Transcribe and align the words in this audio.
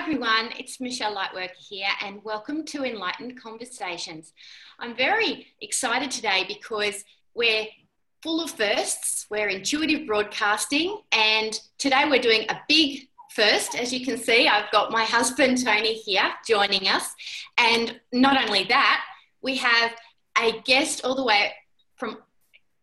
Everyone, 0.00 0.48
it's 0.58 0.80
Michelle 0.80 1.14
Lightworker 1.14 1.50
here, 1.58 1.86
and 2.00 2.24
welcome 2.24 2.64
to 2.64 2.84
Enlightened 2.84 3.38
Conversations. 3.38 4.32
I'm 4.78 4.96
very 4.96 5.48
excited 5.60 6.10
today 6.10 6.46
because 6.48 7.04
we're 7.34 7.66
full 8.22 8.42
of 8.42 8.50
firsts. 8.50 9.26
We're 9.28 9.48
intuitive 9.48 10.06
broadcasting, 10.06 11.02
and 11.12 11.60
today 11.76 12.04
we're 12.08 12.22
doing 12.22 12.46
a 12.48 12.58
big 12.66 13.08
first. 13.28 13.74
As 13.74 13.92
you 13.92 14.02
can 14.02 14.16
see, 14.16 14.48
I've 14.48 14.70
got 14.72 14.90
my 14.90 15.04
husband 15.04 15.62
Tony 15.62 15.92
here 15.92 16.32
joining 16.48 16.88
us, 16.88 17.12
and 17.58 18.00
not 18.10 18.42
only 18.42 18.64
that, 18.64 19.02
we 19.42 19.56
have 19.56 19.92
a 20.38 20.62
guest 20.62 21.04
all 21.04 21.14
the 21.14 21.24
way 21.24 21.52
from 21.96 22.16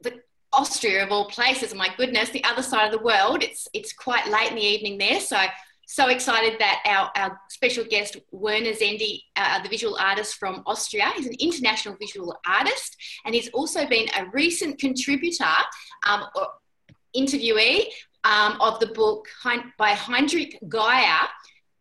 the 0.01 0.21
Austria 0.53 1.03
of 1.03 1.11
all 1.11 1.25
places. 1.25 1.73
My 1.73 1.89
goodness, 1.97 2.29
the 2.29 2.43
other 2.43 2.61
side 2.61 2.85
of 2.85 2.91
the 2.91 3.03
world. 3.03 3.41
It's 3.41 3.67
it's 3.73 3.91
quite 3.91 4.27
late 4.27 4.51
in 4.51 4.55
the 4.57 4.61
evening 4.61 4.99
there, 4.99 5.19
so 5.19 5.43
so 5.89 6.09
excited 6.09 6.59
that 6.59 6.83
our, 6.85 7.09
our 7.15 7.39
special 7.49 7.85
guest 7.85 8.17
Werner 8.31 8.73
Szendi, 8.73 9.21
uh, 9.37 9.63
the 9.63 9.69
visual 9.69 9.97
artist 9.97 10.35
from 10.35 10.61
Austria, 10.65 11.13
he's 11.15 11.27
an 11.27 11.35
international 11.39 11.95
visual 11.97 12.35
artist, 12.45 12.97
and 13.25 13.33
he's 13.33 13.47
also 13.49 13.87
been 13.87 14.07
a 14.17 14.25
recent 14.31 14.79
contributor, 14.79 15.45
um, 16.05 16.25
or 16.35 16.49
interviewee 17.15 17.85
um, 18.25 18.59
of 18.59 18.81
the 18.81 18.87
book 18.87 19.27
by 19.77 19.91
Heinrich 19.91 20.59
Geyer 20.67 21.27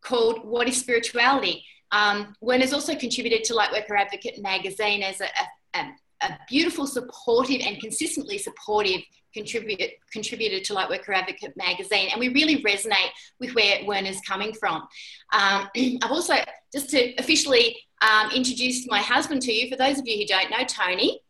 called 0.02 0.44
"What 0.44 0.68
Is 0.68 0.78
Spirituality." 0.78 1.64
Um, 1.90 2.36
has 2.48 2.72
also 2.72 2.94
contributed 2.94 3.42
to 3.44 3.54
Lightworker 3.54 3.98
Advocate 3.98 4.40
magazine 4.40 5.02
as 5.02 5.20
a, 5.20 5.28
a, 5.74 5.86
a 6.22 6.38
beautiful, 6.48 6.86
supportive, 6.86 7.60
and 7.60 7.80
consistently 7.80 8.38
supportive 8.38 9.00
contributor, 9.36 9.86
contributor 10.10 10.60
to 10.60 10.74
Lightworker 10.74 11.14
Advocate 11.14 11.56
magazine. 11.56 12.08
And 12.10 12.18
we 12.18 12.28
really 12.28 12.62
resonate 12.62 13.10
with 13.38 13.54
where 13.54 13.84
Werner's 13.84 14.20
coming 14.22 14.52
from. 14.54 14.86
Um, 15.32 15.68
I've 16.02 16.10
also, 16.10 16.34
just 16.72 16.90
to 16.90 17.14
officially 17.16 17.76
um, 18.00 18.30
introduce 18.34 18.88
my 18.88 19.00
husband 19.00 19.42
to 19.42 19.52
you, 19.52 19.68
for 19.70 19.76
those 19.76 19.98
of 19.98 20.06
you 20.06 20.18
who 20.18 20.26
don't 20.26 20.50
know 20.50 20.64
Tony, 20.66 21.20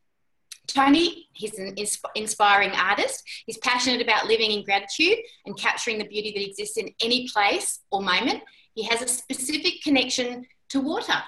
Tony, 0.67 1.29
he's 1.33 1.59
an 1.59 1.77
inspiring 2.15 2.73
artist. 2.73 3.23
He's 3.47 3.59
passionate 3.59 4.03
about 4.03 4.27
living 4.27 4.51
in 4.51 4.65
gratitude 4.65 5.19
and 5.45 5.57
capturing 5.57 5.99
the 5.99 6.05
beauty 6.05 6.33
that 6.33 6.49
exists 6.49 6.77
in 6.77 6.93
any 7.01 7.29
place 7.29 7.81
or 7.91 8.03
moment. 8.03 8.43
He 8.75 8.83
has 8.85 9.01
a 9.01 9.09
specific 9.09 9.83
connection 9.83 10.45
to 10.71 10.81
water, 10.81 11.23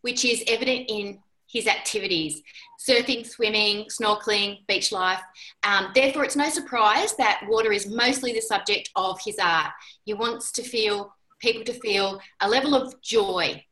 which 0.00 0.24
is 0.24 0.42
evident 0.46 0.86
in 0.88 1.18
his 1.50 1.66
activities 1.66 2.42
surfing, 2.80 3.26
swimming, 3.26 3.84
snorkeling, 3.86 4.66
beach 4.66 4.90
life. 4.90 5.20
Um, 5.62 5.90
therefore, 5.94 6.24
it's 6.24 6.36
no 6.36 6.48
surprise 6.48 7.14
that 7.16 7.42
water 7.46 7.72
is 7.72 7.86
mostly 7.86 8.32
the 8.32 8.40
subject 8.40 8.90
of 8.96 9.20
his 9.22 9.36
art. 9.38 9.72
He 10.04 10.14
wants 10.14 10.50
to 10.52 10.62
feel 10.62 11.14
people 11.40 11.64
to 11.64 11.74
feel 11.74 12.20
a 12.40 12.48
level 12.48 12.74
of 12.74 13.00
joy 13.02 13.64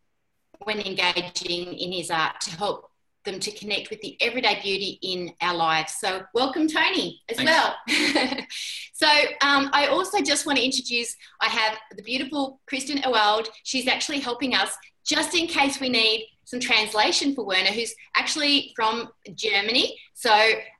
when 0.64 0.80
engaging 0.80 1.72
in 1.74 1.92
his 1.92 2.10
art 2.10 2.40
to 2.42 2.50
help 2.56 2.90
them 3.24 3.40
to 3.40 3.50
connect 3.52 3.90
with 3.90 4.00
the 4.00 4.16
everyday 4.20 4.58
beauty 4.62 4.98
in 5.02 5.32
our 5.40 5.54
lives. 5.54 5.94
So, 5.94 6.22
welcome, 6.34 6.68
Tony, 6.68 7.20
as 7.28 7.36
Thanks. 7.38 7.52
well. 7.52 7.76
so, 8.92 9.06
um, 9.42 9.70
I 9.72 9.88
also 9.90 10.20
just 10.20 10.46
want 10.46 10.58
to 10.58 10.64
introduce 10.64 11.16
I 11.40 11.46
have 11.46 11.78
the 11.96 12.02
beautiful 12.02 12.60
Christin 12.70 13.04
Ewald. 13.04 13.48
She's 13.64 13.88
actually 13.88 14.20
helping 14.20 14.54
us 14.54 14.76
just 15.06 15.34
in 15.34 15.46
case 15.46 15.80
we 15.80 15.88
need 15.88 16.26
some 16.48 16.60
translation 16.60 17.34
for 17.34 17.44
Werner, 17.44 17.70
who's 17.70 17.94
actually 18.16 18.72
from 18.74 19.10
Germany. 19.34 19.98
So, 20.14 20.32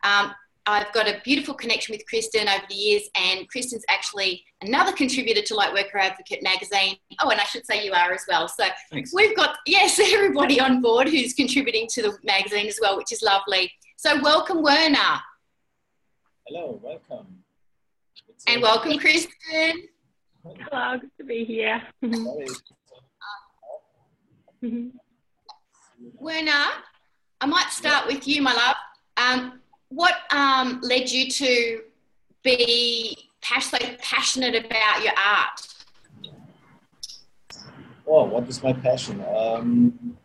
um, 0.03 0.33
I've 0.65 0.91
got 0.93 1.07
a 1.07 1.21
beautiful 1.25 1.55
connection 1.55 1.95
with 1.95 2.05
Christin 2.11 2.43
over 2.43 2.65
the 2.69 2.75
years, 2.75 3.03
and 3.15 3.47
Christin's 3.51 3.85
actually 3.89 4.45
another 4.63 4.93
contributor 4.93 5.43
to 5.43 5.55
Lightworker 5.55 5.97
Advocate 5.97 6.43
magazine. 6.43 6.97
Oh, 7.23 7.31
and 7.31 7.41
I 7.41 7.45
should 7.45 7.67
say 7.67 7.85
you 7.85 7.93
are 7.93 8.13
as 8.13 8.25
well. 8.29 8.49
So 8.49 8.65
Thanks. 8.91 9.13
we've 9.15 9.37
got, 9.37 9.57
yes, 9.67 9.99
everybody 10.13 10.59
on 10.59 10.81
board 10.81 11.09
who's 11.09 11.35
contributing 11.35 11.87
to 11.93 12.03
the 12.03 12.19
magazine 12.25 12.67
as 12.67 12.79
well, 12.81 12.97
which 12.97 13.13
is 13.13 13.23
lovely. 13.23 13.71
So 13.97 14.21
welcome, 14.23 14.63
Werner. 14.63 15.21
Hello, 16.47 16.81
welcome. 16.83 17.27
It's 18.29 18.45
and 18.47 18.63
welcome, 18.63 18.93
Christin. 18.93 19.89
Hello, 20.43 20.99
good 20.99 21.11
to 21.19 21.25
be 21.25 21.45
here. 21.45 21.83
Werner, 26.21 26.67
I 27.41 27.47
might 27.47 27.71
start 27.71 28.07
with 28.07 28.27
you, 28.27 28.43
my 28.43 28.53
love. 28.53 28.77
Um, 29.17 29.61
what 29.89 30.15
um, 30.31 30.81
led 30.83 31.11
you 31.11 31.31
to 31.31 31.83
be 32.43 33.31
passionate 33.41 34.55
about 34.55 35.03
your 35.03 35.13
art? 35.17 35.67
Oh, 38.07 38.25
what 38.25 38.49
is 38.49 38.63
my 38.63 38.73
passion? 38.73 39.25
Um, 39.35 40.17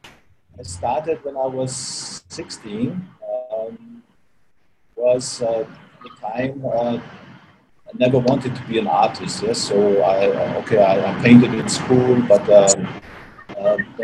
I 0.57 0.63
started 0.63 1.23
when 1.23 1.37
I 1.37 1.45
was 1.45 2.23
16. 2.29 3.09
Um, 3.51 4.03
was 4.95 5.41
uh, 5.41 5.65
the 6.03 6.09
time 6.21 6.63
uh, 6.65 6.97
I 6.97 7.97
never 7.97 8.19
wanted 8.19 8.55
to 8.55 8.63
be 8.63 8.79
an 8.79 8.87
artist. 8.87 9.43
Yes, 9.43 9.59
so 9.59 10.01
I 10.01 10.55
okay, 10.57 10.81
I, 10.81 11.11
I 11.11 11.21
painted 11.21 11.53
in 11.53 11.67
school, 11.67 12.21
but 12.21 12.49
um, 12.49 12.87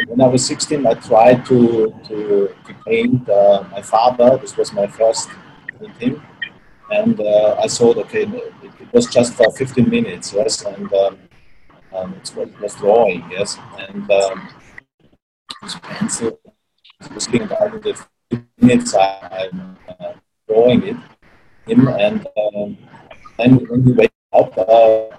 when 0.08 0.22
I 0.22 0.28
was 0.28 0.46
16, 0.46 0.86
I 0.88 0.94
tried 0.94 1.46
to 1.48 1.94
to, 2.08 2.56
to 2.66 2.74
paint 2.86 3.30
uh, 3.30 3.64
my 3.72 3.82
father. 3.82 4.38
This 4.38 4.56
was 4.58 4.72
my 4.74 4.88
first 4.88 5.30
painting. 5.80 6.22
And 6.92 7.20
uh, 7.20 7.56
I 7.60 7.68
thought, 7.68 7.98
okay, 7.98 8.24
it, 8.24 8.54
it, 8.64 8.94
was 8.94 9.06
just 9.06 9.36
for 9.36 9.52
15 9.52 9.90
minutes, 9.90 10.34
yes, 10.34 10.66
and 10.66 10.92
um, 10.94 11.20
um, 11.94 12.16
it 12.16 12.60
was 12.60 12.74
drawing, 12.76 13.30
yes, 13.30 13.60
and 13.78 14.10
um, 14.10 14.50
this 15.62 15.76
pencil 15.84 16.40
was 17.14 17.28
being 17.28 17.48
the 17.48 18.06
15 18.30 18.48
minutes 18.58 18.96
I, 18.96 19.50
am 19.52 19.78
uh, 19.88 20.14
drawing 20.48 20.82
it, 20.82 20.98
him, 21.68 21.88
and 21.88 22.26
um, 22.36 22.78
then 23.38 23.58
when 23.68 23.84
he 23.84 23.92
wake 23.92 24.12
up, 24.34 24.58
uh, 24.58 25.10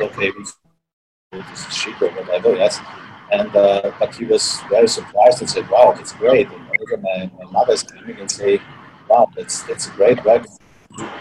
okay, 0.00 0.30
this 1.32 1.66
is 1.66 1.76
shit 1.76 2.00
or 2.00 2.10
whatever, 2.10 2.54
yes. 2.54 2.78
And 3.30 3.54
uh, 3.54 3.92
but 3.98 4.14
he 4.14 4.24
was 4.24 4.60
very 4.70 4.88
surprised 4.88 5.40
and 5.40 5.50
said, 5.50 5.68
"Wow, 5.68 5.92
that's 5.92 6.12
great." 6.12 6.48
And 6.50 7.02
my, 7.02 7.30
my 7.38 7.50
mother's 7.50 7.82
coming 7.82 8.18
and 8.18 8.30
say, 8.30 8.60
wow, 9.08 9.30
that's 9.36 9.62
that's 9.62 9.88
a 9.88 9.90
great 9.92 10.18
to 10.18 10.46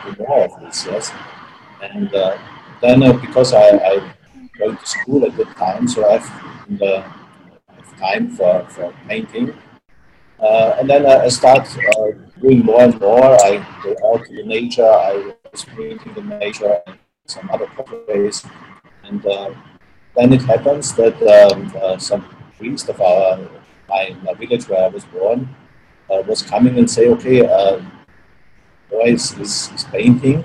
do 0.05 0.25
more 0.27 0.45
of 0.45 0.59
this, 0.61 0.85
yes. 0.85 1.11
And 1.81 2.13
uh, 2.13 2.37
then 2.81 3.03
uh, 3.03 3.13
because 3.13 3.53
I, 3.53 3.77
I 3.77 4.13
went 4.59 4.79
to 4.79 4.85
school 4.85 5.25
at 5.25 5.35
the 5.37 5.45
time, 5.45 5.87
so 5.87 6.07
I 6.07 6.17
have 6.17 6.77
the 6.77 7.05
time 7.99 8.29
for, 8.29 8.65
for 8.69 8.93
painting. 9.07 9.53
Uh, 10.39 10.75
and 10.79 10.89
then 10.89 11.05
I 11.05 11.27
start 11.29 11.67
uh, 11.77 12.11
doing 12.39 12.59
more 12.59 12.81
and 12.81 12.99
more. 12.99 13.35
I 13.43 13.65
go 13.83 13.95
out 14.13 14.25
to 14.25 14.35
the 14.35 14.43
nature. 14.43 14.85
I 14.85 15.33
was 15.51 15.65
painting 15.65 16.13
the 16.13 16.21
nature 16.21 16.79
and 16.85 16.97
some 17.25 17.49
other 17.51 17.67
portraits. 17.67 18.45
And 19.03 19.25
uh, 19.25 19.51
then 20.17 20.33
it 20.33 20.41
happens 20.41 20.93
that 20.93 21.15
um, 21.23 21.71
uh, 21.81 21.97
some 21.97 22.25
priest 22.57 22.89
of 22.89 22.99
our 22.99 23.39
my, 23.87 24.15
my 24.23 24.33
village 24.33 24.67
where 24.67 24.83
I 24.83 24.87
was 24.87 25.05
born 25.05 25.47
uh, 26.09 26.21
was 26.27 26.41
coming 26.41 26.77
and 26.77 26.89
say, 26.89 27.07
okay, 27.09 27.47
uh, 27.47 27.81
boy 28.89 29.13
is, 29.13 29.31
is, 29.33 29.71
is 29.73 29.83
painting, 29.85 30.43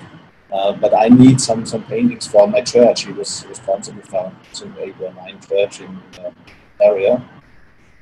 uh, 0.51 0.73
but 0.73 0.93
I 0.93 1.09
need 1.09 1.41
some, 1.41 1.65
some 1.65 1.83
paintings 1.83 2.27
for 2.27 2.47
my 2.47 2.61
church. 2.61 3.05
He 3.05 3.11
was 3.11 3.45
responsible 3.47 4.01
for 4.03 4.31
some 4.51 4.73
nine 4.75 5.39
church 5.41 5.81
in 5.81 5.99
the 6.13 6.33
area. 6.81 7.23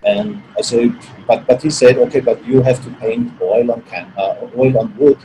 And 0.03 0.41
I 0.57 0.61
said, 0.61 0.97
but, 1.27 1.45
but 1.45 1.61
he 1.61 1.69
said, 1.69 1.97
okay, 1.97 2.19
but 2.19 2.43
you 2.45 2.61
have 2.61 2.83
to 2.83 2.89
paint 2.99 3.31
oil 3.39 3.71
on 3.71 3.81
can, 3.83 4.11
uh, 4.17 4.47
oil 4.57 4.79
on 4.79 4.95
wood. 4.97 5.19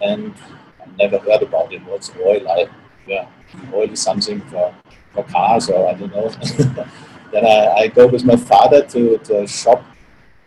And 0.00 0.34
I 0.80 0.86
never 0.98 1.18
heard 1.18 1.42
about 1.42 1.72
it. 1.72 1.84
What's 1.84 2.10
oil? 2.16 2.48
I, 2.48 2.66
yeah, 3.06 3.28
oil 3.74 3.90
is 3.90 4.00
something 4.00 4.40
for, 4.42 4.74
for 5.16 5.24
cars 5.24 5.68
or 5.70 5.88
I 5.88 5.94
don't 5.94 6.14
know. 6.14 6.28
then 7.32 7.44
I, 7.44 7.58
I 7.80 7.88
go 7.88 8.06
with 8.06 8.24
my 8.24 8.36
father 8.36 8.86
to, 8.86 9.18
to 9.18 9.42
a 9.42 9.48
shop 9.48 9.84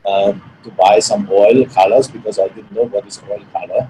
uh, 0.06 0.34
to 0.64 0.70
buy 0.72 1.00
some 1.00 1.28
oil 1.32 1.66
colors 1.66 2.08
because 2.08 2.40
I 2.40 2.48
didn't 2.48 2.72
know 2.72 2.84
what 2.84 3.06
is 3.08 3.22
oil 3.30 3.44
color. 3.52 3.90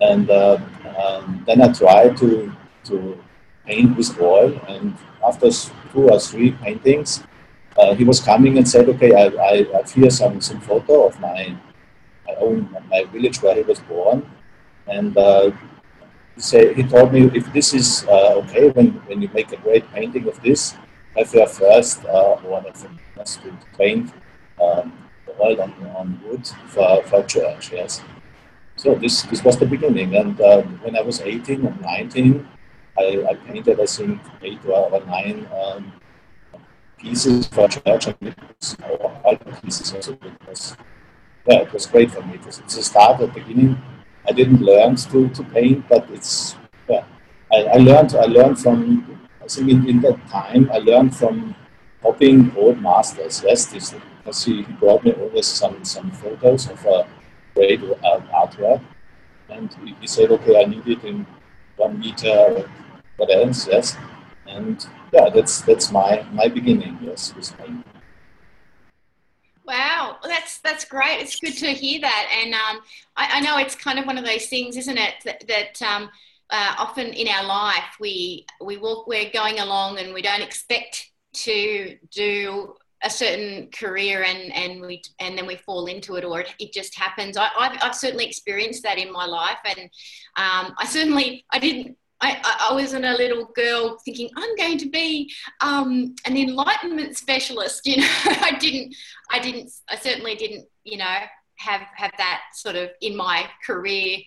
And 0.00 0.30
uh, 0.30 0.58
um, 1.02 1.42
then 1.46 1.60
I 1.60 1.72
try 1.72 2.08
to, 2.08 2.52
to 2.84 3.24
paint 3.66 3.96
with 3.96 4.18
oil 4.20 4.58
and 4.68 4.96
after 5.26 5.50
two 5.92 6.08
or 6.08 6.18
three 6.18 6.52
paintings, 6.52 7.22
uh, 7.76 7.94
he 7.94 8.04
was 8.04 8.20
coming 8.20 8.58
and 8.58 8.68
said, 8.68 8.88
"Okay, 8.88 9.12
I, 9.14 9.26
I, 9.50 9.52
I 9.78 10.00
have 10.00 10.12
some 10.12 10.40
some 10.40 10.60
photo 10.60 11.06
of 11.06 11.18
my 11.20 11.56
my 12.26 12.34
own 12.38 12.68
my 12.90 13.04
village 13.12 13.40
where 13.42 13.54
he 13.54 13.62
was 13.62 13.80
born," 13.80 14.28
and 14.86 15.16
uh, 15.16 15.50
said 16.40 16.76
he 16.76 16.82
told 16.82 17.12
me 17.12 17.30
if 17.34 17.52
this 17.52 17.74
is 17.74 18.04
uh, 18.08 18.40
okay 18.42 18.70
when 18.70 18.92
when 19.08 19.22
you 19.22 19.28
make 19.34 19.52
a 19.52 19.56
great 19.56 19.90
painting 19.92 20.28
of 20.28 20.40
this, 20.42 20.74
have 21.16 21.32
your 21.34 21.46
first 21.46 22.04
uh, 22.04 22.36
one 22.36 22.66
of 22.66 22.80
them 22.80 22.98
to 23.24 23.50
paint 23.76 24.12
um, 24.62 24.92
oil 25.40 25.60
on, 25.60 25.72
on 25.96 26.20
wood 26.24 26.46
for 26.68 27.02
for 27.04 27.22
church. 27.24 27.72
Yes. 27.72 28.02
So 28.76 28.94
this 28.94 29.22
this 29.22 29.44
was 29.44 29.58
the 29.58 29.66
beginning, 29.66 30.16
and 30.16 30.40
um, 30.40 30.80
when 30.82 30.96
I 30.96 31.02
was 31.02 31.20
18 31.20 31.66
and 31.66 31.80
19. 31.80 32.48
I, 32.98 33.24
I 33.30 33.34
painted, 33.34 33.80
I 33.80 33.86
think, 33.86 34.20
eight 34.42 34.58
or 34.66 35.00
nine 35.06 35.48
um, 35.54 35.92
pieces 36.98 37.46
for 37.46 37.68
church 37.68 38.08
and 38.08 38.16
it 38.20 38.38
was 38.58 38.76
all 39.24 39.36
pieces 39.62 39.94
also 39.94 40.14
because 40.14 40.76
yeah, 41.46 41.60
it 41.60 41.72
was 41.72 41.86
great 41.86 42.10
for 42.10 42.22
me. 42.22 42.38
Was, 42.44 42.58
it's 42.58 42.76
a 42.76 42.82
start 42.82 43.20
at 43.20 43.32
the 43.32 43.40
beginning. 43.40 43.80
I 44.28 44.32
didn't 44.32 44.60
learn 44.60 44.96
to, 44.96 45.28
to 45.28 45.42
paint, 45.44 45.88
but 45.88 46.08
it's 46.10 46.56
yeah. 46.88 47.04
I, 47.52 47.64
I 47.64 47.76
learned 47.76 48.14
I 48.14 48.26
learned 48.26 48.58
from 48.58 49.18
I 49.42 49.46
think 49.46 49.70
in, 49.70 49.88
in 49.88 50.00
that 50.02 50.18
time 50.28 50.70
I 50.72 50.78
learned 50.78 51.16
from 51.16 51.54
copying 52.02 52.52
old 52.56 52.80
masters. 52.80 53.42
Yes, 53.44 53.66
this 53.66 53.94
because 54.18 54.44
he, 54.44 54.62
he 54.62 54.72
brought 54.74 55.04
me 55.04 55.12
always 55.12 55.46
some 55.46 55.84
some 55.84 56.10
photos 56.12 56.68
of 56.70 56.84
a 56.86 57.06
great 57.54 57.82
uh, 57.82 58.20
artwork, 58.34 58.80
and 59.48 59.74
he, 59.84 59.94
he 60.00 60.06
said, 60.06 60.30
okay, 60.30 60.62
I 60.62 60.64
need 60.64 60.86
it 60.86 61.04
in 61.04 61.26
one 61.76 61.98
meter 61.98 62.68
what 63.20 63.30
else, 63.30 63.68
yes. 63.68 63.98
And 64.46 64.84
yeah, 65.12 65.28
that's 65.28 65.60
that's 65.60 65.92
my 65.92 66.24
my 66.32 66.48
beginning, 66.48 66.98
yes, 67.02 67.34
with 67.36 67.56
painting. 67.58 67.84
Wow, 69.70 70.16
that's 70.24 70.58
that's 70.58 70.84
great. 70.84 71.20
It's 71.20 71.38
good 71.38 71.56
to 71.58 71.68
hear 71.68 72.00
that, 72.00 72.42
and 72.42 72.54
um, 72.54 72.82
I, 73.16 73.38
I, 73.38 73.40
know 73.40 73.56
it's 73.56 73.76
kind 73.76 74.00
of 74.00 74.04
one 74.04 74.18
of 74.18 74.24
those 74.24 74.46
things, 74.46 74.76
isn't 74.76 74.98
it? 74.98 75.14
That, 75.24 75.46
that 75.46 75.80
um, 75.80 76.10
uh, 76.50 76.74
often 76.76 77.06
in 77.06 77.28
our 77.28 77.44
life 77.44 77.94
we 78.00 78.46
we 78.60 78.78
walk, 78.78 79.06
we're 79.06 79.30
going 79.30 79.60
along, 79.60 80.00
and 80.00 80.12
we 80.12 80.22
don't 80.22 80.42
expect 80.42 81.12
to 81.34 81.96
do 82.10 82.74
a 83.04 83.10
certain 83.10 83.68
career 83.70 84.24
and 84.24 84.52
and 84.52 84.80
we 84.80 85.02
and 85.20 85.38
then 85.38 85.46
we 85.46 85.54
fall 85.54 85.86
into 85.86 86.16
it 86.16 86.24
or 86.24 86.40
it, 86.40 86.52
it 86.58 86.72
just 86.72 86.98
happens 86.98 87.36
I, 87.36 87.48
have 87.58 87.78
I've 87.80 87.94
certainly 87.94 88.26
experienced 88.26 88.82
that 88.82 88.98
in 88.98 89.10
my 89.10 89.24
life 89.24 89.56
and 89.64 89.80
um, 90.36 90.74
I 90.76 90.84
certainly 90.86 91.46
I 91.50 91.58
didn't 91.60 91.96
I, 92.22 92.68
I 92.70 92.74
wasn't 92.74 93.04
a 93.04 93.16
little 93.16 93.46
girl 93.54 93.98
thinking 94.04 94.30
I'm 94.36 94.54
going 94.56 94.78
to 94.78 94.88
be 94.90 95.32
um, 95.60 96.14
an 96.26 96.36
enlightenment 96.36 97.16
specialist. 97.16 97.82
You 97.90 97.98
know, 97.98 98.08
I 98.26 98.56
didn't. 98.60 98.94
I 99.30 99.38
didn't. 99.38 99.70
I 99.88 99.96
certainly 99.96 100.34
didn't. 100.34 100.66
You 100.84 100.98
know, 100.98 101.16
have 101.56 101.82
have 101.94 102.12
that 102.18 102.42
sort 102.54 102.76
of 102.76 102.90
in 103.00 103.16
my 103.16 103.48
career 103.64 104.18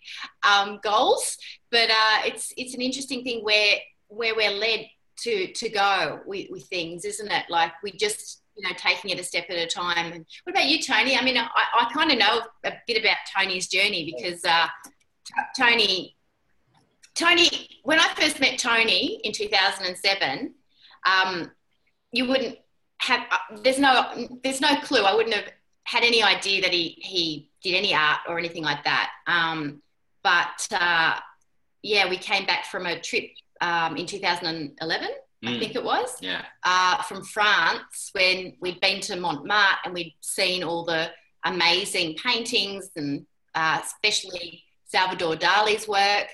um, 0.47 0.79
goals. 0.83 1.37
But 1.71 1.89
uh, 1.89 2.21
it's 2.25 2.53
it's 2.57 2.73
an 2.73 2.81
interesting 2.81 3.23
thing 3.23 3.43
where 3.43 3.75
where 4.07 4.35
we're 4.35 4.51
led 4.51 4.87
to 5.19 5.51
to 5.53 5.69
go 5.69 6.21
with, 6.25 6.47
with 6.49 6.65
things, 6.67 7.05
isn't 7.05 7.31
it? 7.31 7.45
Like 7.49 7.71
we 7.83 7.91
just 7.91 8.41
you 8.55 8.67
know 8.67 8.75
taking 8.77 9.11
it 9.11 9.19
a 9.19 9.23
step 9.23 9.45
at 9.49 9.57
a 9.57 9.67
time. 9.67 10.13
And 10.13 10.25
what 10.43 10.55
about 10.55 10.69
you, 10.69 10.81
Tony? 10.81 11.17
I 11.17 11.23
mean, 11.23 11.37
I, 11.37 11.47
I 11.79 11.91
kind 11.93 12.11
of 12.11 12.17
know 12.17 12.41
a 12.63 12.73
bit 12.87 13.01
about 13.01 13.17
Tony's 13.35 13.67
journey 13.67 14.13
because 14.15 14.43
uh, 14.45 14.67
Tony 15.57 16.15
Tony, 17.15 17.69
when 17.83 17.99
I 17.99 18.07
first 18.15 18.39
met 18.39 18.57
Tony 18.57 19.19
in 19.23 19.31
2007, 19.31 20.53
um, 21.05 21.51
you 22.11 22.27
wouldn't 22.27 22.57
have. 22.99 23.21
Uh, 23.31 23.57
there's 23.63 23.79
no. 23.79 24.27
There's 24.43 24.61
no 24.61 24.75
clue. 24.77 25.03
I 25.03 25.13
wouldn't 25.13 25.35
have 25.35 25.51
had 25.83 26.03
any 26.03 26.23
idea 26.23 26.61
that 26.61 26.71
he 26.71 26.97
he 27.01 27.49
did 27.61 27.75
any 27.75 27.93
art 27.93 28.21
or 28.27 28.39
anything 28.39 28.63
like 28.63 28.83
that. 28.83 29.11
Um, 29.27 29.81
but 30.23 30.67
uh, 30.71 31.19
yeah, 31.81 32.09
we 32.09 32.17
came 32.17 32.45
back 32.45 32.65
from 32.65 32.85
a 32.85 32.99
trip 32.99 33.25
um, 33.61 33.97
in 33.97 34.05
2011. 34.05 35.09
Mm. 35.43 35.55
I 35.55 35.59
think 35.59 35.75
it 35.75 35.83
was. 35.83 36.17
Yeah. 36.21 36.43
Uh, 36.63 37.01
from 37.03 37.23
France, 37.23 38.09
when 38.13 38.53
we'd 38.61 38.79
been 38.79 39.01
to 39.01 39.17
Montmartre 39.17 39.79
and 39.85 39.93
we'd 39.93 40.15
seen 40.21 40.63
all 40.63 40.85
the 40.85 41.09
amazing 41.45 42.15
paintings 42.15 42.89
and 42.95 43.25
uh, 43.53 43.81
especially 43.83 44.63
Salvador 44.85 45.35
Dali's 45.35 45.87
work. 45.87 46.27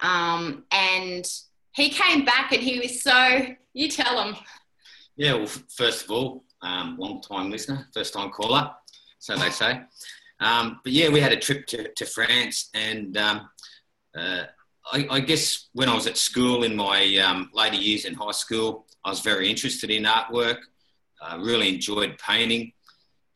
Um, 0.00 0.64
and 0.72 1.26
he 1.74 1.90
came 1.90 2.24
back 2.24 2.52
and 2.52 2.62
he 2.62 2.78
was 2.78 3.02
so, 3.02 3.46
you 3.72 3.88
tell 3.88 4.22
him. 4.22 4.36
Yeah, 5.16 5.34
well, 5.34 5.46
first 5.46 6.04
of 6.04 6.10
all, 6.10 6.44
um, 6.62 6.96
long 6.98 7.20
time 7.20 7.50
listener, 7.50 7.86
first 7.92 8.14
time 8.14 8.30
caller, 8.30 8.70
so 9.18 9.36
they 9.36 9.50
say. 9.50 9.80
Um, 10.40 10.80
but 10.82 10.92
yeah, 10.92 11.10
we 11.10 11.20
had 11.20 11.32
a 11.32 11.36
trip 11.36 11.66
to, 11.66 11.92
to 11.92 12.06
France, 12.06 12.70
and 12.74 13.16
um, 13.18 13.48
uh, 14.16 14.44
I, 14.92 15.06
I, 15.10 15.20
guess 15.20 15.68
when 15.74 15.88
I 15.88 15.94
was 15.94 16.06
at 16.06 16.16
school 16.16 16.64
in 16.64 16.74
my 16.74 17.16
um, 17.18 17.50
later 17.52 17.76
years 17.76 18.06
in 18.06 18.14
high 18.14 18.30
school, 18.30 18.86
I 19.04 19.10
was 19.10 19.20
very 19.20 19.50
interested 19.50 19.90
in 19.90 20.04
artwork. 20.04 20.58
I 21.22 21.36
really 21.36 21.74
enjoyed 21.74 22.18
painting, 22.18 22.72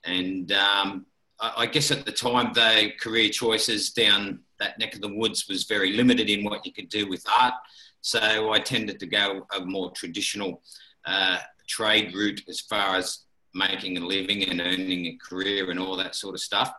and 0.05 0.50
um, 0.52 1.06
I, 1.38 1.52
I, 1.58 1.66
guess 1.66 1.90
at 1.90 2.06
the 2.06 2.12
time 2.12 2.55
the 2.55 2.93
career 2.99 3.28
choices 3.28 3.90
down 3.90 4.40
that 4.61 4.79
neck 4.79 4.95
of 4.95 5.01
the 5.01 5.09
woods 5.09 5.49
was 5.49 5.65
very 5.65 5.93
limited 5.93 6.31
in 6.31 6.45
what 6.45 6.65
you 6.65 6.73
could 6.73 6.89
do 6.89 7.09
with 7.09 7.25
art. 7.29 7.55
So 8.01 8.53
I 8.53 8.61
tended 8.61 9.01
to 9.01 9.06
go 9.06 9.47
a 9.56 9.65
more 9.65 9.91
traditional 9.93 10.62
uh, 11.05 11.39
trade 11.67 12.15
route 12.15 12.43
as 12.49 12.61
far 12.61 12.97
as 12.97 13.21
making 13.55 13.97
a 13.97 14.01
living 14.01 14.45
and 14.45 14.61
earning 14.61 15.06
a 15.06 15.17
career 15.17 15.71
and 15.71 15.79
all 15.79 15.97
that 15.97 16.15
sort 16.15 16.35
of 16.35 16.41
stuff. 16.41 16.73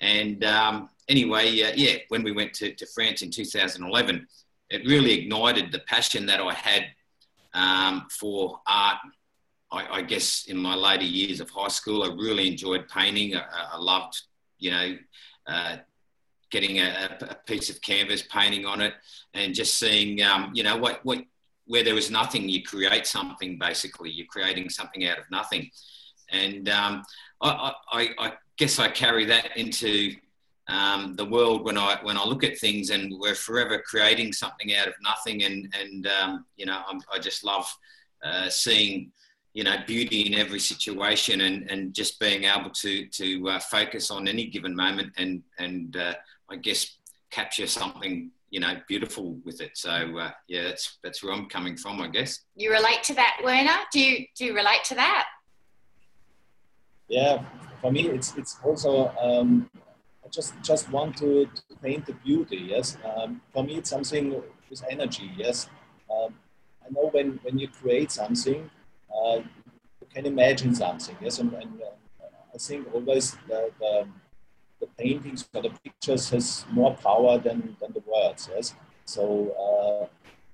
And 0.00 0.44
um, 0.44 0.90
anyway, 1.08 1.62
uh, 1.62 1.72
yeah, 1.74 1.96
when 2.08 2.22
we 2.22 2.32
went 2.32 2.54
to, 2.54 2.74
to 2.74 2.86
France 2.86 3.22
in 3.22 3.30
2011, 3.30 4.26
it 4.70 4.86
really 4.86 5.12
ignited 5.22 5.72
the 5.72 5.80
passion 5.80 6.26
that 6.26 6.40
I 6.40 6.52
had 6.52 6.86
um, 7.54 8.06
for 8.10 8.60
art. 8.66 8.98
I, 9.70 9.98
I, 9.98 10.02
guess 10.02 10.46
in 10.46 10.56
my 10.56 10.74
later 10.74 11.04
years 11.04 11.40
of 11.40 11.50
high 11.50 11.68
school, 11.68 12.02
I 12.02 12.14
really 12.14 12.48
enjoyed 12.48 12.88
painting. 12.88 13.36
I, 13.36 13.44
I 13.72 13.78
loved, 13.78 14.20
you 14.58 14.70
know, 14.70 14.96
uh, 15.46 15.76
getting 16.50 16.78
a, 16.78 17.18
a, 17.30 17.34
piece 17.46 17.70
of 17.70 17.80
canvas, 17.82 18.22
painting 18.22 18.64
on 18.64 18.80
it, 18.80 18.94
and 19.34 19.54
just 19.54 19.78
seeing, 19.78 20.22
um, 20.22 20.50
you 20.54 20.62
know, 20.62 20.76
what, 20.76 21.04
what, 21.04 21.22
where 21.66 21.84
there 21.84 21.94
was 21.94 22.10
nothing, 22.10 22.48
you 22.48 22.62
create 22.62 23.06
something. 23.06 23.58
Basically, 23.58 24.10
you're 24.10 24.26
creating 24.26 24.70
something 24.70 25.06
out 25.06 25.18
of 25.18 25.24
nothing, 25.30 25.70
and 26.30 26.68
um, 26.68 27.02
I, 27.42 27.72
I, 27.92 28.08
I, 28.18 28.32
guess 28.56 28.78
I 28.78 28.88
carry 28.88 29.24
that 29.26 29.56
into 29.56 30.14
um, 30.66 31.14
the 31.14 31.24
world 31.24 31.64
when 31.64 31.78
I 31.78 31.98
when 32.02 32.16
I 32.16 32.24
look 32.24 32.44
at 32.44 32.58
things, 32.58 32.90
and 32.90 33.12
we're 33.18 33.34
forever 33.34 33.82
creating 33.86 34.32
something 34.32 34.74
out 34.74 34.88
of 34.88 34.94
nothing, 35.02 35.44
and 35.44 35.72
and 35.80 36.06
um, 36.06 36.46
you 36.56 36.66
know, 36.66 36.80
I'm, 36.88 37.00
i 37.12 37.18
just 37.18 37.44
love 37.44 37.70
uh, 38.24 38.48
seeing 38.48 39.12
you 39.54 39.64
know 39.64 39.76
beauty 39.86 40.22
in 40.22 40.34
every 40.34 40.60
situation 40.60 41.40
and 41.42 41.70
and 41.70 41.94
just 41.94 42.20
being 42.20 42.44
able 42.44 42.70
to 42.70 43.06
to 43.06 43.48
uh, 43.48 43.58
focus 43.58 44.10
on 44.10 44.28
any 44.28 44.46
given 44.46 44.74
moment 44.74 45.12
and 45.16 45.42
and 45.58 45.96
uh, 45.96 46.14
I 46.50 46.56
guess 46.56 46.98
capture 47.30 47.66
something 47.66 48.30
you 48.50 48.60
know 48.60 48.74
beautiful 48.88 49.38
with 49.44 49.60
it. 49.60 49.76
So 49.76 49.90
uh, 49.90 50.30
yeah, 50.48 50.64
that's 50.64 50.98
that's 51.02 51.22
where 51.22 51.32
I'm 51.32 51.48
coming 51.48 51.76
from, 51.76 52.00
I 52.00 52.08
guess. 52.08 52.40
You 52.56 52.70
relate 52.70 53.02
to 53.04 53.14
that, 53.14 53.38
Werner? 53.44 53.78
Do 53.92 54.00
you 54.00 54.26
do 54.36 54.44
you 54.46 54.54
relate 54.54 54.84
to 54.84 54.94
that? 54.94 55.26
Yeah, 57.08 57.42
for 57.80 57.90
me, 57.90 58.08
it's 58.08 58.36
it's 58.36 58.58
also 58.64 59.08
um, 59.20 59.70
I 60.24 60.28
just 60.28 60.54
just 60.62 60.90
want 60.90 61.16
to, 61.18 61.46
to 61.46 61.76
paint 61.82 62.06
the 62.06 62.12
beauty. 62.12 62.56
Yes, 62.68 62.96
um, 63.04 63.40
for 63.52 63.64
me, 63.64 63.76
it's 63.76 63.90
something 63.90 64.42
with 64.70 64.82
energy. 64.90 65.30
Yes, 65.36 65.68
um, 66.10 66.34
I 66.84 66.90
know 66.90 67.08
when 67.10 67.40
when 67.42 67.58
you 67.58 67.68
create 67.68 68.10
something, 68.10 68.70
uh, 69.14 69.36
you 70.00 70.06
can 70.14 70.26
imagine 70.26 70.74
something. 70.74 71.16
Yes, 71.20 71.38
and, 71.38 71.52
and 71.54 71.80
uh, 71.82 72.26
I 72.54 72.58
think 72.58 72.92
always 72.94 73.36
the, 73.46 73.70
the 73.78 74.08
the 74.80 74.86
paintings 74.98 75.48
or 75.54 75.62
the 75.62 75.70
pictures 75.82 76.30
has 76.30 76.64
more 76.70 76.94
power 76.94 77.38
than, 77.38 77.76
than 77.80 77.92
the 77.92 78.02
words. 78.06 78.48
Yes. 78.54 78.74
So 79.04 79.50
uh, 79.64 80.06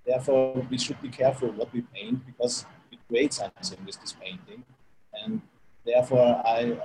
therefore, 0.06 0.66
we 0.70 0.78
should 0.78 1.00
be 1.02 1.08
careful 1.08 1.48
what 1.52 1.72
we 1.72 1.82
paint 1.82 2.24
because 2.26 2.64
we 2.90 2.98
create 3.08 3.32
something 3.32 3.78
with 3.84 4.00
this 4.00 4.12
painting, 4.12 4.64
and 5.12 5.40
therefore, 5.84 6.42
I, 6.46 6.78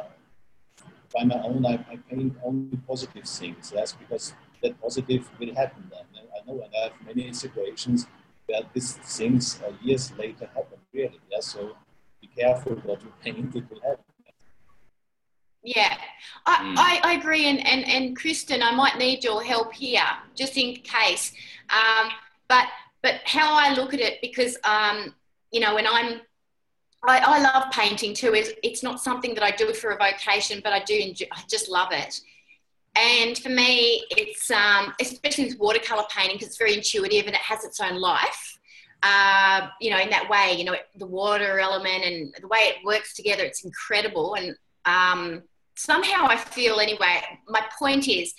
by 1.13 1.23
my 1.25 1.41
own, 1.43 1.65
I, 1.65 1.75
I, 1.91 1.97
paint 2.09 2.35
only 2.43 2.77
positive 2.87 3.25
things. 3.25 3.71
Yes, 3.75 3.93
because 3.93 4.33
that 4.61 4.79
positive 4.81 5.29
will 5.39 5.53
happen 5.55 5.89
then. 5.91 6.05
I 6.15 6.45
know, 6.45 6.61
and 6.63 6.73
I 6.75 6.83
have 6.85 6.93
many 7.05 7.31
situations 7.33 8.07
where 8.45 8.61
these 8.73 8.93
things 8.93 9.59
uh, 9.65 9.71
years 9.81 10.11
later 10.17 10.49
happen. 10.55 10.79
Really. 10.93 11.19
Yes. 11.31 11.53
So 11.53 11.75
be 12.21 12.27
careful 12.27 12.73
what 12.77 13.01
you 13.01 13.13
paint; 13.21 13.55
it 13.55 13.69
will 13.69 13.81
happen. 13.81 14.08
Yeah, 15.75 15.97
I, 16.47 16.55
mm. 16.55 16.75
I, 16.77 16.99
I, 17.03 17.13
agree. 17.13 17.45
And, 17.45 17.65
and, 17.65 17.87
and 17.87 18.17
Christin, 18.17 18.63
I 18.63 18.71
might 18.73 18.97
need 18.97 19.23
your 19.23 19.43
help 19.43 19.71
here 19.71 20.01
just 20.35 20.57
in 20.57 20.75
case. 20.77 21.31
Um, 21.69 22.09
but, 22.47 22.65
but 23.03 23.21
how 23.25 23.53
I 23.53 23.75
look 23.75 23.93
at 23.93 23.99
it, 23.99 24.19
because 24.19 24.57
um, 24.63 25.13
you 25.51 25.59
know, 25.59 25.75
when 25.75 25.85
I'm, 25.85 26.21
I, 27.07 27.19
I 27.19 27.39
love 27.39 27.71
painting 27.71 28.13
too. 28.15 28.33
It's, 28.33 28.51
it's 28.63 28.83
not 28.83 28.99
something 28.99 29.33
that 29.35 29.43
I 29.43 29.51
do 29.51 29.73
for 29.73 29.91
a 29.91 29.97
vocation, 29.97 30.59
but 30.63 30.73
I 30.73 30.83
do 30.83 30.95
enjoy, 30.95 31.27
I 31.31 31.41
just 31.47 31.69
love 31.69 31.89
it. 31.91 32.19
And 32.95 33.37
for 33.37 33.49
me, 33.49 34.03
it's 34.09 34.49
um, 34.51 34.93
especially 34.99 35.45
with 35.45 35.59
watercolor 35.59 36.03
painting 36.13 36.35
because 36.35 36.49
it's 36.49 36.57
very 36.57 36.75
intuitive 36.75 37.27
and 37.27 37.35
it 37.35 37.41
has 37.41 37.63
its 37.63 37.79
own 37.79 38.01
life. 38.01 38.57
Uh, 39.03 39.69
you 39.79 39.91
know, 39.91 39.99
in 39.99 40.09
that 40.09 40.29
way, 40.29 40.55
you 40.57 40.65
know, 40.65 40.75
the 40.95 41.05
water 41.05 41.59
element 41.59 42.03
and 42.03 42.33
the 42.41 42.47
way 42.47 42.59
it 42.59 42.83
works 42.83 43.13
together, 43.13 43.43
it's 43.43 43.63
incredible. 43.63 44.33
And 44.33 44.57
um, 44.85 45.43
somehow 45.79 46.27
I 46.27 46.35
feel, 46.35 46.79
anyway, 46.79 47.21
my 47.47 47.63
point 47.77 48.07
is 48.07 48.33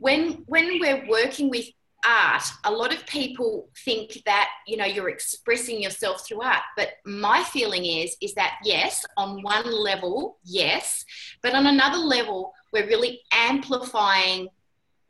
when 0.00 0.44
when 0.46 0.78
we're 0.80 1.08
working 1.08 1.48
with 1.48 1.66
art, 2.06 2.44
a 2.64 2.70
lot 2.70 2.92
of 2.92 3.06
people 3.06 3.70
think 3.84 4.22
that 4.26 4.50
you 4.66 4.76
know 4.76 4.84
you're 4.84 5.08
expressing 5.08 5.82
yourself 5.82 6.26
through 6.26 6.42
art. 6.42 6.62
But 6.76 6.88
my 7.06 7.42
feeling 7.44 7.86
is 7.86 8.16
is 8.20 8.34
that 8.34 8.58
yes, 8.64 9.04
on 9.16 9.42
one 9.42 9.70
level, 9.70 10.38
yes, 10.44 11.04
but 11.42 11.54
on 11.54 11.66
another 11.66 11.98
level, 11.98 12.52
we're 12.72 12.86
really 12.86 13.22
amplifying 13.32 14.48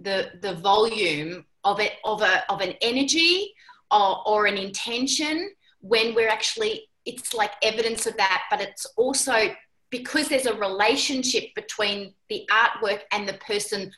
the 0.00 0.30
the 0.42 0.54
volume 0.54 1.44
of 1.64 1.80
it 1.80 1.94
of 2.04 2.22
a 2.22 2.52
of 2.52 2.60
an 2.60 2.74
energy 2.80 3.52
or, 3.90 4.26
or 4.28 4.46
an 4.46 4.56
intention 4.56 5.50
when 5.80 6.14
we're 6.14 6.28
actually 6.28 6.88
it's 7.04 7.34
like 7.34 7.52
evidence 7.62 8.06
of 8.06 8.16
that 8.16 8.42
but 8.50 8.60
it's 8.60 8.86
also 8.96 9.54
because 9.98 10.26
there's 10.28 10.46
a 10.46 10.54
relationship 10.54 11.44
between 11.54 12.12
the 12.28 12.44
artwork 12.50 13.02
and 13.12 13.28
the 13.28 13.34
person 13.34 13.92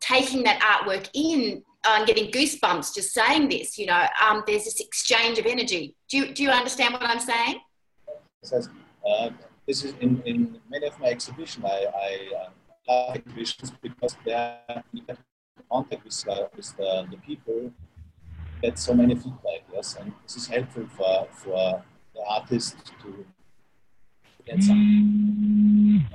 taking 0.00 0.42
that 0.44 0.58
artwork 0.72 1.10
in 1.12 1.62
I'm 1.84 2.06
getting 2.06 2.30
goosebumps 2.30 2.94
just 2.94 3.12
saying 3.12 3.48
this. 3.48 3.78
You 3.78 3.86
know, 3.86 4.02
um, 4.22 4.42
there's 4.46 4.64
this 4.64 4.80
exchange 4.80 5.38
of 5.38 5.46
energy. 5.46 5.94
Do 6.10 6.18
you, 6.18 6.34
do 6.34 6.42
you 6.42 6.50
understand 6.50 6.92
what 6.94 7.02
I'm 7.02 7.20
saying? 7.20 7.56
Says, 8.42 8.68
uh, 9.06 9.30
this 9.66 9.84
is 9.84 9.94
in, 10.00 10.22
in 10.24 10.58
many 10.70 10.86
of 10.86 10.98
my 11.00 11.08
exhibitions. 11.08 11.64
I, 11.64 11.86
I 12.08 12.10
uh, 12.38 13.08
like 13.08 13.20
exhibitions 13.20 13.72
because 13.82 14.14
they 14.26 14.34
are 14.34 14.82
in 14.94 15.02
contact 15.70 16.04
with, 16.04 16.28
uh, 16.28 16.48
with 16.54 16.76
the, 16.76 17.06
the 17.10 17.16
people, 17.18 17.72
get 18.62 18.78
so 18.78 18.92
many 18.92 19.14
feedback. 19.14 19.62
Yes, 19.72 19.96
and 19.98 20.12
this 20.22 20.36
is 20.36 20.46
helpful 20.46 20.86
for 20.96 21.28
for 21.30 21.82
the 22.14 22.22
artist 22.28 22.76
to 23.02 23.24
get 24.46 24.62
some. 24.62 26.06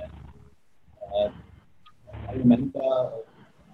Uh, 1.14 1.28
I 2.28 2.32
remember 2.32 2.80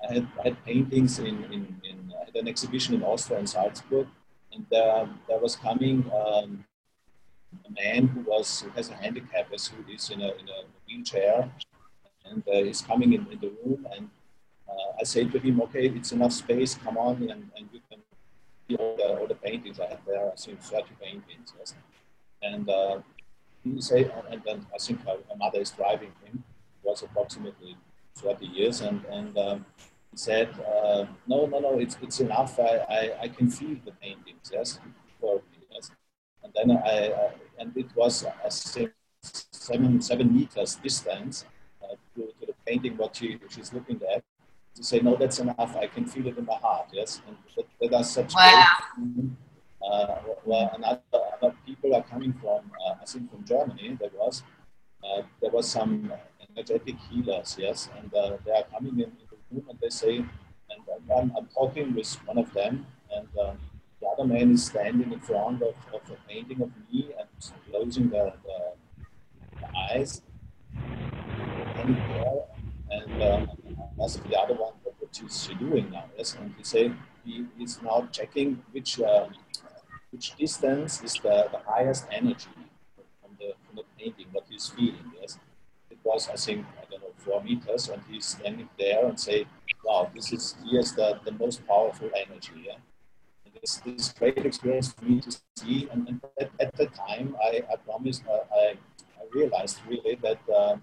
I 0.08 0.14
had, 0.14 0.28
I 0.40 0.42
had 0.48 0.64
paintings 0.64 1.18
in, 1.18 1.44
in, 1.44 1.80
in 1.84 2.12
I 2.20 2.24
had 2.26 2.36
an 2.36 2.48
exhibition 2.48 2.94
in 2.94 3.02
Austria 3.02 3.38
in 3.38 3.46
Salzburg, 3.46 4.06
and 4.52 4.66
there, 4.70 5.08
there 5.28 5.38
was 5.38 5.56
coming 5.56 6.10
um, 6.14 6.64
a 7.66 7.70
man 7.82 8.08
who 8.08 8.20
was 8.20 8.62
who 8.62 8.70
has 8.70 8.90
a 8.90 8.94
handicap, 8.94 9.52
as 9.52 9.68
who 9.68 9.92
is 9.92 10.10
in 10.10 10.20
a, 10.20 10.28
in 10.28 10.48
a 10.48 10.60
wheelchair, 10.86 11.50
and 12.24 12.42
uh, 12.48 12.64
he's 12.64 12.82
coming 12.82 13.12
in, 13.12 13.26
in 13.30 13.38
the 13.40 13.52
room, 13.64 13.86
and 13.96 14.08
uh, 14.68 15.00
I 15.00 15.04
say 15.04 15.24
to 15.24 15.38
him, 15.38 15.60
okay, 15.62 15.86
it's 15.88 16.12
enough 16.12 16.32
space, 16.32 16.74
come 16.74 16.96
on, 16.96 17.16
and, 17.16 17.50
and 17.56 17.68
you 17.72 17.80
can 17.90 18.00
see 18.68 18.76
all 18.76 18.96
the, 18.96 19.18
all 19.18 19.26
the 19.26 19.34
paintings 19.34 19.80
I 19.80 19.86
have 19.86 20.00
there. 20.06 20.30
I 20.30 20.36
think 20.36 20.60
30 20.60 20.84
paintings, 21.00 21.52
yes. 21.58 21.74
And 22.42 22.68
uh, 22.68 23.00
he 23.64 23.80
say, 23.80 24.10
and 24.30 24.42
then 24.44 24.66
I 24.74 24.78
think 24.78 25.04
my 25.04 25.16
mother 25.36 25.60
is 25.60 25.70
driving 25.70 26.12
him. 26.24 26.42
It 26.82 26.88
was 26.88 27.02
approximately 27.02 27.76
30 28.16 28.46
years, 28.46 28.80
and 28.80 29.04
and 29.06 29.38
um, 29.38 29.66
he 30.12 30.18
said, 30.18 30.50
uh, 30.60 31.06
no, 31.26 31.46
no, 31.46 31.58
no, 31.58 31.78
it's, 31.78 31.96
it's 32.02 32.20
enough. 32.20 32.60
I, 32.60 32.76
I, 32.88 33.22
I 33.22 33.28
can 33.28 33.50
feel 33.50 33.76
the 33.84 33.92
paintings, 33.92 34.50
yes, 34.52 34.78
for 35.18 35.40
yes. 35.70 35.90
And 36.44 36.52
then 36.54 36.76
I, 36.76 37.08
uh, 37.08 37.30
and 37.58 37.74
it 37.74 37.86
was, 37.96 38.24
a 38.24 38.50
think, 38.50 38.92
seven, 39.22 40.02
seven 40.02 40.34
meters 40.34 40.74
distance 40.76 41.46
uh, 41.82 41.94
to, 42.14 42.26
to, 42.40 42.46
the 42.46 42.54
painting, 42.66 42.98
what 42.98 43.16
she, 43.16 43.38
she's 43.48 43.72
looking 43.72 44.00
at. 44.14 44.22
To 44.74 44.84
say, 44.84 45.00
no, 45.00 45.16
that's 45.16 45.38
enough. 45.38 45.76
I 45.76 45.86
can 45.86 46.04
feel 46.04 46.26
it 46.26 46.36
in 46.36 46.44
my 46.44 46.56
heart, 46.56 46.88
yes. 46.92 47.22
And 47.26 47.36
that, 47.56 47.66
that 47.80 47.96
are 47.96 48.04
such 48.04 48.34
wow. 48.34 48.66
great, 48.94 49.30
uh, 49.84 50.16
where 50.44 50.70
another, 50.74 51.00
other 51.12 51.54
people 51.66 51.94
are 51.94 52.02
coming 52.02 52.32
from, 52.34 52.70
uh, 52.86 52.94
I 53.00 53.04
think 53.04 53.30
from 53.30 53.44
Germany, 53.44 53.96
there 54.00 54.10
was, 54.14 54.42
uh, 55.04 55.22
there 55.40 55.50
was 55.50 55.68
some 55.68 56.12
energetic 56.50 56.96
healers, 57.10 57.56
yes, 57.58 57.88
and 57.98 58.12
uh, 58.14 58.36
they 58.44 58.52
are 58.52 58.64
coming 58.72 59.00
in 59.00 59.10
the 59.10 59.36
room 59.50 59.66
and 59.68 59.78
they 59.80 59.88
say, 59.88 60.16
and 60.18 60.82
I'm, 61.16 61.32
I'm 61.36 61.46
talking 61.46 61.94
with 61.94 62.14
one 62.26 62.38
of 62.38 62.52
them, 62.54 62.86
and 63.14 63.28
um, 63.40 63.58
the 64.00 64.06
other 64.08 64.24
man 64.24 64.52
is 64.52 64.66
standing 64.66 65.12
in 65.12 65.20
front 65.20 65.62
of, 65.62 65.74
of 65.92 66.00
a 66.10 66.16
painting 66.28 66.62
of 66.62 66.70
me 66.90 67.10
and 67.18 67.28
closing 67.70 68.10
the, 68.10 68.32
the, 68.44 68.58
the 69.60 69.68
eyes, 69.90 70.22
and 70.74 71.96
there, 71.96 72.44
and 72.90 73.22
um, 73.22 73.50
I 74.00 74.04
asked 74.04 74.22
the 74.28 74.38
other 74.38 74.54
one, 74.54 74.72
what, 74.82 74.96
is 75.26 75.44
she 75.44 75.54
doing 75.54 75.90
now? 75.90 76.04
Yes, 76.16 76.36
and 76.40 76.54
he 76.56 76.64
said 76.64 76.96
he 77.24 77.44
is 77.60 77.80
now 77.82 78.08
checking 78.10 78.62
which 78.72 78.98
uh, 79.00 79.26
which 80.12 80.36
distance 80.36 81.02
is 81.02 81.14
the, 81.14 81.48
the 81.50 81.60
highest 81.66 82.06
energy 82.10 82.54
from 83.20 83.30
the, 83.40 83.54
from 83.64 83.76
the 83.76 83.84
painting, 83.98 84.26
what 84.32 84.44
he's 84.48 84.68
feeling. 84.68 85.10
Yes, 85.20 85.38
it 85.90 85.98
was 86.04 86.28
I 86.28 86.36
think 86.36 86.66
I 86.80 86.84
don't 86.90 87.02
know, 87.02 87.14
four 87.16 87.42
meters, 87.42 87.88
and 87.88 88.02
he's 88.08 88.26
standing 88.26 88.68
there 88.78 89.06
and 89.06 89.18
say, 89.18 89.46
"Wow, 89.84 90.10
this 90.14 90.32
is 90.32 90.54
here's 90.70 90.92
the, 90.92 91.18
the 91.24 91.32
most 91.32 91.66
powerful 91.66 92.10
energy." 92.14 92.66
Yeah? 92.66 92.78
This 93.60 93.80
this 93.84 94.12
great 94.12 94.38
experience 94.38 94.92
for 94.92 95.04
me 95.04 95.20
to 95.20 95.30
see, 95.56 95.88
and, 95.92 96.08
and 96.08 96.20
at, 96.40 96.50
at 96.58 96.74
the 96.76 96.86
time, 96.86 97.36
I, 97.44 97.62
I 97.72 97.76
promised, 97.76 98.24
uh, 98.26 98.40
I, 98.52 98.74
I 99.20 99.22
realized 99.32 99.78
really 99.88 100.16
that 100.16 100.40
uh, 100.48 100.76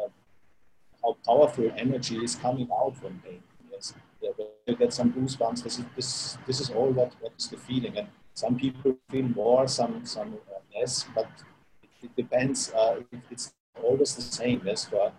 uh, 0.00 0.08
how 1.02 1.16
powerful 1.26 1.70
energy 1.76 2.16
is 2.16 2.36
coming 2.36 2.68
out 2.72 2.96
from 2.96 3.20
pain. 3.24 3.42
Yes, 3.70 3.92
you 4.22 4.76
get 4.76 4.92
some 4.94 5.12
goosebumps. 5.12 5.62
This 5.62 5.78
is 5.78 5.84
this 5.96 6.38
this 6.46 6.60
is 6.60 6.70
all 6.70 6.90
what 6.90 7.12
what 7.20 7.32
is 7.38 7.48
the 7.48 7.58
feeling, 7.58 7.98
and 7.98 8.08
some 8.40 8.54
people 8.56 8.96
feel 9.10 9.28
more, 9.42 9.68
some 9.68 9.94
some 10.04 10.30
less, 10.74 10.94
but 11.14 11.30
it, 11.82 11.90
it 12.06 12.12
depends. 12.22 12.72
Uh, 12.72 13.00
it's 13.30 13.52
always 13.82 14.14
the 14.14 14.22
same. 14.22 14.62
Yes, 14.64 14.84
for 14.86 15.12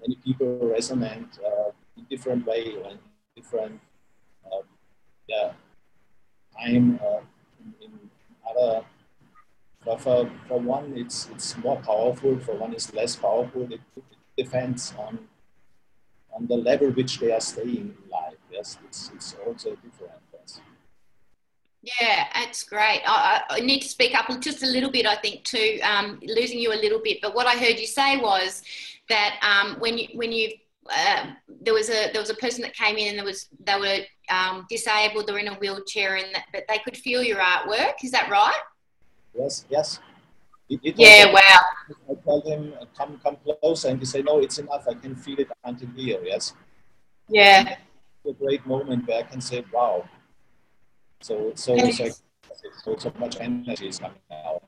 many 0.00 0.16
people 0.24 0.46
resonate 0.76 1.32
uh, 1.44 1.70
in 1.96 2.04
different 2.08 2.46
way 2.46 2.76
and 2.88 2.98
different 3.36 3.80
uh, 4.46 4.62
yeah, 5.28 5.52
time 6.58 6.98
uh, 7.04 7.20
in, 7.60 7.74
in, 7.84 7.92
other 8.48 8.84
for, 9.84 9.98
for, 9.98 10.30
for 10.48 10.58
one 10.58 10.92
it's 10.96 11.28
it's 11.32 11.56
more 11.58 11.80
powerful 11.90 12.38
for 12.40 12.54
one 12.56 12.74
is 12.74 12.92
less 12.94 13.16
powerful 13.16 13.62
it, 13.70 13.80
it 13.96 14.04
depends 14.36 14.94
on 14.98 15.18
on 16.34 16.46
the 16.46 16.56
level 16.56 16.90
which 16.90 17.18
they 17.20 17.30
are 17.32 17.40
staying 17.40 17.94
in 17.98 18.10
life 18.10 18.40
yes 18.50 18.78
it's, 18.86 19.10
it's 19.14 19.36
also 19.46 19.76
different. 19.76 20.29
Yeah, 21.82 22.26
that's 22.34 22.62
great. 22.62 23.00
I, 23.06 23.42
I, 23.48 23.60
need 23.60 23.80
to 23.80 23.88
speak 23.88 24.14
up 24.14 24.28
just 24.40 24.62
a 24.62 24.66
little 24.66 24.90
bit, 24.90 25.06
I 25.06 25.16
think, 25.16 25.44
too, 25.44 25.78
um, 25.82 26.20
losing 26.22 26.58
you 26.58 26.74
a 26.74 26.76
little 26.76 27.00
bit. 27.02 27.20
But 27.22 27.34
what 27.34 27.46
I 27.46 27.56
heard 27.56 27.78
you 27.78 27.86
say 27.86 28.18
was 28.18 28.62
that 29.08 29.38
um, 29.42 29.80
when 29.80 29.96
you 29.96 30.08
when 30.12 30.30
you 30.30 30.50
uh, 30.90 31.26
there 31.62 31.72
was 31.72 31.88
a 31.88 32.12
there 32.12 32.20
was 32.20 32.28
a 32.28 32.34
person 32.34 32.60
that 32.62 32.74
came 32.74 32.96
in 32.96 33.08
and 33.08 33.18
there 33.18 33.24
was 33.24 33.48
they 33.64 33.78
were 33.78 33.98
um, 34.28 34.66
disabled, 34.68 35.26
they're 35.26 35.38
in 35.38 35.48
a 35.48 35.54
wheelchair, 35.54 36.16
and 36.16 36.34
that, 36.34 36.44
but 36.52 36.64
they 36.68 36.78
could 36.78 36.96
feel 36.96 37.22
your 37.22 37.38
artwork. 37.38 37.94
Is 38.04 38.10
that 38.10 38.28
right? 38.30 38.60
Yes, 39.34 39.64
yes. 39.70 40.00
It, 40.68 40.80
it 40.82 40.94
yeah, 40.98 41.32
wow. 41.32 41.60
I 42.10 42.14
told 42.24 42.44
him 42.46 42.74
come 42.96 43.18
come 43.22 43.36
closer, 43.60 43.88
and 43.88 43.98
he 43.98 44.04
said, 44.04 44.26
"No, 44.26 44.38
it's 44.40 44.58
enough. 44.58 44.86
I 44.86 44.94
can 44.94 45.16
feel 45.16 45.40
it 45.40 45.48
until 45.64 45.88
here." 45.96 46.20
Yes. 46.22 46.52
Yeah. 47.28 47.76
A 48.26 48.32
great 48.34 48.66
moment 48.66 49.08
where 49.08 49.18
I 49.18 49.22
can 49.22 49.40
say, 49.40 49.64
"Wow." 49.72 50.04
So 51.20 51.52
so 51.54 51.76
so, 51.90 52.08
so, 52.84 52.96
so 52.96 53.12
much 53.18 53.36
energy 53.40 53.88
is 53.88 53.98
coming 53.98 54.18
out. 54.32 54.62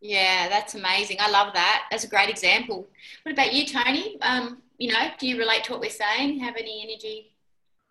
Yeah, 0.00 0.48
that's 0.48 0.74
amazing. 0.74 1.18
I 1.20 1.30
love 1.30 1.52
that. 1.54 1.86
That's 1.90 2.04
a 2.04 2.08
great 2.08 2.30
example. 2.30 2.88
What 3.22 3.32
about 3.32 3.52
you, 3.52 3.66
Tony? 3.66 4.18
Um, 4.22 4.62
you 4.78 4.90
know, 4.90 5.10
do 5.18 5.28
you 5.28 5.38
relate 5.38 5.64
to 5.64 5.72
what 5.72 5.80
we're 5.80 5.90
saying? 5.90 6.40
Have 6.40 6.56
any 6.56 6.82
energy? 6.82 7.32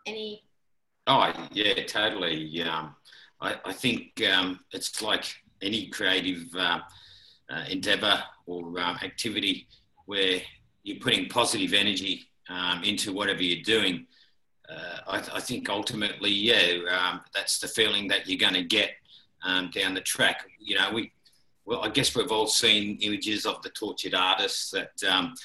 Any? 0.08 0.44
Oh, 1.06 1.32
yeah, 1.52 1.76
totally. 1.86 2.62
Um, 2.64 2.96
I, 3.42 3.58
I 3.64 3.74
think 3.74 4.22
um, 4.34 4.60
it's 4.72 5.02
like 5.04 5.26
any 5.62 5.88
creative 5.88 6.48
uh, 6.58 6.80
uh, 7.52 7.64
endeavor 7.70 8.24
or 8.48 8.80
uh, 8.80 8.98
activity 9.04 9.68
where 10.08 10.42
you're 10.84 11.00
putting 11.00 11.30
positive 11.30 11.74
energy 11.74 12.28
um, 12.50 12.84
into 12.84 13.14
whatever 13.14 13.44
you're 13.44 13.64
doing. 13.64 14.08
Uh, 14.72 14.98
I, 15.08 15.18
I, 15.38 15.40
think 15.40 15.70
ultimately, 15.70 16.30
yeah, 16.30 16.78
um, 16.92 17.22
that's 17.34 17.60
the 17.60 17.68
feeling 17.68 18.08
that 18.10 18.28
you're 18.28 18.38
going 18.38 18.54
to 18.54 18.64
get 18.64 18.92
um, 19.44 19.72
down 19.72 19.96
the 19.96 20.02
track. 20.02 20.46
You 20.60 20.76
know, 20.76 20.92
we 20.94 21.12
well, 21.70 21.84
I 21.84 21.90
guess 21.90 22.16
we've 22.16 22.32
all 22.32 22.48
seen 22.48 22.98
images 23.02 23.46
of 23.46 23.62
the 23.62 23.70
tortured 23.70 24.16
artists 24.16 24.72
that, 24.72 24.92
um, 25.08 25.36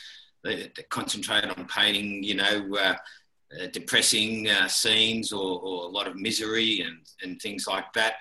that, 0.43 0.75
that 0.75 0.89
concentrate 0.89 1.45
on 1.45 1.67
painting, 1.67 2.23
you 2.23 2.35
know, 2.37 2.75
uh, 2.81 2.95
uh, 3.61 3.67
depressing 3.73 4.49
uh, 4.49 4.67
scenes 4.67 5.35
or, 5.35 5.61
or, 5.61 5.85
a 5.85 5.89
lot 5.89 6.07
of 6.07 6.17
misery 6.17 6.81
and, 6.81 6.97
and 7.23 7.43
things 7.43 7.67
like 7.67 7.93
that. 7.93 8.15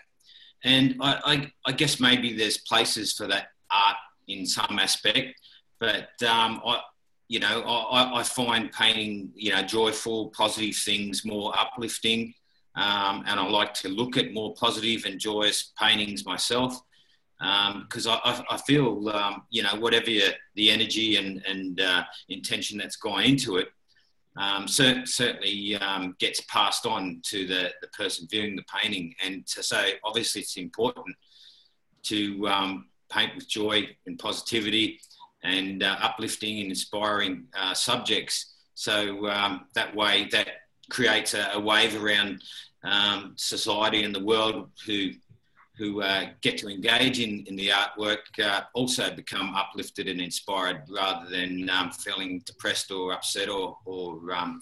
and 0.65 0.97
I, 0.99 1.19
I, 1.25 1.51
I, 1.65 1.71
guess 1.71 2.01
maybe 2.01 2.35
there's 2.35 2.57
places 2.57 3.13
for 3.13 3.25
that 3.27 3.47
art 3.71 3.95
in 4.27 4.45
some 4.45 4.79
aspect, 4.79 5.39
but 5.79 6.09
um, 6.23 6.61
I, 6.65 6.81
you 7.27 7.39
know, 7.39 7.61
I, 7.63 8.19
I, 8.19 8.23
find 8.23 8.71
painting, 8.71 9.31
you 9.35 9.51
know, 9.51 9.63
joyful, 9.63 10.29
positive 10.29 10.75
things 10.75 11.25
more 11.25 11.57
uplifting, 11.57 12.33
um, 12.75 13.23
and 13.27 13.39
I 13.39 13.47
like 13.47 13.73
to 13.75 13.89
look 13.89 14.17
at 14.17 14.33
more 14.33 14.53
positive 14.55 15.05
and 15.05 15.19
joyous 15.19 15.71
paintings 15.79 16.25
myself 16.25 16.79
because 17.39 18.07
um, 18.07 18.19
I, 18.23 18.43
I, 18.51 18.57
feel, 18.57 19.09
um, 19.09 19.43
you 19.49 19.63
know, 19.63 19.75
whatever 19.75 20.05
the 20.55 20.69
energy 20.69 21.17
and, 21.17 21.43
and 21.45 21.81
uh, 21.81 22.03
intention 22.29 22.77
that's 22.77 22.95
gone 22.95 23.23
into 23.23 23.57
it, 23.57 23.67
um, 24.37 24.67
certainly 24.67 25.75
um, 25.75 26.15
gets 26.19 26.41
passed 26.41 26.85
on 26.85 27.21
to 27.23 27.45
the, 27.45 27.71
the 27.81 27.87
person 27.89 28.27
viewing 28.29 28.55
the 28.55 28.63
painting. 28.63 29.13
And 29.23 29.45
to 29.47 29.61
say, 29.61 29.95
obviously, 30.03 30.41
it's 30.41 30.57
important 30.57 31.15
to 32.03 32.47
um, 32.47 32.85
paint 33.11 33.35
with 33.35 33.47
joy 33.47 33.89
and 34.07 34.17
positivity 34.17 34.99
and 35.43 35.83
uh, 35.83 35.97
uplifting 36.01 36.61
and 36.61 36.69
inspiring 36.69 37.45
uh, 37.57 37.73
subjects. 37.73 38.55
So 38.75 39.27
um, 39.27 39.65
that 39.75 39.95
way, 39.95 40.27
that 40.31 40.47
creates 40.89 41.33
a, 41.33 41.51
a 41.53 41.59
wave 41.59 42.01
around 42.01 42.41
um, 42.83 43.33
society 43.35 44.03
and 44.03 44.13
the 44.13 44.23
world 44.23 44.69
who 44.85 45.11
who 45.75 46.01
uh, 46.03 46.25
get 46.41 46.57
to 46.59 46.67
engage 46.67 47.19
in, 47.19 47.43
in 47.47 47.55
the 47.55 47.69
artwork 47.69 48.19
uh, 48.43 48.61
also 48.75 49.09
become 49.15 49.55
uplifted 49.55 50.07
and 50.07 50.21
inspired 50.21 50.83
rather 50.87 51.27
than 51.29 51.67
um, 51.69 51.89
feeling 51.91 52.43
depressed 52.45 52.91
or 52.91 53.11
upset 53.11 53.49
or, 53.49 53.77
or 53.85 54.31
um, 54.33 54.61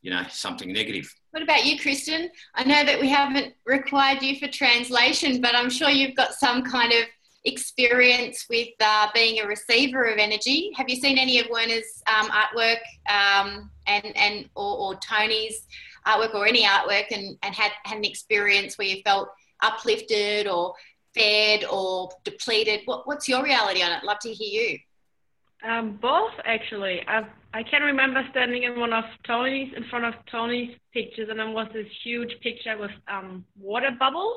you 0.00 0.10
know, 0.10 0.24
something 0.30 0.72
negative. 0.72 1.12
What 1.32 1.42
about 1.42 1.66
you, 1.66 1.78
Christin? 1.78 2.28
I 2.54 2.64
know 2.64 2.84
that 2.84 2.98
we 2.98 3.08
haven't 3.08 3.54
required 3.66 4.22
you 4.22 4.38
for 4.38 4.48
translation, 4.48 5.40
but 5.40 5.54
I'm 5.54 5.68
sure 5.68 5.90
you've 5.90 6.16
got 6.16 6.32
some 6.32 6.62
kind 6.62 6.92
of 6.92 7.00
experience 7.48 8.46
with 8.48 8.68
uh, 8.80 9.08
being 9.14 9.40
a 9.40 9.46
receiver 9.46 10.04
of 10.04 10.18
energy. 10.18 10.70
Have 10.76 10.88
you 10.88 10.96
seen 10.96 11.18
any 11.18 11.40
of 11.40 11.46
Werner's 11.50 12.02
um, 12.06 12.28
artwork 12.30 12.78
um, 13.08 13.70
and, 13.86 14.16
and 14.16 14.48
or, 14.54 14.78
or 14.78 14.94
Tony's 14.96 15.66
artwork 16.06 16.34
or 16.34 16.46
any 16.46 16.64
artwork 16.64 17.06
and, 17.10 17.36
and 17.42 17.54
had, 17.54 17.72
had 17.84 17.98
an 17.98 18.04
experience 18.04 18.78
where 18.78 18.86
you 18.86 19.02
felt 19.04 19.28
uplifted 19.62 20.46
or 20.46 20.74
fed 21.14 21.64
or 21.64 22.10
depleted? 22.24 22.80
What, 22.84 23.06
what's 23.06 23.28
your 23.28 23.42
reality 23.42 23.82
on 23.82 23.92
it? 23.92 24.04
Love 24.04 24.18
to 24.20 24.32
hear 24.32 24.70
you. 24.70 24.78
Um, 25.68 25.98
both 26.00 26.32
actually. 26.44 27.02
i 27.08 27.26
I 27.54 27.62
can 27.62 27.82
remember 27.82 28.22
standing 28.30 28.64
in 28.64 28.78
one 28.78 28.92
of 28.92 29.04
Tony's 29.26 29.72
in 29.74 29.84
front 29.84 30.04
of 30.04 30.14
Tony's 30.30 30.76
pictures, 30.92 31.28
and 31.30 31.38
there 31.38 31.48
was 31.48 31.66
this 31.72 31.86
huge 32.04 32.38
picture 32.42 32.76
with 32.78 32.90
um, 33.08 33.42
water 33.58 33.90
bubbles, 33.98 34.36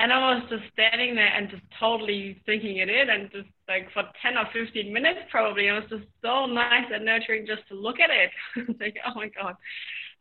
and 0.00 0.12
I 0.12 0.34
was 0.34 0.42
just 0.48 0.64
standing 0.72 1.14
there 1.14 1.28
and 1.28 1.50
just 1.50 1.62
totally 1.78 2.40
thinking 2.46 2.78
it 2.78 2.88
in, 2.88 3.10
and 3.10 3.30
just 3.30 3.48
like 3.68 3.92
for 3.92 4.04
ten 4.22 4.38
or 4.38 4.46
fifteen 4.52 4.92
minutes 4.92 5.20
probably. 5.30 5.68
And 5.68 5.76
It 5.76 5.80
was 5.82 6.00
just 6.00 6.10
so 6.22 6.46
nice 6.46 6.86
and 6.92 7.04
nurturing 7.04 7.46
just 7.46 7.68
to 7.68 7.74
look 7.74 7.96
at 8.00 8.10
it. 8.10 8.30
like, 8.80 8.96
oh 9.06 9.14
my 9.14 9.28
god, 9.28 9.56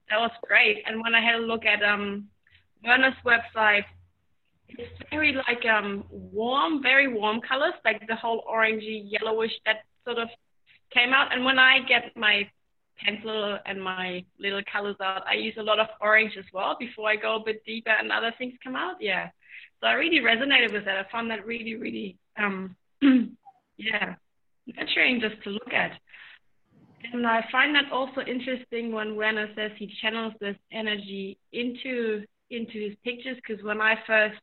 that 0.09 0.19
was 0.19 0.31
great. 0.43 0.83
And 0.85 1.01
when 1.01 1.15
I 1.15 1.21
had 1.21 1.35
a 1.35 1.45
look 1.45 1.65
at 1.65 1.81
um 1.81 2.27
Werner's 2.83 3.13
website, 3.25 3.85
it's 4.67 4.91
very 5.09 5.33
like 5.33 5.65
um 5.65 6.03
warm, 6.09 6.81
very 6.83 7.07
warm 7.11 7.39
colors, 7.41 7.73
like 7.85 8.05
the 8.07 8.15
whole 8.15 8.43
orangey, 8.51 9.03
yellowish 9.09 9.53
that 9.65 9.83
sort 10.05 10.17
of 10.17 10.27
came 10.93 11.13
out. 11.13 11.33
And 11.33 11.45
when 11.45 11.57
I 11.57 11.79
get 11.87 12.15
my 12.17 12.49
pencil 12.99 13.57
and 13.65 13.81
my 13.81 14.25
little 14.39 14.61
colors 14.71 14.97
out, 15.01 15.23
I 15.25 15.35
use 15.35 15.55
a 15.57 15.63
lot 15.63 15.79
of 15.79 15.87
orange 16.01 16.33
as 16.37 16.45
well 16.53 16.75
before 16.77 17.09
I 17.09 17.15
go 17.15 17.37
a 17.37 17.45
bit 17.45 17.63
deeper 17.65 17.91
and 17.91 18.11
other 18.11 18.33
things 18.37 18.55
come 18.61 18.75
out. 18.75 18.97
Yeah. 18.99 19.29
So 19.81 19.87
I 19.87 19.93
really 19.93 20.19
resonated 20.19 20.73
with 20.73 20.85
that. 20.85 20.97
I 20.97 21.11
found 21.11 21.31
that 21.31 21.45
really, 21.45 21.75
really, 21.75 22.17
um, 22.37 22.75
yeah, 23.77 24.15
nurturing 24.67 25.21
just 25.21 25.41
to 25.43 25.51
look 25.51 25.73
at. 25.73 25.91
And 27.13 27.25
I 27.25 27.45
find 27.51 27.73
that 27.75 27.91
also 27.91 28.21
interesting 28.21 28.91
when 28.91 29.15
Werner 29.15 29.47
says 29.55 29.71
he 29.77 29.91
channels 30.01 30.33
this 30.41 30.57
energy 30.71 31.37
into 31.53 32.25
into 32.51 32.79
his 32.89 32.95
pictures 33.03 33.37
because 33.37 33.63
when 33.63 33.79
I 33.79 33.95
first 34.07 34.39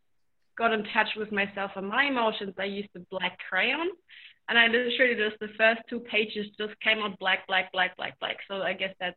got 0.57 0.72
in 0.72 0.85
touch 0.94 1.09
with 1.16 1.33
myself 1.33 1.72
and 1.76 1.88
my 1.88 2.04
emotions, 2.04 2.54
I 2.59 2.64
used 2.64 2.88
the 2.94 3.04
black 3.11 3.38
crayon. 3.48 3.88
And 4.48 4.59
I 4.59 4.68
literally 4.68 5.16
just 5.16 5.40
the 5.40 5.48
first 5.59 5.80
two 5.90 6.00
pages 6.00 6.46
just 6.57 6.78
came 6.80 6.98
out 6.98 7.18
black, 7.18 7.46
black, 7.48 7.72
black, 7.72 7.96
black, 7.96 8.18
black. 8.20 8.37
So 8.48 8.62
I 8.62 8.72
guess 8.74 8.94
that's, 9.00 9.16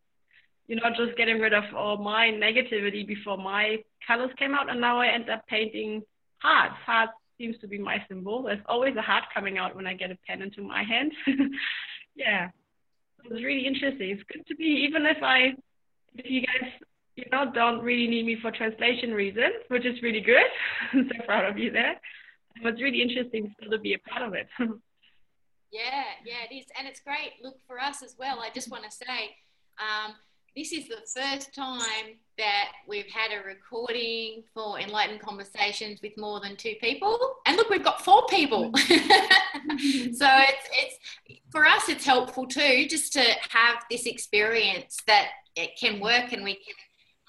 you 0.69 0.75
know, 0.75 0.89
just 0.95 1.17
getting 1.17 1.39
rid 1.39 1.51
of 1.51 1.63
all 1.75 1.97
my 1.97 2.27
negativity 2.27 3.05
before 3.05 3.37
my 3.37 3.77
colors 4.05 4.29
came 4.37 4.53
out. 4.53 4.69
And 4.69 4.79
now 4.79 5.01
I 5.01 5.07
end 5.07 5.27
up 5.27 5.45
painting 5.47 6.03
hearts. 6.37 6.75
Hearts 6.85 7.11
seems 7.39 7.57
to 7.61 7.67
be 7.67 7.79
my 7.79 7.97
symbol. 8.07 8.43
There's 8.43 8.61
always 8.67 8.95
a 8.95 9.01
heart 9.01 9.23
coming 9.33 9.57
out 9.57 9.75
when 9.75 9.87
I 9.87 9.95
get 9.95 10.11
a 10.11 10.17
pen 10.27 10.43
into 10.43 10.61
my 10.61 10.83
hand. 10.83 11.11
yeah. 12.15 12.49
It 13.25 13.33
was 13.33 13.43
really 13.43 13.65
interesting. 13.65 14.11
It's 14.11 14.21
good 14.31 14.45
to 14.45 14.55
be, 14.55 14.85
even 14.87 15.07
if 15.07 15.17
I, 15.23 15.55
if 16.13 16.29
you 16.29 16.41
guys 16.41 16.69
you 17.15 17.25
know, 17.31 17.51
don't 17.51 17.81
really 17.81 18.07
need 18.07 18.27
me 18.27 18.37
for 18.39 18.51
translation 18.51 19.11
reasons, 19.11 19.55
which 19.69 19.87
is 19.87 19.99
really 20.03 20.21
good. 20.21 20.45
I'm 20.93 21.09
so 21.11 21.25
proud 21.25 21.49
of 21.49 21.57
you 21.57 21.71
there. 21.71 21.93
It 21.93 22.63
was 22.63 22.75
really 22.79 23.01
interesting 23.01 23.55
still 23.57 23.71
to 23.71 23.79
be 23.79 23.95
a 23.95 23.99
part 23.99 24.21
of 24.21 24.35
it. 24.35 24.47
yeah, 25.71 26.03
yeah, 26.23 26.45
it 26.47 26.53
is. 26.53 26.65
And 26.77 26.87
it's 26.87 26.99
great. 26.99 27.41
Look, 27.41 27.55
for 27.65 27.79
us 27.79 28.03
as 28.03 28.15
well, 28.19 28.39
I 28.39 28.51
just 28.53 28.69
want 28.69 28.83
to 28.83 28.91
say 28.91 29.35
um, 29.79 30.13
this 30.55 30.71
is 30.71 30.87
the 30.87 30.97
first 31.15 31.53
time 31.53 32.17
that 32.37 32.71
we've 32.87 33.09
had 33.11 33.31
a 33.31 33.45
recording 33.45 34.43
for 34.53 34.79
Enlightened 34.79 35.19
Conversations 35.19 36.01
with 36.01 36.13
more 36.17 36.39
than 36.39 36.55
two 36.55 36.75
people. 36.81 37.35
And 37.45 37.57
look, 37.57 37.69
we've 37.69 37.83
got 37.83 38.03
four 38.03 38.25
people. 38.27 38.71
so 38.77 38.87
it's, 39.67 40.69
it's, 40.71 40.99
for 41.51 41.65
us, 41.65 41.89
it's 41.89 42.05
helpful 42.05 42.45
too, 42.45 42.87
just 42.87 43.13
to 43.13 43.21
have 43.49 43.83
this 43.91 44.05
experience 44.05 44.97
that 45.07 45.29
it 45.55 45.71
can 45.79 45.99
work 45.99 46.31
and 46.31 46.43
we 46.43 46.55
can 46.55 46.75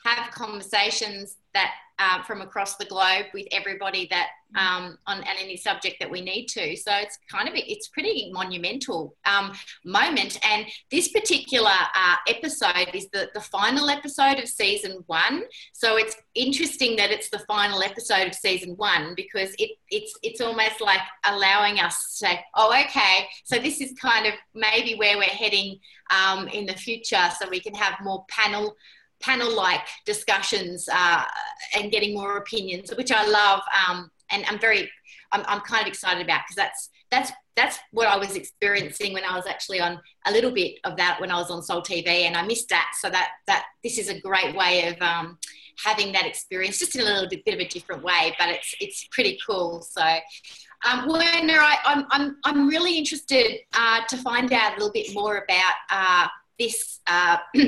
have 0.05 0.31
conversations 0.33 1.37
that 1.55 1.73
uh, 2.01 2.23
from 2.23 2.41
across 2.41 2.77
the 2.77 2.87
globe 2.87 3.27
with 3.35 3.47
everybody 3.53 4.09
that 4.11 4.31
um, 4.57 4.99
on, 5.07 5.19
on 5.19 5.37
any 5.39 5.57
subject 5.57 5.97
that 6.01 6.11
we 6.11 6.21
need 6.23 6.47
to. 6.47 6.77
So 6.77 6.93
it's 6.95 7.19
kind 7.31 7.49
of 7.49 7.55
it's 7.55 7.89
pretty 7.89 8.31
monumental 8.33 9.15
um, 9.25 9.53
moment. 9.85 10.39
And 10.45 10.67
this 10.91 11.09
particular 11.09 11.71
uh, 11.71 12.17
episode 12.27 12.95
is 12.95 13.09
the 13.11 13.29
the 13.35 13.41
final 13.41 13.91
episode 13.91 14.39
of 14.39 14.49
season 14.49 15.05
one. 15.07 15.43
So 15.73 15.97
it's 15.97 16.17
interesting 16.35 16.97
that 16.97 17.11
it's 17.11 17.31
the 17.31 17.41
final 17.41 17.83
episode 17.83 18.29
of 18.29 18.35
season 18.35 18.75
one 18.77 19.15
because 19.15 19.55
it 19.59 19.71
it's 19.91 20.15
it's 20.23 20.41
almost 20.41 20.81
like 20.81 21.01
allowing 21.27 21.79
us 21.79 21.97
to 21.97 22.27
say, 22.27 22.41
oh, 22.57 22.71
okay, 22.87 23.29
so 23.45 23.59
this 23.59 23.81
is 23.81 23.93
kind 24.01 24.27
of 24.27 24.33
maybe 24.55 24.95
where 24.95 25.19
we're 25.19 25.25
heading 25.25 25.79
um, 26.11 26.49
in 26.49 26.67
the 26.67 26.75
future, 26.75 27.29
so 27.39 27.49
we 27.49 27.61
can 27.61 27.75
have 27.75 27.95
more 28.03 28.25
panel 28.31 28.75
panel 29.21 29.55
like 29.55 29.81
discussions 30.07 30.89
uh, 30.93 31.25
and 31.77 31.91
getting 31.91 32.15
more 32.15 32.39
opinions, 32.39 32.93
which 32.97 33.13
I 33.13 33.27
love. 33.27 33.61
Um, 33.89 34.11
and 34.31 34.45
I'm 34.49 34.59
very, 34.59 34.91
I'm, 35.33 35.45
I'm 35.47 35.61
kind 35.61 35.83
of 35.83 35.89
excited 35.89 36.23
about 36.25 36.41
because 36.45 36.57
that's, 36.57 36.91
that's, 37.11 37.33
that's 37.57 37.79
what 37.91 38.07
I 38.07 38.17
was 38.17 38.37
experiencing 38.37 39.13
when 39.13 39.25
I 39.25 39.37
was 39.37 39.47
actually 39.47 39.81
on 39.81 40.01
a 40.27 40.33
little 40.33 40.53
bit 40.53 40.79
of 40.85 40.97
that 40.97 41.21
when 41.21 41.31
I 41.31 41.39
was 41.39 41.51
on 41.51 41.63
Soul 41.63 41.83
TV 41.83 42.07
and 42.07 42.37
I 42.37 42.43
missed 42.43 42.69
that. 42.71 42.93
So 43.01 43.11
that, 43.11 43.31
that 43.47 43.67
this 43.83 43.99
is 43.99 44.09
a 44.09 44.21
great 44.21 44.55
way 44.57 44.89
of 44.89 45.01
um, 45.03 45.39
having 45.85 46.13
that 46.13 46.27
experience 46.27 46.79
just 46.79 46.95
in 46.95 47.03
a 47.03 47.05
little 47.05 47.29
bit, 47.29 47.45
bit 47.45 47.55
of 47.55 47.61
a 47.61 47.69
different 47.69 48.03
way, 48.03 48.35
but 48.39 48.49
it's, 48.49 48.75
it's 48.81 49.09
pretty 49.11 49.39
cool. 49.47 49.83
So 49.83 50.03
um, 50.03 51.09
Werner, 51.09 51.59
I, 51.59 51.79
am 51.85 51.99
I'm, 51.99 52.07
I'm, 52.11 52.37
I'm 52.45 52.69
really 52.69 52.97
interested 52.97 53.59
uh, 53.75 54.01
to 54.09 54.17
find 54.19 54.53
out 54.53 54.73
a 54.73 54.77
little 54.77 54.93
bit 54.93 55.13
more 55.13 55.39
about 55.39 55.75
uh, 55.91 56.29
this 56.59 57.01
uh, 57.07 57.37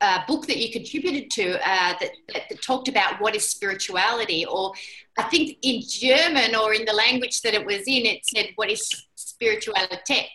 uh, 0.00 0.20
book 0.26 0.46
that 0.46 0.56
you 0.56 0.72
contributed 0.72 1.30
to 1.30 1.56
uh, 1.56 1.94
that, 2.00 2.10
that, 2.32 2.42
that, 2.48 2.62
talked 2.62 2.88
about 2.88 3.20
what 3.20 3.36
is 3.36 3.46
spirituality, 3.46 4.46
or 4.46 4.72
I 5.18 5.24
think 5.24 5.58
in 5.62 5.82
German 5.86 6.54
or 6.54 6.72
in 6.72 6.84
the 6.84 6.92
language 6.92 7.40
that 7.42 7.54
it 7.54 7.64
was 7.64 7.82
in, 7.86 8.06
it 8.06 8.24
said 8.24 8.48
what 8.56 8.70
is 8.70 8.88
spirituality. 9.14 10.26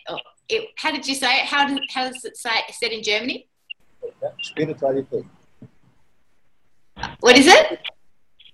It, 0.48 0.68
how 0.76 0.92
did 0.92 1.06
you 1.06 1.14
say 1.14 1.40
it? 1.40 1.46
How, 1.46 1.66
did, 1.66 1.80
how 1.92 2.10
does 2.10 2.24
it 2.24 2.36
say 2.36 2.50
it 2.68 2.74
said 2.74 2.92
in 2.92 3.02
Germany? 3.02 3.48
Spirituality. 4.40 5.26
What 7.20 7.36
is 7.36 7.46
it? 7.48 7.80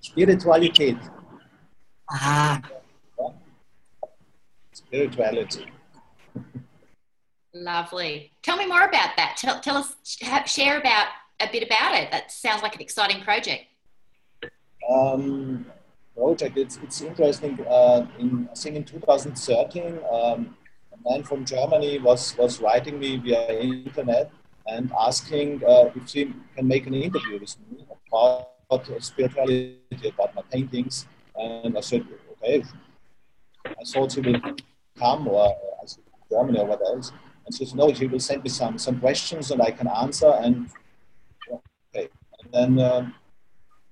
Spirituality. 0.00 0.98
Ah. 2.10 2.60
Spirituality. 4.72 5.66
Lovely. 7.54 8.32
Tell 8.42 8.56
me 8.56 8.66
more 8.66 8.82
about 8.82 9.16
that. 9.16 9.36
Tell, 9.36 9.60
tell 9.60 9.76
us, 9.76 9.94
share 10.46 10.78
about 10.78 11.08
a 11.40 11.48
bit 11.52 11.62
about 11.62 11.94
it. 11.94 12.10
That 12.10 12.32
sounds 12.32 12.62
like 12.62 12.74
an 12.74 12.80
exciting 12.80 13.22
project. 13.22 13.64
Um, 14.90 15.66
project. 16.16 16.56
It's 16.56 16.78
it's 16.82 17.00
interesting. 17.02 17.58
Uh, 17.68 18.06
in 18.18 18.48
I 18.50 18.54
think 18.54 18.76
in 18.76 18.84
2013, 18.84 19.98
um, 20.10 20.56
a 20.92 21.10
man 21.10 21.22
from 21.24 21.44
Germany 21.44 21.98
was 21.98 22.36
was 22.38 22.60
writing 22.60 22.98
me 22.98 23.16
via 23.18 23.60
internet 23.60 24.30
and 24.66 24.90
asking 24.98 25.62
uh, 25.64 25.90
if 25.94 26.10
he 26.10 26.32
can 26.56 26.66
make 26.66 26.86
an 26.86 26.94
interview 26.94 27.38
with 27.38 27.56
me 27.70 27.84
about 28.08 28.48
spirituality, 29.00 29.78
about 30.08 30.34
my 30.34 30.42
paintings. 30.50 31.06
And 31.36 31.76
I 31.76 31.80
said, 31.80 32.06
okay. 32.32 32.62
I 33.66 33.84
thought 33.84 34.12
he 34.12 34.20
would 34.20 34.62
come 34.98 35.28
or 35.28 35.54
said, 35.84 36.04
Germany 36.30 36.58
or 36.58 36.66
what 36.66 36.80
else. 36.80 37.12
And 37.44 37.54
she 37.54 37.64
said, 37.64 37.76
no, 37.76 37.92
she 37.92 38.06
will 38.06 38.20
send 38.20 38.42
me 38.42 38.48
some, 38.48 38.78
some 38.78 39.00
questions 39.00 39.50
and 39.50 39.60
I 39.60 39.70
can 39.70 39.88
answer. 39.88 40.32
And 40.40 40.68
okay. 41.50 42.08
And 42.40 42.52
then, 42.52 42.86
um, 42.86 43.14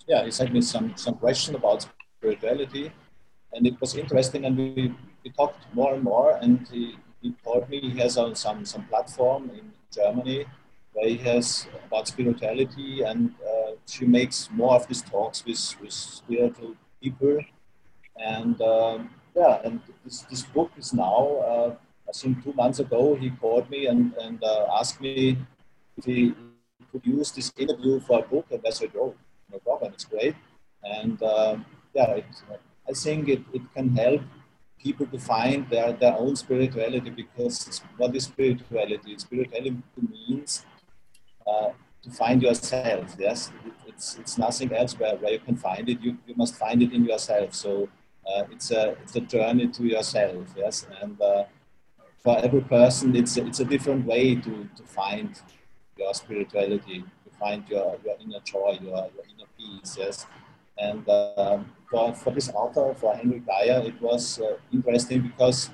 yeah, 0.07 0.25
he 0.25 0.31
sent 0.31 0.53
me 0.53 0.61
some, 0.61 0.97
some 0.97 1.15
questions 1.15 1.57
about 1.57 1.87
spirituality. 2.19 2.93
And 3.53 3.67
it 3.67 3.81
was 3.81 3.97
interesting. 3.97 4.45
And 4.45 4.57
we, 4.57 4.95
we 5.25 5.31
talked 5.31 5.67
more 5.75 5.95
and 5.95 6.03
more. 6.03 6.37
And 6.41 6.67
he, 6.69 6.97
he 7.21 7.35
told 7.45 7.69
me 7.69 7.81
he 7.81 7.99
has 7.99 8.17
on 8.17 8.35
some, 8.35 8.65
some 8.65 8.85
platform 8.87 9.51
in 9.51 9.73
Germany 9.93 10.47
where 10.93 11.09
he 11.09 11.17
has 11.19 11.67
about 11.87 12.09
spirituality 12.09 13.03
and 13.03 13.33
uh, 13.47 13.73
she 13.87 14.05
makes 14.05 14.49
more 14.53 14.75
of 14.75 14.87
these 14.89 15.03
talks 15.03 15.45
with, 15.45 15.75
with 15.81 15.93
spiritual 15.93 16.75
people. 17.03 17.39
And 18.17 18.61
um, 18.61 19.11
yeah, 19.37 19.61
and 19.65 19.81
this, 20.05 20.23
this 20.23 20.43
book 20.43 20.71
is 20.77 20.93
now, 20.93 21.37
uh, 21.47 21.75
I 22.11 22.13
think 22.13 22.43
two 22.43 22.53
months 22.53 22.81
ago, 22.81 23.15
he 23.15 23.31
called 23.31 23.71
me 23.71 23.87
and, 23.87 24.13
and 24.15 24.43
uh, 24.43 24.67
asked 24.79 25.01
me 25.01 25.39
if 25.97 26.05
he 26.05 26.35
could 26.91 27.07
use 27.07 27.31
this 27.31 27.53
interview 27.57 28.01
for 28.01 28.19
a 28.19 28.23
book. 28.23 28.47
And 28.51 28.61
I 28.67 28.71
said, 28.71 28.91
oh, 28.97 29.15
no 29.53 29.59
problem, 29.59 29.93
it's 29.93 30.05
great. 30.05 30.35
And 30.83 31.23
um, 31.23 31.65
yeah, 31.95 32.11
it, 32.11 32.25
I 32.89 32.93
think 32.93 33.29
it, 33.29 33.43
it 33.53 33.63
can 33.75 33.95
help 33.97 34.23
people 34.83 35.07
to 35.07 35.19
find 35.19 35.69
their, 35.71 35.93
their 35.93 36.17
own 36.17 36.35
spirituality 36.35 37.11
because 37.11 37.81
what 37.97 38.17
is 38.17 38.25
spirituality? 38.25 39.17
Spirituality 39.19 39.77
means 40.11 40.65
uh, 41.47 41.71
to 42.03 42.11
find 42.11 42.43
yourself. 42.43 43.15
Yes, 43.19 43.53
it, 43.67 43.73
it's 43.87 44.19
it's 44.19 44.39
nothing 44.39 44.73
else 44.73 44.99
where, 44.99 45.17
where 45.17 45.33
you 45.33 45.39
can 45.39 45.57
find 45.57 45.89
it. 45.89 46.01
You, 46.01 46.17
you 46.27 46.35
must 46.35 46.57
find 46.57 46.83
it 46.83 46.93
in 46.93 47.05
yourself. 47.05 47.55
So 47.55 47.89
uh, 48.27 48.45
it's 48.51 48.71
a 48.71 48.97
it's 49.03 49.17
a 49.17 49.21
journey 49.21 49.69
to 49.69 49.83
yourself. 49.85 50.49
Yes, 50.57 50.87
and 51.03 51.21
uh, 51.21 51.45
for 52.23 52.39
every 52.39 52.61
person, 52.63 53.17
it's 53.17 53.37
a, 53.37 53.47
it's 53.47 53.61
a 53.61 53.65
different 53.65 54.07
way 54.07 54.35
to, 54.35 54.69
to 54.77 54.83
find 54.85 55.41
your 55.97 56.13
spirituality, 56.15 57.05
to 57.25 57.31
find 57.39 57.67
your, 57.69 57.99
your 58.05 58.17
inner 58.21 58.41
joy, 58.45 58.79
your, 58.83 59.09
your 59.15 59.25
inner 59.33 59.49
peace. 59.57 59.97
Yes, 59.99 60.27
and 60.79 61.09
um, 61.09 61.73
for, 61.91 62.15
for 62.15 62.31
this 62.33 62.49
author, 62.51 62.95
for 62.95 63.15
Henrik 63.15 63.47
Geyer, 63.47 63.83
it 63.85 64.01
was 64.01 64.41
uh, 64.41 64.57
interesting 64.73 65.23
because 65.23 65.71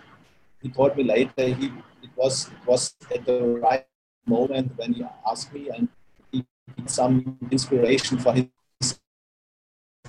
he 0.62 0.68
told 0.68 0.96
me 0.96 1.04
later 1.04 1.54
he 1.54 1.66
it 2.02 2.10
was 2.16 2.48
it 2.48 2.66
was 2.66 2.94
at 3.14 3.24
the 3.24 3.42
right 3.62 3.86
moment 4.26 4.72
when 4.76 4.94
he 4.94 5.04
asked 5.30 5.52
me 5.52 5.68
and 5.70 5.88
he 6.32 6.44
had 6.76 6.90
some 6.90 7.38
inspiration 7.50 8.18
for 8.18 8.32
his 8.32 8.98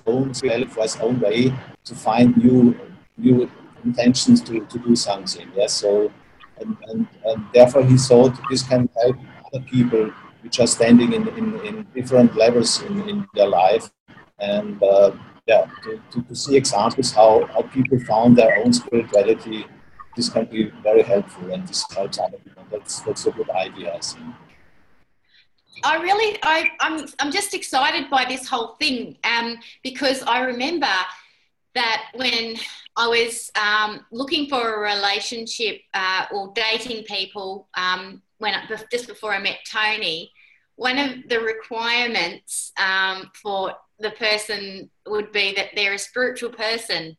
own 0.06 0.34
for 0.34 0.82
his 0.82 0.98
own 0.98 1.20
way 1.20 1.54
to 1.84 1.96
find 1.96 2.36
new 2.38 2.76
new 3.18 3.50
intentions 3.84 4.42
to, 4.42 4.66
to 4.66 4.80
do 4.80 4.96
something. 4.96 5.48
Yes, 5.56 5.74
so 5.74 6.12
and, 6.60 6.78
and, 6.88 7.08
and 7.26 7.46
therefore 7.54 7.84
he 7.84 7.98
thought 7.98 8.34
this 8.50 8.64
can 8.64 8.90
help 9.02 9.18
other 9.46 9.64
people 9.66 10.12
which 10.42 10.60
are 10.60 10.68
standing 10.68 11.14
in, 11.14 11.28
in, 11.30 11.60
in 11.66 11.88
different 11.96 12.36
levels 12.36 12.82
in, 12.84 13.08
in 13.10 13.28
their 13.34 13.48
life 13.48 13.90
and 14.40 14.82
uh, 14.84 15.12
yeah, 15.48 15.66
to, 15.84 16.02
to, 16.12 16.22
to, 16.22 16.36
see 16.36 16.56
examples 16.56 17.12
how, 17.12 17.46
how 17.48 17.62
people 17.64 18.00
found 18.00 18.38
their 18.38 18.58
own 18.60 18.74
spirituality, 18.74 19.66
this 20.16 20.30
can 20.30 20.46
be 20.46 20.72
very 20.84 21.02
helpful 21.02 21.52
and 21.52 21.68
this 21.68 21.86
helps 21.96 22.20
other 22.20 22.38
people. 22.38 22.64
That's, 22.70 23.00
that's 23.02 23.26
a 23.26 23.32
good 23.32 23.50
idea, 23.50 23.94
I 23.94 24.00
think. 24.00 24.36
I 25.84 26.02
really, 26.02 26.38
I, 26.44 26.72
I'm, 26.82 27.08
I'm 27.20 27.32
just 27.32 27.54
excited 27.54 28.10
by 28.10 28.26
this 28.26 28.48
whole 28.48 28.76
thing 28.76 29.18
um, 29.24 29.58
because 29.84 30.24
I 30.24 30.42
remember 30.42 30.90
that 31.76 32.06
when 32.16 32.56
I 32.96 33.08
was 33.08 33.52
um, 33.62 34.06
looking 34.12 34.50
for 34.50 34.76
a 34.76 34.96
relationship 34.96 35.82
uh, 35.94 36.26
or 36.32 36.52
dating 36.56 37.04
people 37.04 37.68
um, 37.76 38.22
when 38.40 38.54
just 38.92 39.08
before 39.08 39.34
I 39.34 39.40
met 39.40 39.60
Tony, 39.70 40.32
one 40.76 40.98
of 40.98 41.28
the 41.28 41.40
requirements 41.40 42.72
um, 42.78 43.30
for 43.34 43.74
the 44.00 44.12
person 44.12 44.90
would 45.08 45.32
be 45.32 45.54
that 45.56 45.70
they're 45.76 45.96
a 45.96 46.00
spiritual 46.00 46.52
person. 46.52 47.18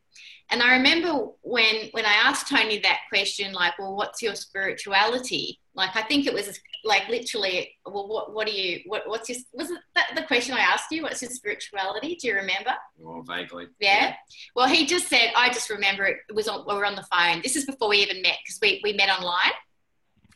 And 0.50 0.62
I 0.62 0.76
remember 0.76 1.26
when 1.42 1.88
when 1.90 2.06
I 2.06 2.14
asked 2.24 2.48
Tony 2.48 2.78
that 2.78 3.00
question, 3.08 3.52
like, 3.52 3.78
well, 3.78 3.96
what's 3.96 4.22
your 4.22 4.34
spirituality? 4.34 5.60
Like, 5.78 5.96
I 5.96 6.02
think 6.02 6.26
it 6.26 6.34
was 6.34 6.60
like 6.84 7.08
literally, 7.08 7.70
well, 7.86 8.08
what 8.08 8.34
what 8.34 8.46
do 8.46 8.52
you 8.52 8.80
what 8.86 9.08
what's 9.08 9.28
your 9.28 9.38
was 9.54 9.70
it 9.70 9.78
that 9.94 10.10
the 10.14 10.22
question 10.22 10.54
I 10.54 10.60
asked 10.60 10.90
you? 10.90 11.02
What's 11.02 11.22
your 11.22 11.30
spirituality? 11.30 12.16
Do 12.16 12.28
you 12.28 12.34
remember? 12.34 12.74
Well, 12.98 13.22
vaguely. 13.22 13.68
Yeah. 13.78 14.08
yeah. 14.08 14.14
Well, 14.54 14.68
he 14.68 14.86
just 14.86 15.08
said, 15.08 15.32
I 15.36 15.48
just 15.48 15.70
remember 15.70 16.04
it, 16.04 16.18
it 16.28 16.34
was 16.34 16.48
on 16.48 16.64
we 16.66 16.74
were 16.74 16.84
on 16.84 16.96
the 16.96 17.06
phone. 17.12 17.40
This 17.42 17.56
is 17.56 17.64
before 17.64 17.88
we 17.88 17.98
even 17.98 18.20
met 18.22 18.38
because 18.44 18.58
we 18.60 18.80
we 18.82 18.92
met 18.92 19.08
online 19.08 19.52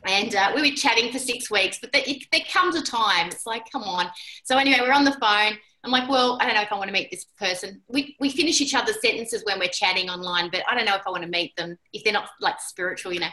and 0.04 0.34
uh, 0.34 0.52
we 0.54 0.62
were 0.62 0.76
chatting 0.76 1.12
for 1.12 1.18
six 1.18 1.50
weeks 1.50 1.78
but 1.80 1.92
there, 1.92 2.02
there 2.30 2.40
comes 2.52 2.74
a 2.74 2.82
time 2.82 3.28
it's 3.28 3.46
like 3.46 3.70
come 3.70 3.82
on 3.82 4.10
so 4.44 4.58
anyway 4.58 4.78
we're 4.80 4.92
on 4.92 5.04
the 5.04 5.12
phone 5.12 5.56
i'm 5.84 5.90
like 5.90 6.08
well 6.08 6.38
i 6.40 6.44
don't 6.44 6.54
know 6.54 6.62
if 6.62 6.72
i 6.72 6.76
want 6.76 6.88
to 6.88 6.92
meet 6.92 7.10
this 7.10 7.24
person 7.38 7.80
we, 7.88 8.16
we 8.18 8.28
finish 8.28 8.60
each 8.60 8.74
other's 8.74 9.00
sentences 9.00 9.44
when 9.44 9.58
we're 9.58 9.68
chatting 9.68 10.10
online 10.10 10.50
but 10.50 10.62
i 10.70 10.74
don't 10.74 10.86
know 10.86 10.96
if 10.96 11.02
i 11.06 11.10
want 11.10 11.22
to 11.22 11.28
meet 11.28 11.54
them 11.56 11.76
if 11.92 12.02
they're 12.02 12.12
not 12.12 12.28
like 12.40 12.60
spiritual 12.60 13.12
you 13.12 13.20
know 13.20 13.28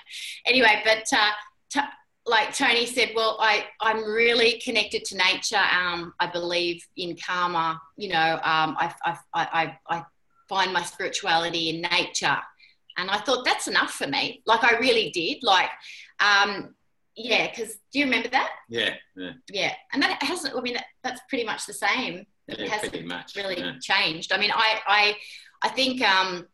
anyway 0.45 0.81
but 0.83 1.03
uh, 1.17 1.31
t- 1.69 1.79
like 2.25 2.53
tony 2.53 2.85
said 2.85 3.11
well 3.15 3.37
i 3.39 3.65
i'm 3.81 4.03
really 4.03 4.59
connected 4.59 5.03
to 5.05 5.17
nature 5.17 5.57
um, 5.57 6.13
i 6.19 6.27
believe 6.27 6.85
in 6.97 7.15
karma 7.15 7.79
you 7.97 8.09
know 8.09 8.33
um, 8.43 8.75
I, 8.77 8.93
I, 9.05 9.17
I, 9.33 9.77
I 9.89 10.05
find 10.47 10.73
my 10.73 10.83
spirituality 10.83 11.69
in 11.69 11.81
nature 11.81 12.37
and 12.97 13.09
i 13.09 13.17
thought 13.17 13.45
that's 13.45 13.67
enough 13.67 13.91
for 13.91 14.07
me 14.07 14.41
like 14.45 14.63
i 14.63 14.77
really 14.77 15.09
did 15.11 15.43
like 15.43 15.69
um, 16.19 16.75
yeah, 17.19 17.49
because 17.49 17.73
do 17.91 17.99
you 17.99 18.05
remember 18.05 18.29
that? 18.29 18.49
Yeah, 18.69 18.95
yeah. 19.15 19.31
Yeah, 19.51 19.73
and 19.91 20.01
that 20.01 20.23
hasn't. 20.23 20.55
I 20.55 20.61
mean, 20.61 20.75
that, 20.75 20.85
that's 21.03 21.21
pretty 21.27 21.43
much 21.43 21.65
the 21.65 21.73
same. 21.73 22.25
It 22.47 22.59
yeah, 22.59 22.67
hasn't 22.67 23.05
much, 23.05 23.35
really 23.35 23.59
yeah. 23.59 23.73
changed. 23.81 24.31
I 24.31 24.37
mean, 24.37 24.51
I, 24.51 24.79
I, 24.87 25.15
I 25.61 25.69
think 25.69 26.01
um, 26.01 26.47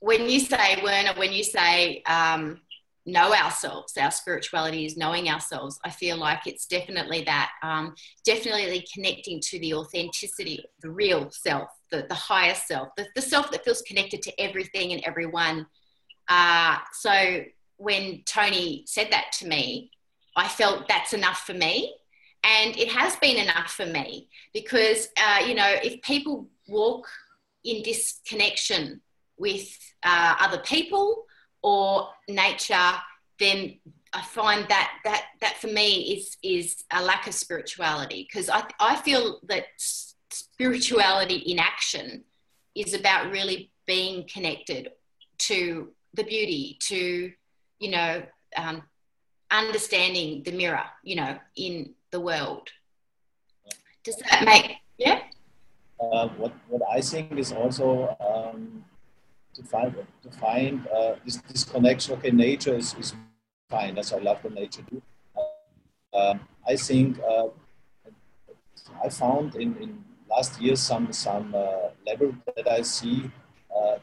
when 0.00 0.28
you 0.28 0.40
say 0.40 0.80
Werner, 0.82 1.12
when 1.16 1.32
you 1.32 1.44
say 1.44 2.02
um, 2.06 2.60
know 3.06 3.34
ourselves, 3.34 3.96
our 3.98 4.10
spirituality 4.10 4.86
is 4.86 4.96
knowing 4.96 5.28
ourselves. 5.28 5.78
I 5.84 5.90
feel 5.90 6.16
like 6.16 6.46
it's 6.46 6.66
definitely 6.66 7.22
that, 7.24 7.50
um, 7.62 7.94
definitely 8.24 8.86
connecting 8.92 9.40
to 9.40 9.58
the 9.58 9.74
authenticity, 9.74 10.64
the 10.80 10.90
real 10.90 11.30
self, 11.30 11.68
the, 11.90 12.06
the 12.08 12.14
higher 12.14 12.54
self, 12.54 12.88
the, 12.96 13.06
the 13.14 13.22
self 13.22 13.50
that 13.50 13.64
feels 13.64 13.82
connected 13.82 14.22
to 14.22 14.40
everything 14.40 14.92
and 14.92 15.02
everyone. 15.04 15.66
Uh, 16.28 16.78
so 16.92 17.42
when 17.76 18.22
Tony 18.24 18.84
said 18.86 19.08
that 19.10 19.32
to 19.38 19.48
me, 19.48 19.90
I 20.36 20.48
felt 20.48 20.88
that's 20.88 21.12
enough 21.12 21.40
for 21.40 21.54
me. 21.54 21.94
And 22.42 22.76
it 22.76 22.88
has 22.88 23.16
been 23.16 23.36
enough 23.36 23.70
for 23.70 23.86
me 23.86 24.28
because, 24.52 25.08
uh, 25.16 25.44
you 25.46 25.54
know, 25.54 25.76
if 25.82 26.00
people 26.02 26.48
walk 26.68 27.06
in 27.64 27.82
disconnection 27.82 29.00
with 29.38 29.76
uh, 30.02 30.36
other 30.38 30.58
people 30.58 31.24
or 31.64 32.10
nature, 32.28 32.92
then 33.40 33.78
I 34.12 34.22
find 34.22 34.68
that 34.68 34.92
that 35.04 35.24
that 35.40 35.56
for 35.56 35.68
me 35.68 36.14
is 36.14 36.36
is 36.42 36.84
a 36.92 37.02
lack 37.02 37.26
of 37.26 37.34
spirituality 37.34 38.28
because 38.28 38.48
I 38.48 38.62
I 38.78 38.96
feel 38.96 39.40
that 39.48 39.64
spirituality 39.78 41.36
in 41.36 41.58
action 41.58 42.24
is 42.74 42.92
about 42.94 43.32
really 43.32 43.70
being 43.86 44.28
connected 44.32 44.90
to 45.38 45.90
the 46.12 46.22
beauty, 46.22 46.78
to 46.88 47.32
you 47.78 47.90
know, 47.90 48.22
um, 48.56 48.82
understanding 49.50 50.42
the 50.44 50.52
mirror, 50.52 50.84
you 51.02 51.16
know, 51.16 51.38
in 51.56 51.94
the 52.10 52.20
world. 52.20 52.68
Does 54.04 54.16
that 54.16 54.44
make, 54.44 54.76
yeah? 54.98 55.20
Uh, 55.98 56.28
what, 56.36 56.52
what 56.68 56.82
I 56.92 57.00
think 57.00 57.38
is 57.38 57.52
also 57.52 58.16
um, 58.20 58.84
to 59.54 59.62
find, 59.62 59.94
to 60.22 60.30
find 60.30 60.86
uh, 60.88 61.14
this, 61.24 61.36
this 61.48 61.64
connection, 61.64 62.14
okay, 62.14 62.30
nature 62.30 62.74
is, 62.74 62.94
is 62.98 63.14
fine, 63.70 63.98
as 63.98 64.12
I 64.12 64.18
love 64.18 64.42
the 64.42 64.50
nature 64.50 64.82
too. 64.82 65.02
Uh, 66.12 66.34
I 66.66 66.76
think 66.76 67.18
uh, 67.20 67.48
I 69.04 69.08
found 69.08 69.56
in, 69.56 69.76
in 69.76 70.04
last 70.28 70.60
year 70.60 70.76
some, 70.76 71.12
some 71.12 71.54
uh, 71.54 71.88
level 72.06 72.34
that 72.56 72.68
I 72.68 72.82
see 72.82 73.30
uh, 73.74 73.98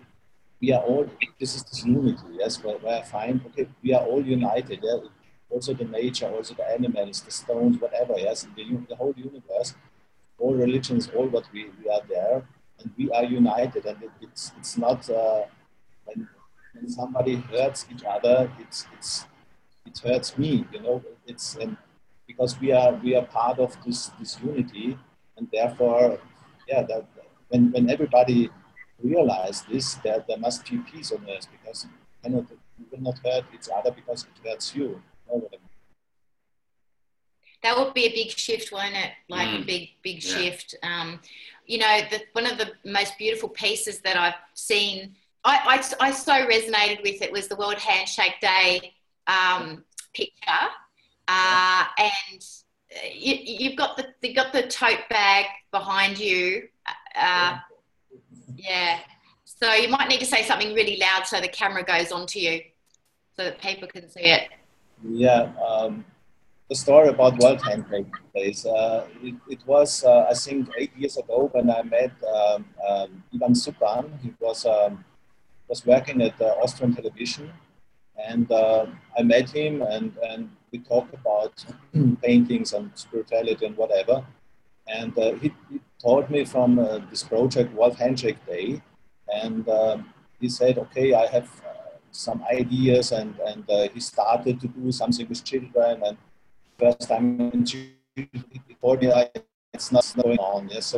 we 0.62 0.72
are 0.72 0.82
all, 0.82 1.10
this 1.40 1.56
is 1.56 1.64
this 1.64 1.84
unity, 1.86 2.22
yes, 2.38 2.64
where, 2.64 2.78
where 2.78 3.00
I 3.00 3.04
find, 3.04 3.42
okay, 3.48 3.68
we 3.82 3.94
are 3.94 4.06
all 4.06 4.24
united, 4.24 4.80
yeah? 4.84 4.98
also 5.50 5.74
the 5.74 5.86
nature, 5.86 6.28
also 6.28 6.54
the 6.54 6.70
animals, 6.72 7.22
the 7.22 7.32
stones, 7.32 7.80
whatever, 7.80 8.14
yes, 8.18 8.48
the, 8.56 8.64
the 8.88 8.96
whole 8.96 9.14
universe, 9.18 9.74
all 10.38 10.54
religions, 10.54 11.10
all 11.16 11.28
what 11.28 11.46
we, 11.52 11.70
we 11.82 11.90
are 11.90 12.02
there, 12.08 12.44
and 12.82 12.92
we 12.98 13.10
are 13.12 13.24
united, 13.24 13.86
and 13.86 14.02
it, 14.04 14.12
it's, 14.22 14.52
it's 14.58 14.78
not, 14.78 15.10
uh, 15.10 15.44
when, 16.06 16.28
when 16.74 16.90
somebody 16.90 17.36
hurts 17.36 17.86
each 17.92 18.04
other, 18.04 18.52
it's, 18.60 18.86
it's, 18.94 19.26
it 19.86 19.98
hurts 20.00 20.38
me, 20.38 20.66
you 20.72 20.82
know, 20.82 21.04
it's, 21.28 21.56
and 21.56 21.78
because 22.28 22.60
we 22.60 22.72
are, 22.72 22.94
we 23.04 23.16
are 23.16 23.26
part 23.26 23.60
of 23.60 23.76
this, 23.86 24.12
this 24.20 24.40
unity, 24.44 24.98
and 25.38 25.48
therefore, 25.52 26.20
yeah, 26.68 26.84
that, 26.84 27.06
when, 27.50 27.72
when 27.72 27.90
everybody 27.90 28.50
realize 29.04 29.64
this, 29.64 29.96
that 29.96 30.28
there 30.28 30.38
must 30.38 30.70
be 30.70 30.78
peace 30.78 31.12
on 31.12 31.26
earth 31.30 31.48
because 31.52 31.86
you, 31.86 31.90
cannot, 32.24 32.46
you 32.78 32.86
will 32.92 33.02
not 33.02 33.18
hurt 33.26 33.46
each 33.54 33.68
other 33.76 33.92
because 33.92 34.24
it 34.24 34.48
hurts 34.48 34.76
you. 34.76 35.02
That 37.64 37.78
would 37.78 37.94
be 37.94 38.06
a 38.06 38.12
big 38.12 38.32
shift, 38.32 38.72
won't 38.72 38.96
it? 38.96 39.12
Like 39.30 39.50
mm. 39.50 39.62
a 39.62 39.66
big, 39.66 39.90
big 40.02 40.24
yeah. 40.24 40.36
shift. 40.36 40.76
Um, 40.84 41.20
you 41.66 41.78
know, 41.78 42.00
the, 42.10 42.22
one 42.34 42.46
of 42.46 42.58
the 42.58 42.72
most 42.84 43.18
beautiful 43.18 43.50
pieces 43.50 44.00
that 44.02 44.18
I've 44.18 44.36
seen, 44.54 45.16
I, 45.46 45.82
I, 46.00 46.08
I 46.08 46.12
so 46.12 46.34
resonated 46.34 47.04
with 47.04 47.22
it 47.22 47.32
was 47.32 47.48
the 47.48 47.56
World 47.56 47.78
Handshake 47.78 48.40
Day 48.42 48.94
um, 49.28 49.84
picture. 50.14 50.68
Uh, 51.28 51.86
and 51.98 52.46
uh, 52.94 53.08
you, 53.14 53.70
have 53.70 53.78
got 53.78 53.96
the 53.96 54.08
you've 54.22 54.36
got 54.36 54.52
the 54.52 54.64
tote 54.64 55.08
bag 55.10 55.46
behind 55.72 56.20
you. 56.20 56.68
Uh, 57.16 57.58
yeah. 58.56 59.00
So 59.46 59.72
you 59.74 59.90
might 59.90 60.10
need 60.10 60.20
to 60.20 60.26
say 60.26 60.44
something 60.44 60.74
really 60.74 60.98
loud 60.98 61.28
so 61.28 61.40
the 61.40 61.48
camera 61.48 61.84
goes 61.84 62.12
onto 62.12 62.40
you, 62.40 62.62
so 63.38 63.44
that 63.44 63.62
people 63.62 63.88
can 63.88 64.10
see 64.10 64.22
it. 64.22 64.50
Yeah. 65.08 65.52
Um, 65.66 66.04
the 66.72 66.76
story 66.76 67.10
about 67.10 67.38
World 67.38 67.62
Handshake 67.68 68.14
Days. 68.34 68.66
Uh, 68.66 69.06
it, 69.22 69.36
it, 69.50 69.60
was, 69.66 70.06
uh, 70.06 70.28
I 70.30 70.34
think, 70.34 70.70
eight 70.78 70.96
years 70.96 71.18
ago 71.18 71.50
when 71.52 71.70
I 71.70 71.82
met 71.84 72.14
um, 72.24 72.66
um, 72.90 73.24
Ivan 73.36 73.54
Supan. 73.64 74.06
He 74.24 74.34
was 74.40 74.66
um, 74.66 75.04
was 75.68 75.86
working 75.86 76.22
at 76.22 76.42
uh, 76.42 76.64
Austrian 76.64 76.96
television, 76.96 77.52
and 78.30 78.50
uh, 78.50 78.86
I 79.18 79.22
met 79.22 79.50
him 79.50 79.82
and 79.82 80.16
and 80.30 80.50
we 80.72 80.80
talked 80.80 81.14
about 81.14 81.54
paintings 82.24 82.72
and 82.72 82.90
spirituality 82.96 83.66
and 83.66 83.76
whatever. 83.76 84.26
And 84.88 85.12
uh, 85.20 85.34
he, 85.42 85.52
he, 85.70 85.82
told 86.02 86.30
me 86.32 86.46
from 86.46 86.80
uh, 86.80 87.00
this 87.10 87.22
project, 87.22 87.74
World 87.74 87.98
Handshake 87.98 88.44
Day, 88.48 88.82
and 89.28 89.68
um, 89.70 90.10
he 90.40 90.48
said, 90.50 90.78
okay, 90.80 91.14
I 91.14 91.28
have 91.28 91.50
some 92.12 92.44
ideas, 92.52 93.12
and, 93.12 93.36
and 93.46 93.64
he 93.94 94.00
started 94.00 94.60
to 94.62 94.68
do 94.68 94.92
something 94.92 95.28
with 95.30 95.44
children. 95.44 96.02
And 96.04 96.18
first 96.82 97.08
time 97.08 97.52
he 98.16 98.76
told 98.82 99.02
me, 99.02 99.12
it's 99.74 99.92
not 99.92 100.06
going 100.22 100.40
on, 100.40 100.70
so 100.82 100.98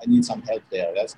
I 0.00 0.04
need 0.06 0.24
some 0.24 0.42
help 0.42 0.62
there. 0.70 0.92
Yes. 0.94 1.16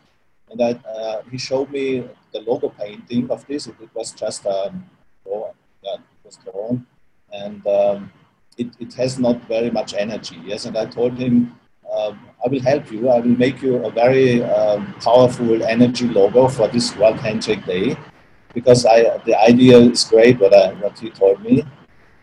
And 0.51 0.61
I, 0.61 0.71
uh, 0.89 1.23
he 1.31 1.39
showed 1.39 1.71
me 1.71 1.85
the 2.33 2.41
logo 2.41 2.69
painting 2.69 3.31
of 3.31 3.47
this. 3.47 3.67
It, 3.67 3.77
it 3.81 3.91
was 3.95 4.13
just 4.13 4.47
um, 4.47 4.85
drawn, 5.25 5.55
yeah, 5.83 5.95
it 5.95 6.21
was 6.25 6.37
drawn 6.45 6.87
and 7.33 7.67
um, 7.67 8.13
it, 8.59 8.69
it 8.79 8.93
has 8.95 9.19
not 9.19 9.43
very 9.49 9.71
much 9.71 9.95
energy. 9.95 10.39
Yes, 10.45 10.67
and 10.67 10.77
I 10.77 10.87
told 10.87 11.19
him, 11.19 11.59
um, 11.91 12.19
I 12.45 12.49
will 12.49 12.61
help 12.61 12.91
you. 12.93 13.09
I 13.09 13.21
will 13.21 13.37
make 13.37 13.63
you 13.63 13.85
a 13.85 13.91
very 13.91 14.43
um, 14.43 14.95
powerful 14.95 15.63
energy 15.63 16.09
logo 16.09 16.49
for 16.49 16.69
this 16.69 16.95
World 16.97 17.19
Handshake 17.19 17.65
Day, 17.67 17.97
because 18.55 18.87
I 18.87 19.19
the 19.25 19.39
idea 19.41 19.79
is 19.79 20.05
great. 20.05 20.41
What 20.41 20.55
I, 20.55 20.73
what 20.75 20.99
he 20.99 21.11
told 21.11 21.43
me, 21.43 21.65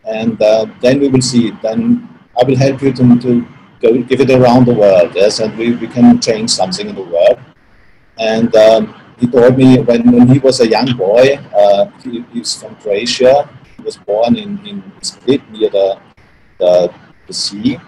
and 0.04 0.40
uh, 0.42 0.66
then 0.80 1.00
we 1.00 1.08
will 1.08 1.22
see. 1.22 1.50
Then 1.62 2.08
I 2.40 2.44
will 2.44 2.56
help 2.56 2.82
you 2.82 2.92
to, 2.92 3.18
to 3.20 3.46
go 3.80 4.02
give 4.02 4.20
it 4.20 4.30
around 4.30 4.66
the 4.66 4.74
world. 4.74 5.12
Yes, 5.14 5.40
and 5.40 5.56
we, 5.56 5.74
we 5.76 5.86
can 5.86 6.20
change 6.20 6.50
something 6.50 6.88
in 6.88 6.94
the 6.94 7.02
world. 7.02 7.38
And 8.18 8.54
um, 8.56 8.94
he 9.18 9.26
told 9.26 9.56
me 9.56 9.78
when, 9.80 10.10
when 10.12 10.28
he 10.28 10.38
was 10.38 10.60
a 10.60 10.68
young 10.68 10.96
boy, 10.96 11.38
uh, 11.54 11.90
he, 12.02 12.24
he's 12.32 12.54
from 12.54 12.76
Croatia, 12.76 13.48
He 13.76 13.82
was 13.82 13.96
born 13.96 14.36
in, 14.36 14.64
in 14.66 14.82
Split 15.02 15.48
near 15.50 15.70
the, 15.70 15.98
the, 16.58 16.94
the 17.26 17.32
sea. 17.32 17.78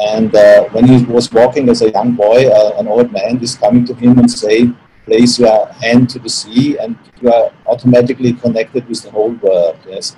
And 0.00 0.34
uh, 0.34 0.64
when 0.70 0.86
he 0.86 1.04
was 1.04 1.30
walking 1.32 1.68
as 1.68 1.82
a 1.82 1.90
young 1.90 2.14
boy, 2.14 2.48
uh, 2.48 2.78
an 2.78 2.86
old 2.86 3.12
man 3.12 3.40
is 3.40 3.56
coming 3.56 3.84
to 3.86 3.94
him 3.94 4.18
and 4.18 4.30
say, 4.30 4.70
place 5.06 5.38
your 5.38 5.66
hand 5.72 6.08
to 6.10 6.18
the 6.18 6.28
sea 6.28 6.78
and 6.78 6.96
you 7.20 7.32
are 7.32 7.50
automatically 7.66 8.32
connected 8.34 8.86
with 8.88 9.02
the 9.02 9.10
whole 9.10 9.32
world. 9.32 9.78
Yes. 9.88 10.16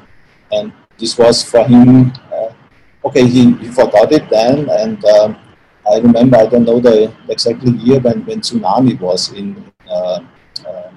And 0.50 0.72
this 1.00 1.16
was 1.16 1.42
for 1.42 1.64
him, 1.64 2.12
uh, 2.32 2.52
okay, 3.06 3.26
he, 3.26 3.52
he 3.54 3.68
forgot 3.68 4.12
it 4.12 4.28
then. 4.28 4.68
And 4.68 5.02
um, 5.06 5.36
I 5.90 5.98
remember, 5.98 6.36
I 6.36 6.46
don't 6.46 6.64
know 6.64 6.78
the 6.78 7.12
exactly 7.28 7.72
year 7.72 7.98
when, 8.00 8.24
when 8.26 8.40
tsunami 8.40 9.00
was 9.00 9.32
in, 9.32 9.64
uh, 9.88 10.20
uh, 10.66 10.90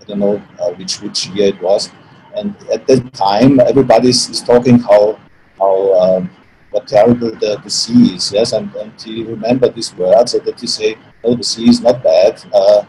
I 0.00 0.04
don't 0.06 0.18
know 0.18 0.38
which, 0.78 1.00
which 1.02 1.28
year 1.28 1.48
it 1.48 1.60
was. 1.60 1.90
And 2.34 2.56
at 2.72 2.86
that 2.86 3.12
time, 3.12 3.60
everybody 3.60 4.08
is 4.08 4.42
talking 4.42 4.78
how 4.78 5.18
how 5.58 5.94
um, 6.00 6.30
what 6.70 6.86
terrible 6.86 7.30
the, 7.30 7.58
the 7.64 7.70
sea 7.70 8.14
is. 8.14 8.30
Yes, 8.30 8.52
and, 8.52 8.74
and 8.74 8.92
he 9.00 9.24
remember 9.24 9.70
these 9.70 9.94
words 9.94 10.32
so 10.32 10.38
that 10.40 10.60
he 10.60 10.66
say, 10.66 10.98
"Oh, 11.24 11.34
the 11.34 11.42
sea 11.42 11.70
is 11.70 11.80
not 11.80 12.02
bad. 12.02 12.44
Uh, 12.52 12.84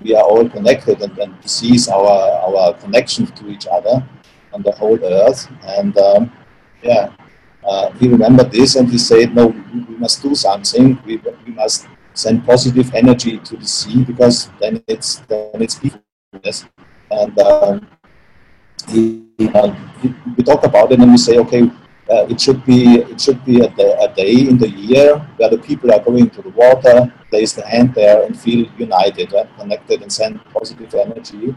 we 0.00 0.14
are 0.14 0.22
all 0.22 0.48
connected, 0.48 1.02
and, 1.02 1.18
and 1.18 1.34
the 1.42 1.48
sea 1.48 1.74
is 1.74 1.88
our 1.90 2.08
our 2.46 2.72
connection 2.80 3.26
to 3.26 3.50
each 3.50 3.66
other 3.70 4.02
on 4.56 4.62
the 4.64 4.72
whole 4.72 4.98
earth." 5.04 5.44
And 5.76 5.92
um, 6.08 6.32
yeah, 6.82 7.12
uh, 7.60 7.92
he 8.00 8.08
remembered 8.08 8.50
this, 8.50 8.76
and 8.80 8.88
he 8.88 8.98
said, 8.98 9.34
"No, 9.36 9.52
we, 9.52 9.96
must 10.00 10.22
do 10.24 10.34
something. 10.34 10.98
We, 11.04 11.20
we 11.44 11.52
must." 11.52 11.86
send 12.16 12.40
positive 12.46 12.88
energy 12.94 13.36
to 13.40 13.58
the 13.58 13.66
sea 13.66 14.02
because 14.02 14.48
then 14.58 14.82
it's 14.88 15.20
then 15.28 15.60
it's 15.60 15.76
peaceful. 15.76 16.00
Yes. 16.42 16.64
And 17.10 17.38
um, 17.38 17.86
he, 18.88 19.26
uh, 19.54 19.70
he, 20.00 20.14
we 20.36 20.42
talk 20.42 20.64
about 20.64 20.92
it 20.92 20.98
and 21.00 21.10
we 21.10 21.18
say, 21.18 21.38
okay, 21.38 21.70
uh, 22.10 22.26
it 22.28 22.40
should 22.40 22.64
be 22.64 23.00
it 23.00 23.20
should 23.20 23.44
be 23.44 23.60
a 23.60 23.68
day, 23.68 23.92
a 24.00 24.08
day, 24.14 24.32
in 24.48 24.58
the 24.58 24.70
year 24.70 25.18
where 25.36 25.50
the 25.50 25.58
people 25.58 25.92
are 25.92 26.00
going 26.00 26.30
to 26.30 26.42
the 26.42 26.50
water, 26.50 27.12
place 27.30 27.52
the 27.52 27.66
hand 27.66 27.94
there, 27.94 28.24
and 28.24 28.38
feel 28.38 28.66
united 28.78 29.32
and 29.32 29.48
connected 29.58 30.02
and 30.02 30.12
send 30.12 30.42
positive 30.46 30.94
energy. 30.94 31.54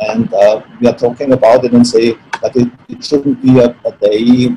And 0.00 0.32
uh, 0.32 0.62
we 0.80 0.86
are 0.88 0.96
talking 0.96 1.32
about 1.32 1.64
it 1.64 1.72
and 1.72 1.86
say 1.86 2.16
that 2.42 2.56
it, 2.56 2.68
it 2.88 3.04
shouldn't 3.04 3.42
be 3.42 3.58
a, 3.58 3.76
a, 3.84 3.92
day, 3.92 4.56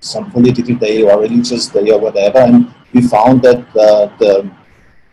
some 0.00 0.30
political 0.30 0.74
day 0.76 1.02
or 1.02 1.20
religious 1.20 1.68
day 1.68 1.90
or 1.90 1.98
whatever. 1.98 2.38
And 2.38 2.74
we 2.92 3.02
found 3.02 3.42
that 3.42 3.64
uh, 3.76 4.14
the 4.18 4.50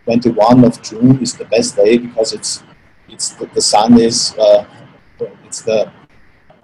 21 0.05 0.65
of 0.65 0.81
June 0.81 1.21
is 1.21 1.36
the 1.36 1.45
best 1.45 1.75
day 1.75 1.97
because 1.97 2.34
it's 2.34 2.63
it's 3.07 3.29
the, 3.31 3.45
the 3.47 3.62
sun 3.62 3.99
is 3.99 4.36
uh, 4.38 4.65
it's 5.45 5.62
the 5.62 5.91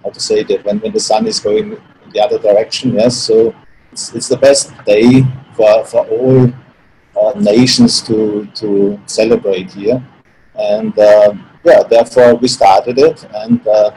how 0.04 0.10
to 0.10 0.20
say 0.20 0.44
that 0.44 0.64
when, 0.66 0.80
when 0.80 0.94
the 0.94 1.00
sun 1.00 1.28
is 1.28 1.40
going 1.40 1.74
in 1.74 2.10
the 2.12 2.20
other 2.20 2.40
direction. 2.40 2.94
Yes, 2.94 3.18
so 3.18 3.54
it's, 3.92 4.14
it's 4.14 4.30
the 4.30 4.38
best 4.38 4.74
day 4.86 5.24
for, 5.56 5.86
for 5.86 6.06
all 6.08 6.54
uh, 7.20 7.40
nations 7.40 8.02
to, 8.04 8.48
to 8.56 9.00
celebrate 9.06 9.72
here. 9.72 10.02
And 10.56 10.98
uh, 10.98 11.34
yeah, 11.68 11.84
therefore 11.84 12.36
we 12.36 12.48
started 12.48 12.98
it. 12.98 13.28
And 13.44 13.66
uh, 13.68 13.92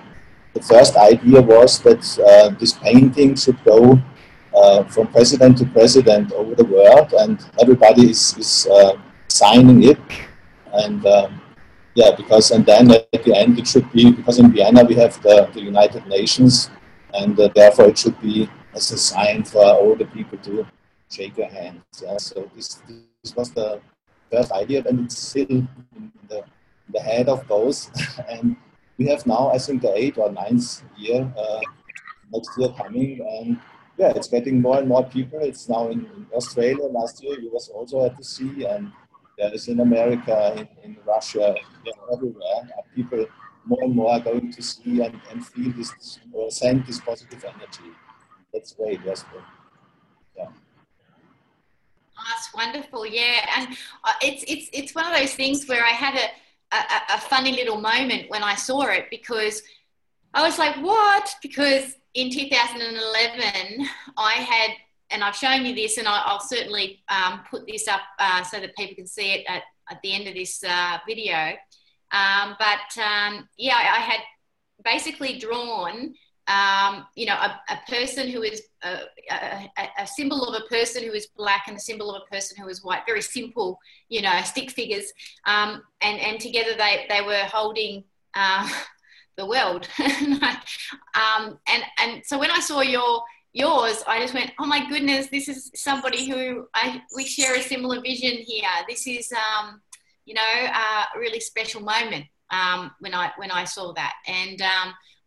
the 0.55 0.63
first 0.63 0.97
idea 0.97 1.41
was 1.41 1.79
that 1.81 2.03
uh, 2.19 2.49
this 2.59 2.73
painting 2.73 3.37
should 3.37 3.63
go 3.65 3.99
uh, 4.55 4.85
from 4.85 5.07
president 5.09 5.59
to 5.59 5.67
president 5.67 6.33
over 6.33 6.55
the 6.55 6.65
world, 6.65 7.13
and 7.23 7.39
everybody 7.61 8.11
is, 8.11 8.37
is 8.37 8.69
signing 9.29 9.85
it. 9.85 9.99
And 10.73 11.05
um, 11.07 11.41
yeah, 11.95 12.15
because 12.17 12.51
and 12.51 12.65
then 12.65 12.91
at 12.91 13.23
the 13.25 13.35
end 13.37 13.59
it 13.59 13.67
should 13.67 13.91
be 13.93 14.13
because 14.13 14.39
in 14.39 14.53
Vienna 14.53 14.85
we 14.85 14.95
have 14.95 15.21
the, 15.23 15.49
the 15.55 15.61
United 15.61 16.07
Nations, 16.07 16.71
and 17.15 17.39
uh, 17.39 17.49
therefore 17.55 17.87
it 17.87 17.99
should 17.99 18.19
be 18.21 18.49
as 18.75 18.91
a 18.93 18.99
sign 18.99 19.45
for 19.45 19.65
all 19.65 19.97
the 19.97 20.07
people 20.07 20.39
to 20.39 20.67
shake 21.11 21.37
your 21.37 21.49
hands. 21.49 21.83
Yeah, 22.03 22.17
so 22.19 22.49
this 22.55 22.83
this 23.23 23.35
was 23.35 23.51
the 23.51 23.81
first 24.31 24.53
idea, 24.53 24.85
and 24.87 25.05
it's 25.05 25.19
still 25.19 25.51
in 25.51 26.13
the, 26.29 26.45
the 26.93 27.01
head 27.01 27.29
of 27.29 27.47
both. 27.47 27.91
and 28.29 28.57
we 28.99 29.07
have 29.09 29.27
now, 29.27 29.51
I 29.51 29.59
think, 29.59 29.83
the 29.83 29.97
eighth 29.97 30.19
or 30.19 30.31
ninth 30.31 30.83
year 30.97 31.33
uh, 31.37 31.61
next 32.33 32.51
year 32.59 32.69
coming, 32.77 33.21
and 33.21 33.59
yeah, 33.99 34.13
it's 34.15 34.29
getting 34.29 34.61
more 34.61 34.79
and 34.79 34.89
more 34.89 35.05
people. 35.05 35.41
It's 35.41 35.69
now 35.69 35.89
in, 35.89 36.01
in 36.01 36.27
Australia. 36.35 36.85
Last 36.85 37.23
year, 37.23 37.39
it 37.39 37.53
was 37.53 37.69
also 37.69 38.05
at 38.07 38.17
the 38.17 38.25
sea, 38.25 38.67
and 38.67 38.93
there's 39.37 39.69
in 39.69 39.81
America, 39.81 40.55
in, 40.57 40.91
in 40.91 40.97
Russia, 41.07 41.55
yeah, 41.85 41.93
everywhere. 42.13 42.69
People 42.95 43.27
more 43.67 43.83
and 43.83 43.95
more 43.95 44.13
are 44.13 44.21
going 44.21 44.53
to 44.53 44.63
see 44.63 45.03
and, 45.03 45.21
and 45.31 45.47
feel 45.47 45.73
this 45.73 46.19
or 46.33 46.51
send 46.51 46.87
this 46.87 47.01
positive 47.01 47.45
energy. 47.45 47.91
That's 48.53 48.73
great, 48.73 49.01
yes. 49.05 49.25
Yeah. 50.37 50.47
Oh, 52.19 52.25
that's 52.29 52.53
wonderful, 52.55 53.07
yeah. 53.07 53.47
And 53.57 53.69
uh, 54.05 54.13
it's 54.23 54.45
it's 54.49 54.69
it's 54.73 54.95
one 54.95 55.07
of 55.07 55.19
those 55.19 55.35
things 55.35 55.67
where 55.67 55.85
I 55.85 55.91
had 55.91 56.15
a, 56.17 56.27
a, 56.73 57.15
a 57.15 57.19
funny 57.19 57.53
little 57.53 57.81
moment 57.81 58.31
when 58.31 58.43
I 58.43 58.55
saw 58.55 58.83
it 58.83 59.07
because 59.11 59.63
I 60.35 60.43
was 60.43 60.59
like, 60.59 60.77
what? 60.77 61.35
Because 61.43 61.97
in 62.15 62.31
2011, 62.31 63.87
I 64.17 64.33
had 64.35 64.71
and 65.11 65.25
I've 65.25 65.37
shown 65.37 65.67
you 65.67 65.75
this, 65.75 65.99
and 65.99 66.07
I, 66.07 66.33
will 66.33 66.41
certainly 66.41 67.03
um, 67.09 67.41
put 67.51 67.67
this 67.67 67.89
up 67.89 68.01
uh, 68.19 68.43
so 68.43 68.61
that 68.61 68.77
people 68.77 68.95
can 68.95 69.07
see 69.07 69.33
it 69.33 69.45
at, 69.49 69.63
at 69.91 70.01
the 70.03 70.13
end 70.13 70.29
of 70.29 70.35
this 70.35 70.63
uh, 70.63 70.99
video. 71.07 71.53
Um, 72.13 72.57
but 72.59 73.03
um, 73.03 73.49
yeah, 73.57 73.77
I 73.77 74.01
had 74.01 74.21
basically 74.85 75.39
drawn 75.39 76.15
um, 76.51 77.07
you 77.15 77.27
know, 77.27 77.35
a, 77.35 77.61
a, 77.71 77.79
person 77.89 78.29
who 78.29 78.43
is 78.43 78.63
a, 78.83 79.03
a, 79.31 79.89
a, 79.99 80.07
symbol 80.07 80.45
of 80.45 80.61
a 80.61 80.67
person 80.67 81.05
who 81.05 81.13
is 81.13 81.29
black 81.37 81.69
and 81.69 81.77
the 81.77 81.81
symbol 81.81 82.13
of 82.13 82.23
a 82.23 82.31
person 82.31 82.61
who 82.61 82.69
is 82.69 82.83
white. 82.83 83.03
Very 83.07 83.23
simple, 83.23 83.79
you 84.09 84.21
know, 84.21 84.33
stick 84.43 84.71
figures. 84.71 85.13
Um, 85.47 85.83
and, 86.01 86.19
and 86.19 86.41
together 86.41 86.73
they, 86.77 87.07
they 87.09 87.21
were 87.23 87.45
holding 87.45 88.03
uh, 88.35 88.69
the 89.37 89.47
world. 89.47 89.89
um, 90.01 91.59
and, 91.69 91.85
and 92.01 92.23
so 92.25 92.37
when 92.37 92.51
I 92.51 92.59
saw 92.59 92.81
your 92.81 93.23
yours, 93.53 94.03
I 94.07 94.21
just 94.21 94.35
went, 94.35 94.51
oh 94.59 94.67
my 94.67 94.89
goodness, 94.89 95.29
this 95.29 95.49
is 95.49 95.71
somebody 95.75 96.29
who 96.29 96.67
I, 96.75 97.03
we 97.15 97.27
share 97.27 97.55
a 97.55 97.63
similar 97.63 98.01
vision 98.01 98.39
here. 98.39 98.69
This 98.89 99.07
is, 99.07 99.33
um, 99.33 99.81
you 100.25 100.35
know, 100.35 100.43
a 100.43 101.19
really 101.19 101.41
special 101.41 101.81
moment 101.81 102.27
um, 102.51 102.91
when 102.99 103.15
I 103.15 103.31
when 103.37 103.51
I 103.53 103.65
saw 103.65 103.93
that. 103.93 104.15
And 104.27 104.61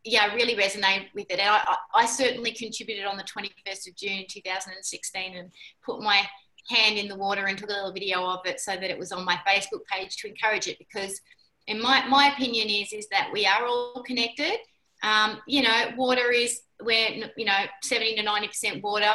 yeah, 0.03 0.27
I 0.29 0.35
really 0.35 0.55
resonate 0.55 1.05
with 1.13 1.27
it. 1.29 1.39
And 1.39 1.49
I, 1.49 1.75
I 1.93 2.05
certainly 2.05 2.51
contributed 2.51 3.05
on 3.05 3.17
the 3.17 3.23
21st 3.23 3.89
of 3.89 3.95
June 3.95 4.25
2016 4.27 5.35
and 5.35 5.51
put 5.83 6.01
my 6.01 6.21
hand 6.69 6.97
in 6.97 7.07
the 7.07 7.15
water 7.15 7.45
and 7.45 7.57
took 7.57 7.69
a 7.69 7.73
little 7.73 7.93
video 7.93 8.25
of 8.25 8.45
it 8.45 8.59
so 8.59 8.73
that 8.73 8.89
it 8.89 8.97
was 8.97 9.11
on 9.11 9.25
my 9.25 9.37
Facebook 9.47 9.85
page 9.89 10.17
to 10.17 10.27
encourage 10.27 10.67
it 10.67 10.77
because 10.79 11.19
in 11.67 11.81
my, 11.81 12.05
my 12.07 12.27
opinion 12.33 12.69
is 12.69 12.91
is 12.91 13.07
that 13.09 13.29
we 13.31 13.45
are 13.45 13.65
all 13.65 14.03
connected. 14.05 14.57
Um, 15.01 15.39
you 15.47 15.63
know, 15.63 15.91
water 15.97 16.31
is 16.31 16.61
we're 16.81 17.29
you 17.37 17.45
know 17.45 17.65
70 17.83 18.15
to 18.15 18.23
90 18.23 18.47
percent 18.47 18.83
water 18.83 19.13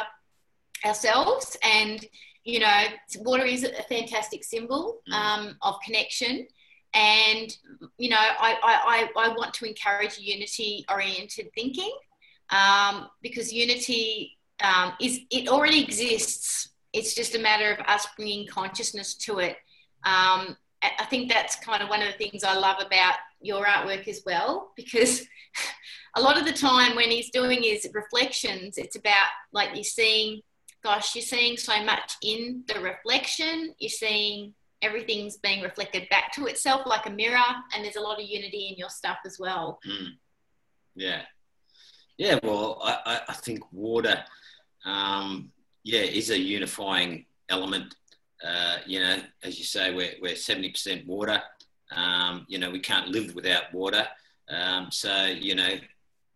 ourselves, 0.85 1.57
and 1.63 2.05
you 2.43 2.59
know, 2.59 2.83
water 3.17 3.45
is 3.45 3.63
a 3.63 3.83
fantastic 3.83 4.43
symbol 4.43 5.01
mm. 5.09 5.13
um, 5.13 5.57
of 5.61 5.75
connection 5.85 6.47
and 6.93 7.55
you 7.97 8.09
know 8.09 8.17
I, 8.17 9.09
I, 9.15 9.27
I 9.27 9.29
want 9.29 9.53
to 9.55 9.65
encourage 9.65 10.17
unity 10.17 10.85
oriented 10.89 11.49
thinking 11.53 11.91
um, 12.49 13.07
because 13.21 13.53
unity 13.53 14.37
um, 14.63 14.93
is 14.99 15.21
it 15.29 15.47
already 15.47 15.83
exists. 15.83 16.69
It's 16.91 17.13
just 17.13 17.35
a 17.35 17.39
matter 17.39 17.71
of 17.71 17.79
us 17.87 18.07
bringing 18.17 18.47
consciousness 18.47 19.13
to 19.15 19.39
it. 19.39 19.57
Um, 20.03 20.57
i 20.81 21.03
think 21.09 21.29
that's 21.29 21.57
kind 21.57 21.83
of 21.83 21.89
one 21.89 22.01
of 22.01 22.07
the 22.07 22.17
things 22.17 22.41
i 22.41 22.53
love 22.53 22.77
about 22.79 23.15
your 23.41 23.65
artwork 23.65 24.07
as 24.07 24.21
well 24.25 24.71
because 24.77 25.25
a 26.15 26.21
lot 26.21 26.37
of 26.39 26.45
the 26.45 26.53
time 26.53 26.95
when 26.95 27.11
he's 27.11 27.29
doing 27.31 27.61
his 27.61 27.85
reflections 27.93 28.77
it's 28.77 28.95
about 28.95 29.27
like 29.51 29.75
you're 29.75 29.83
seeing 29.83 30.41
gosh 30.83 31.15
you're 31.15 31.21
seeing 31.21 31.57
so 31.57 31.83
much 31.83 32.13
in 32.23 32.63
the 32.67 32.79
reflection. 32.79 33.73
You're 33.79 33.89
seeing 33.89 34.53
everything's 34.81 35.37
being 35.37 35.61
reflected 35.61 36.07
back 36.09 36.31
to 36.33 36.45
itself 36.45 36.85
like 36.85 37.05
a 37.05 37.09
mirror 37.09 37.37
and 37.73 37.83
there's 37.83 37.95
a 37.95 38.01
lot 38.01 38.19
of 38.19 38.25
unity 38.27 38.69
in 38.71 38.77
your 38.77 38.89
stuff 38.89 39.17
as 39.25 39.37
well. 39.39 39.79
Mm. 39.87 40.09
yeah. 40.95 41.21
Yeah 42.17 42.39
well 42.43 42.79
i, 42.83 43.21
I 43.27 43.33
think 43.33 43.61
water 43.71 44.23
um, 44.85 45.51
yeah 45.83 46.01
is 46.01 46.29
a 46.29 46.39
unifying 46.39 47.25
element. 47.49 47.95
Uh, 48.45 48.77
you 48.85 48.99
know 48.99 49.17
as 49.43 49.57
you 49.59 49.65
say 49.65 49.93
we're, 49.93 50.13
we're 50.21 50.33
70% 50.33 51.05
water. 51.05 51.41
Um, 51.91 52.45
you 52.47 52.59
know 52.59 52.69
we 52.71 52.79
can't 52.79 53.09
live 53.09 53.35
without 53.35 53.73
water. 53.73 54.07
Um, 54.49 54.89
so 54.91 55.25
you 55.25 55.55
know 55.55 55.77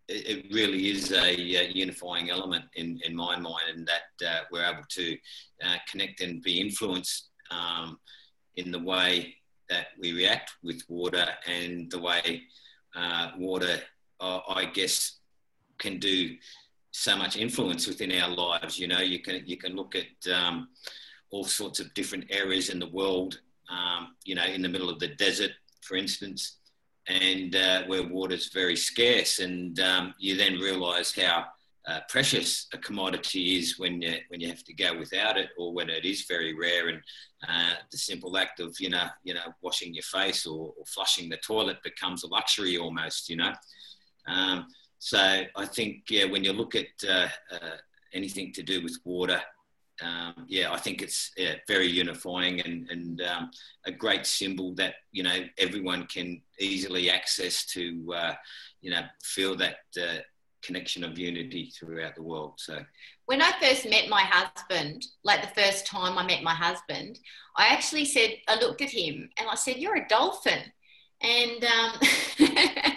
it, 0.08 0.52
really 0.52 0.90
is 0.90 1.12
a, 1.12 1.34
a, 1.34 1.68
unifying 1.70 2.30
element 2.30 2.64
in, 2.74 3.00
in 3.06 3.16
my 3.16 3.36
mind 3.36 3.64
and 3.74 3.88
that 3.88 4.26
uh, 4.28 4.40
we're 4.50 4.64
able 4.64 4.84
to 4.90 5.16
uh, 5.64 5.76
connect 5.90 6.20
and 6.20 6.42
be 6.42 6.60
influenced 6.60 7.30
um, 7.50 7.98
in 8.56 8.70
the 8.70 8.78
way 8.78 9.36
that 9.68 9.88
we 9.98 10.12
react 10.12 10.52
with 10.62 10.82
water 10.88 11.26
and 11.46 11.90
the 11.90 11.98
way 11.98 12.42
uh, 12.94 13.30
water, 13.38 13.80
uh, 14.20 14.40
I 14.48 14.66
guess, 14.66 15.18
can 15.78 15.98
do 15.98 16.36
so 16.92 17.16
much 17.16 17.36
influence 17.36 17.86
within 17.86 18.12
our 18.12 18.30
lives. 18.30 18.78
You 18.78 18.88
know, 18.88 19.00
you 19.00 19.18
can 19.20 19.42
you 19.46 19.56
can 19.56 19.74
look 19.74 19.96
at 19.96 20.32
um, 20.32 20.68
all 21.30 21.44
sorts 21.44 21.80
of 21.80 21.92
different 21.94 22.26
areas 22.30 22.68
in 22.68 22.78
the 22.78 22.88
world. 22.88 23.40
Um, 23.68 24.14
you 24.24 24.34
know, 24.34 24.44
in 24.44 24.62
the 24.62 24.68
middle 24.68 24.90
of 24.90 25.00
the 25.00 25.08
desert, 25.08 25.52
for 25.80 25.96
instance, 25.96 26.58
and 27.08 27.56
uh, 27.56 27.84
where 27.86 28.06
water's 28.06 28.52
very 28.52 28.76
scarce, 28.76 29.38
and 29.38 29.80
um, 29.80 30.14
you 30.18 30.36
then 30.36 30.58
realise 30.58 31.14
how 31.18 31.46
uh, 31.86 32.00
precious 32.08 32.66
a 32.72 32.78
commodity 32.78 33.58
is 33.58 33.78
when 33.78 34.00
you 34.00 34.14
when 34.28 34.40
you 34.40 34.48
have 34.48 34.64
to 34.64 34.72
go 34.72 34.98
without 34.98 35.36
it, 35.36 35.50
or 35.58 35.72
when 35.72 35.90
it 35.90 36.04
is 36.04 36.24
very 36.26 36.54
rare. 36.54 36.88
And 36.88 37.00
uh, 37.46 37.74
the 37.90 37.98
simple 37.98 38.36
act 38.38 38.60
of 38.60 38.74
you 38.80 38.90
know 38.90 39.06
you 39.22 39.34
know 39.34 39.52
washing 39.60 39.94
your 39.94 40.02
face 40.02 40.46
or, 40.46 40.72
or 40.78 40.84
flushing 40.86 41.28
the 41.28 41.36
toilet 41.38 41.82
becomes 41.82 42.24
a 42.24 42.28
luxury 42.28 42.78
almost. 42.78 43.28
You 43.28 43.36
know, 43.36 43.52
um, 44.26 44.66
so 44.98 45.18
I 45.18 45.66
think 45.66 46.04
yeah, 46.08 46.24
when 46.24 46.44
you 46.44 46.52
look 46.52 46.74
at 46.74 46.86
uh, 47.06 47.28
uh 47.52 47.76
anything 48.14 48.52
to 48.52 48.62
do 48.62 48.82
with 48.82 48.98
water. 49.04 49.40
Um, 50.02 50.46
yeah, 50.48 50.72
I 50.72 50.78
think 50.78 51.02
it's 51.02 51.30
yeah, 51.36 51.54
very 51.68 51.86
unifying 51.86 52.60
and, 52.60 52.90
and 52.90 53.20
um, 53.22 53.50
a 53.86 53.92
great 53.92 54.26
symbol 54.26 54.74
that 54.74 54.94
you 55.12 55.22
know 55.22 55.36
everyone 55.56 56.06
can 56.06 56.42
easily 56.58 57.10
access 57.10 57.64
to 57.66 58.12
uh, 58.12 58.34
you 58.80 58.90
know 58.90 59.02
feel 59.22 59.54
that 59.56 59.76
uh, 59.96 60.18
connection 60.64 61.04
of 61.04 61.18
unity 61.18 61.70
throughout 61.70 62.14
the 62.14 62.22
world. 62.22 62.54
So, 62.56 62.84
when 63.26 63.42
I 63.42 63.52
first 63.60 63.88
met 63.88 64.08
my 64.08 64.22
husband, 64.22 65.06
like 65.22 65.42
the 65.42 65.60
first 65.60 65.86
time 65.86 66.18
I 66.18 66.26
met 66.26 66.42
my 66.42 66.54
husband, 66.54 67.18
I 67.56 67.68
actually 67.68 68.04
said, 68.04 68.36
I 68.48 68.58
looked 68.58 68.82
at 68.82 68.90
him 68.90 69.30
and 69.38 69.48
I 69.48 69.54
said, 69.54 69.76
"You're 69.76 69.96
a 69.96 70.08
dolphin," 70.08 70.60
and 71.20 71.64
um, 71.64 72.00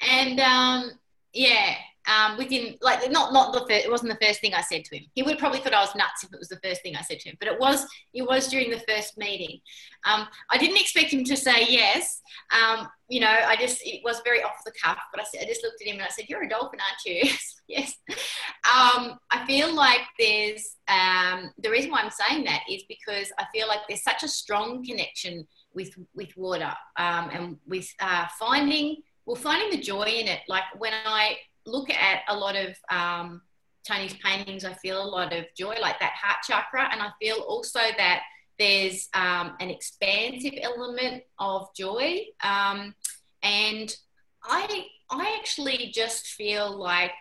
and 0.00 0.40
um, 0.40 0.90
yeah, 1.32 1.74
um, 2.06 2.36
within 2.36 2.76
like 2.80 3.10
not 3.10 3.32
not 3.32 3.52
the 3.52 3.60
first, 3.60 3.84
it 3.84 3.90
wasn't 3.90 4.18
the 4.18 4.26
first 4.26 4.40
thing 4.40 4.54
I 4.54 4.60
said 4.60 4.84
to 4.84 4.96
him. 4.96 5.06
He 5.14 5.22
would 5.22 5.38
probably 5.38 5.58
thought 5.58 5.74
I 5.74 5.80
was 5.80 5.94
nuts 5.96 6.22
if 6.22 6.32
it 6.32 6.38
was 6.38 6.48
the 6.48 6.60
first 6.62 6.82
thing 6.82 6.94
I 6.94 7.02
said 7.02 7.18
to 7.20 7.30
him, 7.30 7.36
but 7.40 7.48
it 7.48 7.58
was 7.58 7.86
it 8.14 8.22
was 8.22 8.48
during 8.48 8.70
the 8.70 8.82
first 8.88 9.18
meeting. 9.18 9.60
Um, 10.04 10.26
I 10.50 10.58
didn't 10.58 10.80
expect 10.80 11.12
him 11.12 11.24
to 11.24 11.36
say 11.36 11.66
yes. 11.68 12.22
Um, 12.52 12.88
you 13.08 13.20
know, 13.20 13.28
I 13.46 13.56
just 13.56 13.80
it 13.84 14.02
was 14.04 14.20
very 14.24 14.42
off 14.42 14.62
the 14.64 14.72
cuff, 14.82 14.98
but 15.12 15.20
I 15.20 15.42
I 15.42 15.46
just 15.46 15.62
looked 15.62 15.82
at 15.82 15.88
him 15.88 15.96
and 15.96 16.04
I 16.04 16.08
said, 16.08 16.26
"You're 16.28 16.44
a 16.44 16.48
dolphin, 16.48 16.80
aren't 16.80 17.04
you?" 17.04 17.30
yes. 17.68 17.94
Um, 18.08 19.18
I 19.30 19.44
feel 19.46 19.74
like 19.74 20.00
there's 20.18 20.76
um, 20.88 21.52
the 21.58 21.70
reason 21.70 21.90
why 21.90 22.00
I'm 22.00 22.10
saying 22.10 22.44
that 22.44 22.62
is 22.70 22.84
because 22.88 23.32
I 23.38 23.46
feel 23.52 23.66
like 23.66 23.80
there's 23.88 24.04
such 24.04 24.22
a 24.22 24.28
strong 24.28 24.84
connection 24.84 25.46
with 25.74 25.90
with 26.14 26.36
water 26.36 26.72
um, 26.96 27.30
and 27.32 27.56
with 27.66 27.92
uh, 28.00 28.26
finding 28.38 29.02
well 29.24 29.36
finding 29.36 29.70
the 29.70 29.82
joy 29.82 30.04
in 30.04 30.28
it. 30.28 30.40
Like 30.48 30.64
when 30.78 30.92
I 31.04 31.36
look 31.66 31.90
at 31.90 32.20
a 32.28 32.36
lot 32.36 32.56
of 32.56 32.76
um, 32.90 33.42
Tony's 33.86 34.14
paintings, 34.14 34.64
I 34.64 34.74
feel 34.74 35.02
a 35.02 35.04
lot 35.04 35.32
of 35.32 35.44
joy, 35.56 35.76
like 35.80 36.00
that 36.00 36.14
heart 36.20 36.38
chakra. 36.46 36.88
And 36.92 37.02
I 37.02 37.10
feel 37.20 37.36
also 37.36 37.80
that 37.96 38.22
there's 38.58 39.08
um, 39.14 39.54
an 39.60 39.70
expansive 39.70 40.54
element 40.60 41.22
of 41.38 41.68
joy. 41.76 42.24
Um, 42.42 42.94
and 43.42 43.94
I, 44.42 44.86
I 45.10 45.36
actually 45.38 45.92
just 45.94 46.28
feel 46.28 46.76
like 46.76 47.12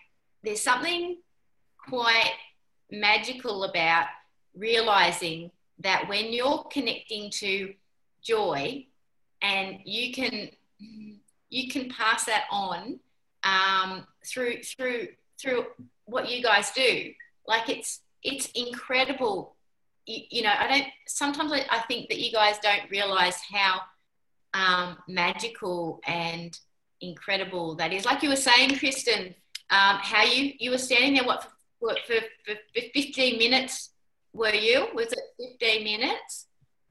there's 0.44 0.62
something 0.62 1.18
quite 1.88 2.34
magical 2.92 3.64
about 3.66 4.08
realizing 4.56 5.52
that 5.80 6.08
when 6.08 6.32
you're 6.32 6.66
connecting 6.72 7.30
to 7.30 7.74
joy 8.24 8.86
and 9.42 9.80
you 9.84 10.14
can 10.14 10.50
you 11.50 11.70
can 11.70 11.90
pass 11.90 12.26
that 12.26 12.46
on 12.52 13.00
um, 13.46 14.06
through 14.26 14.64
through 14.64 15.08
through 15.40 15.66
what 16.06 16.30
you 16.30 16.44
guys 16.44 16.72
do. 16.72 17.12
Like 17.48 17.70
it's 17.70 18.02
it's 18.24 18.48
incredible. 18.56 19.56
You, 20.06 20.22
you 20.30 20.42
know, 20.42 20.54
I 20.58 20.68
don't. 20.68 20.88
Sometimes 21.08 21.52
I, 21.54 21.80
think 21.88 22.10
that 22.10 22.20
you 22.20 22.32
guys 22.32 22.58
don't 22.60 22.90
realize 22.90 23.40
how 23.42 23.82
um, 24.54 24.98
magical 25.08 26.02
and 26.06 26.58
incredible 27.02 27.76
that 27.76 27.94
is. 27.94 28.06
Like 28.06 28.24
you 28.24 28.30
were 28.30 28.36
saying, 28.36 28.72
Christin, 28.72 29.36
um, 29.70 29.98
how 30.02 30.24
you 30.24 30.54
you 30.60 30.72
were 30.72 30.78
standing 30.78 31.14
there. 31.14 31.24
What 31.24 31.48
for, 31.80 31.96
for, 32.08 32.22
for, 32.46 32.56
for 32.74 32.82
fifteen 32.94 33.38
minutes? 33.38 33.92
Were 34.34 34.54
you? 34.54 34.88
Was 34.94 35.12
it 35.12 35.20
fifteen 35.40 35.84
minutes? 35.84 36.48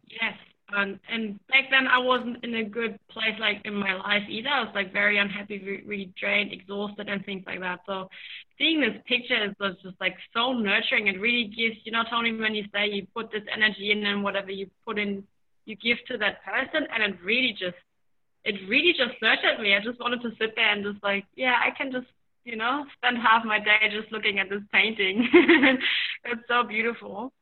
Yes. 0.07 0.37
Um, 0.75 0.99
and 1.09 1.39
back 1.49 1.71
then 1.71 1.87
I 1.87 1.99
wasn't 1.99 2.43
in 2.45 2.55
a 2.55 2.65
good 2.65 2.99
place 3.09 3.35
like 3.39 3.61
in 3.65 3.75
my 3.75 3.95
life 3.95 4.23
either. 4.29 4.49
I 4.49 4.65
was 4.65 4.73
like 4.75 4.93
very 4.93 5.19
unhappy, 5.19 5.83
really 5.87 6.13
drained, 6.19 6.53
exhausted, 6.53 7.09
and 7.09 7.25
things 7.25 7.45
like 7.47 7.61
that. 7.61 7.81
So 7.87 8.09
seeing 8.59 8.81
this 8.81 9.01
picture 9.07 9.55
was 9.61 9.75
just 9.83 10.01
like 10.01 10.17
so 10.33 10.53
nurturing. 10.53 11.07
It 11.07 11.21
really 11.21 11.45
gives, 11.45 11.77
you 11.85 11.93
not 11.93 12.13
only 12.13 12.33
when 12.33 12.55
you 12.55 12.65
say 12.73 12.89
you 12.89 13.07
put 13.15 13.31
this 13.31 13.43
energy 13.53 13.93
in 13.93 14.05
and 14.05 14.25
whatever 14.25 14.51
you 14.51 14.69
put 14.87 14.99
in, 14.99 15.25
you 15.65 15.77
give 15.77 15.99
to 16.09 16.19
that 16.19 16.45
person, 16.45 16.87
and 16.93 17.03
it 17.03 17.19
really 17.23 17.53
just, 17.59 17.77
it 18.45 18.57
really 18.69 18.93
just 18.93 19.21
nurtured 19.23 19.61
me. 19.61 19.75
I 19.75 19.81
just 19.81 20.01
wanted 20.01 20.23
to 20.23 20.31
sit 20.39 20.55
there 20.57 20.73
and 20.73 20.85
just 20.85 21.03
like, 21.03 21.25
yeah, 21.37 21.55
I 21.65 21.71
can 21.71 21.91
just, 21.91 22.07
you 22.45 22.57
know, 22.57 22.85
spend 22.99 23.17
half 23.17 23.45
my 23.45 23.59
day 23.59 23.89
just 23.91 24.13
looking 24.13 24.39
at 24.39 24.51
this 24.51 24.61
painting. 24.73 25.27
it's 26.25 26.43
so 26.49 26.65
beautiful 26.65 27.33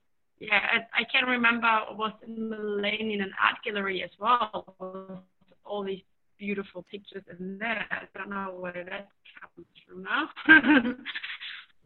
yeah, 0.43 0.59
I, 0.59 1.03
I 1.03 1.05
can 1.05 1.28
remember 1.28 1.66
I 1.66 1.93
was 1.93 2.12
in 2.26 2.49
Milan 2.49 3.11
in 3.14 3.20
an 3.20 3.30
art 3.40 3.57
gallery 3.64 4.03
as 4.03 4.11
well. 4.18 5.24
All 5.64 5.84
these 5.84 6.03
beautiful 6.36 6.84
pictures 6.90 7.22
in 7.38 7.59
there. 7.59 7.86
I 7.90 8.18
don't 8.18 8.30
know 8.30 8.57
where 8.59 8.84
that 8.90 9.09
comes 9.40 9.66
from 9.86 10.03
now. 10.03 10.28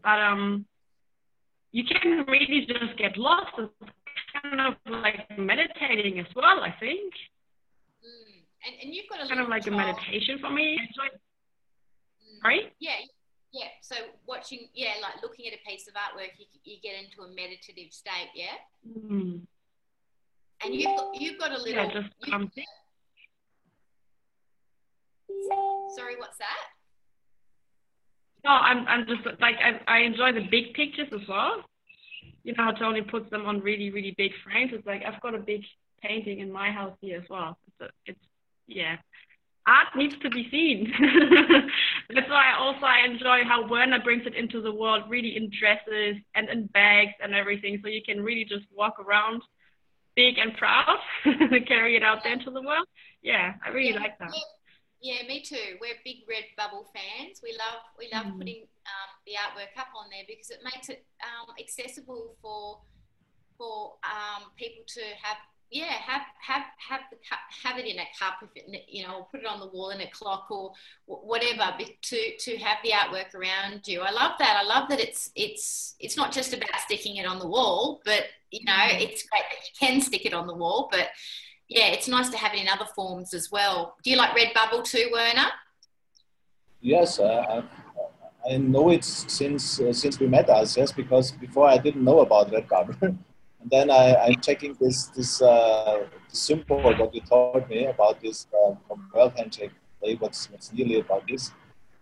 but 0.03 0.19
um, 0.19 0.65
you 1.73 1.85
can 1.85 2.25
really 2.27 2.67
just 2.67 2.97
get 2.97 3.19
lost. 3.19 3.53
It's 3.59 3.71
kind 4.43 4.61
of 4.61 4.75
like 4.91 5.29
meditating 5.37 6.19
as 6.19 6.27
well, 6.35 6.61
I 6.61 6.75
think. 6.81 7.13
Mm. 8.01 8.41
And, 8.65 8.75
and 8.85 8.95
you've 8.95 9.09
got 9.11 9.23
a 9.23 9.29
kind 9.29 9.41
of 9.41 9.51
like 9.51 9.65
control. 9.65 9.83
a 9.83 9.93
meditation 9.93 10.39
for 10.41 10.51
me. 10.51 10.79
Mm. 10.81 12.41
Sorry? 12.41 12.73
Yeah, 12.81 12.93
yeah. 13.57 13.73
So 13.81 13.97
watching, 14.27 14.69
yeah, 14.75 15.01
like 15.01 15.23
looking 15.23 15.47
at 15.47 15.55
a 15.55 15.69
piece 15.69 15.89
of 15.89 15.95
artwork, 15.95 16.37
you, 16.39 16.47
you 16.65 16.77
get 16.83 16.95
into 17.03 17.23
a 17.23 17.29
meditative 17.29 17.93
state, 17.93 18.31
yeah. 18.35 18.61
Mm. 18.87 19.41
And 20.63 20.75
you've 20.75 20.97
got, 20.97 21.21
you've 21.21 21.39
got 21.39 21.51
a 21.51 21.59
little. 21.59 21.73
Yeah, 21.73 21.93
just 21.93 22.09
sorry, 25.97 26.17
what's 26.19 26.39
that? 26.39 26.67
No, 28.45 28.51
I'm 28.53 28.87
I'm 28.87 29.07
just 29.07 29.25
like 29.41 29.57
I 29.57 29.81
I 29.89 29.99
enjoy 30.01 30.33
the 30.33 30.47
big 30.51 30.75
pictures 30.75 31.09
as 31.13 31.27
well. 31.29 31.65
You 32.45 32.55
know 32.55 32.65
how 32.65 32.73
Tony 32.73 33.03
puts 33.03 33.29
them 33.31 33.47
on 33.47 33.61
really 33.61 33.91
really 33.91 34.15
big 34.17 34.33
frames. 34.45 34.71
It's 34.73 34.87
like 34.87 35.03
I've 35.05 35.21
got 35.21 35.35
a 35.35 35.39
big 35.39 35.63
painting 36.03 36.41
in 36.41 36.53
my 36.53 36.71
house 36.71 36.97
here 37.01 37.19
as 37.19 37.29
well. 37.29 37.59
It's, 37.67 37.81
a, 37.81 38.11
it's 38.11 38.21
yeah, 38.67 38.97
art 39.67 39.89
needs 39.97 40.15
to 40.23 40.31
be 40.31 40.49
seen. 40.51 40.93
That's 42.15 42.29
why 42.29 42.53
also 42.59 42.87
I 42.87 43.05
enjoy 43.05 43.45
how 43.45 43.67
Werner 43.69 44.01
brings 44.03 44.27
it 44.27 44.35
into 44.35 44.61
the 44.61 44.73
world, 44.73 45.05
really 45.09 45.37
in 45.37 45.51
dresses 45.51 46.17
and 46.35 46.49
in 46.49 46.67
bags 46.67 47.13
and 47.23 47.35
everything, 47.35 47.81
so 47.83 47.89
you 47.89 48.03
can 48.03 48.23
really 48.23 48.45
just 48.45 48.65
walk 48.75 48.99
around 49.01 49.43
big 50.15 50.39
and 50.39 50.57
proud, 50.57 50.99
carry 51.67 51.97
it 51.97 52.03
out 52.03 52.23
there 52.23 52.33
into 52.33 52.51
the 52.51 52.63
world. 52.63 52.87
Yeah, 53.23 53.55
I 53.65 53.69
really 53.71 53.91
Yeah, 53.93 54.01
like 54.01 54.19
that. 54.19 54.31
yeah. 54.33 54.41
Yeah, 55.03 55.29
me 55.29 55.43
too. 55.43 55.77
We're 55.79 56.01
big 56.05 56.25
Red 56.27 56.45
Bubble 56.57 56.89
fans. 56.95 57.41
We 57.43 57.53
love 57.53 57.83
we 57.99 58.09
love 58.13 58.33
Mm. 58.33 58.39
putting 58.39 58.63
um, 58.89 59.11
the 59.27 59.35
artwork 59.35 59.79
up 59.79 59.89
on 59.95 60.09
there 60.11 60.25
because 60.27 60.49
it 60.51 60.61
makes 60.65 60.89
it 60.89 61.05
um, 61.23 61.55
accessible 61.61 62.35
for 62.41 62.81
for 63.59 63.97
um, 64.05 64.51
people 64.57 64.85
to 64.87 65.03
have 65.23 65.37
yeah 65.71 65.93
have 66.11 66.23
have 66.41 66.65
have 66.89 67.01
the 67.11 67.17
cup, 67.29 67.39
have 67.65 67.79
it 67.79 67.87
in 67.87 67.99
a 67.99 68.07
cup 68.19 68.35
if 68.43 68.51
it 68.55 68.85
you 68.89 69.07
know 69.07 69.17
or 69.19 69.27
put 69.31 69.41
it 69.41 69.47
on 69.47 69.59
the 69.61 69.67
wall 69.67 69.91
in 69.91 70.01
a 70.01 70.11
clock 70.11 70.47
or 70.51 70.73
whatever 71.07 71.77
to 72.03 72.37
to 72.39 72.57
have 72.59 72.79
the 72.85 72.91
artwork 72.91 73.35
around 73.35 73.87
you. 73.87 74.01
I 74.01 74.11
love 74.11 74.33
that. 74.39 74.57
I 74.63 74.65
love 74.65 74.89
that 74.91 75.01
it's 75.01 75.31
it's 75.35 75.97
it's 75.99 76.17
not 76.17 76.33
just 76.33 76.53
about 76.55 76.69
sticking 76.85 77.17
it 77.17 77.27
on 77.27 77.39
the 77.39 77.49
wall, 77.49 78.01
but 78.05 78.25
you 78.51 78.65
know 78.65 78.73
Mm. 78.73 79.01
it's 79.01 79.23
great 79.29 79.43
that 79.51 79.61
you 79.67 79.87
can 79.89 80.01
stick 80.01 80.25
it 80.25 80.35
on 80.35 80.47
the 80.47 80.55
wall, 80.55 80.89
but 80.91 81.09
yeah, 81.69 81.89
it's 81.89 82.07
nice 82.07 82.29
to 82.31 82.37
have 82.37 82.55
it 82.55 82.61
in 82.61 82.69
other 82.69 82.87
forms 82.95 83.35
as 83.35 83.51
well. 83.51 83.97
Do 84.05 84.11
you 84.11 84.17
like 84.17 84.37
Redbubble 84.37 84.85
too, 84.85 85.09
Werner? 85.13 85.51
Yes, 86.81 87.19
uh, 87.19 87.63
I, 88.47 88.53
I 88.55 88.57
know 88.59 88.91
it 88.91 89.03
since 89.05 89.81
uh, 89.81 89.93
since 89.93 90.21
we 90.21 90.29
met 90.29 90.49
us. 90.49 90.77
Yes, 90.77 90.93
because 90.93 91.33
before 91.33 91.67
I 91.69 91.79
didn't 91.79 92.05
know 92.05 92.21
about 92.21 92.53
Redbubble, 92.53 92.97
and 93.03 93.19
then 93.71 93.91
I, 93.91 94.15
I'm 94.15 94.41
checking 94.41 94.77
this 94.81 95.07
this 95.09 95.43
uh, 95.43 96.07
symbol 96.29 96.81
what 96.83 97.15
you 97.15 97.21
told 97.21 97.69
me 97.69 97.87
about 97.87 98.21
this 98.21 98.47
from 98.51 99.11
World 99.13 99.33
Handshake. 99.37 99.73
What's 100.01 100.51
what's 100.51 100.73
really 100.73 101.01
about 101.01 101.27
this? 101.27 101.53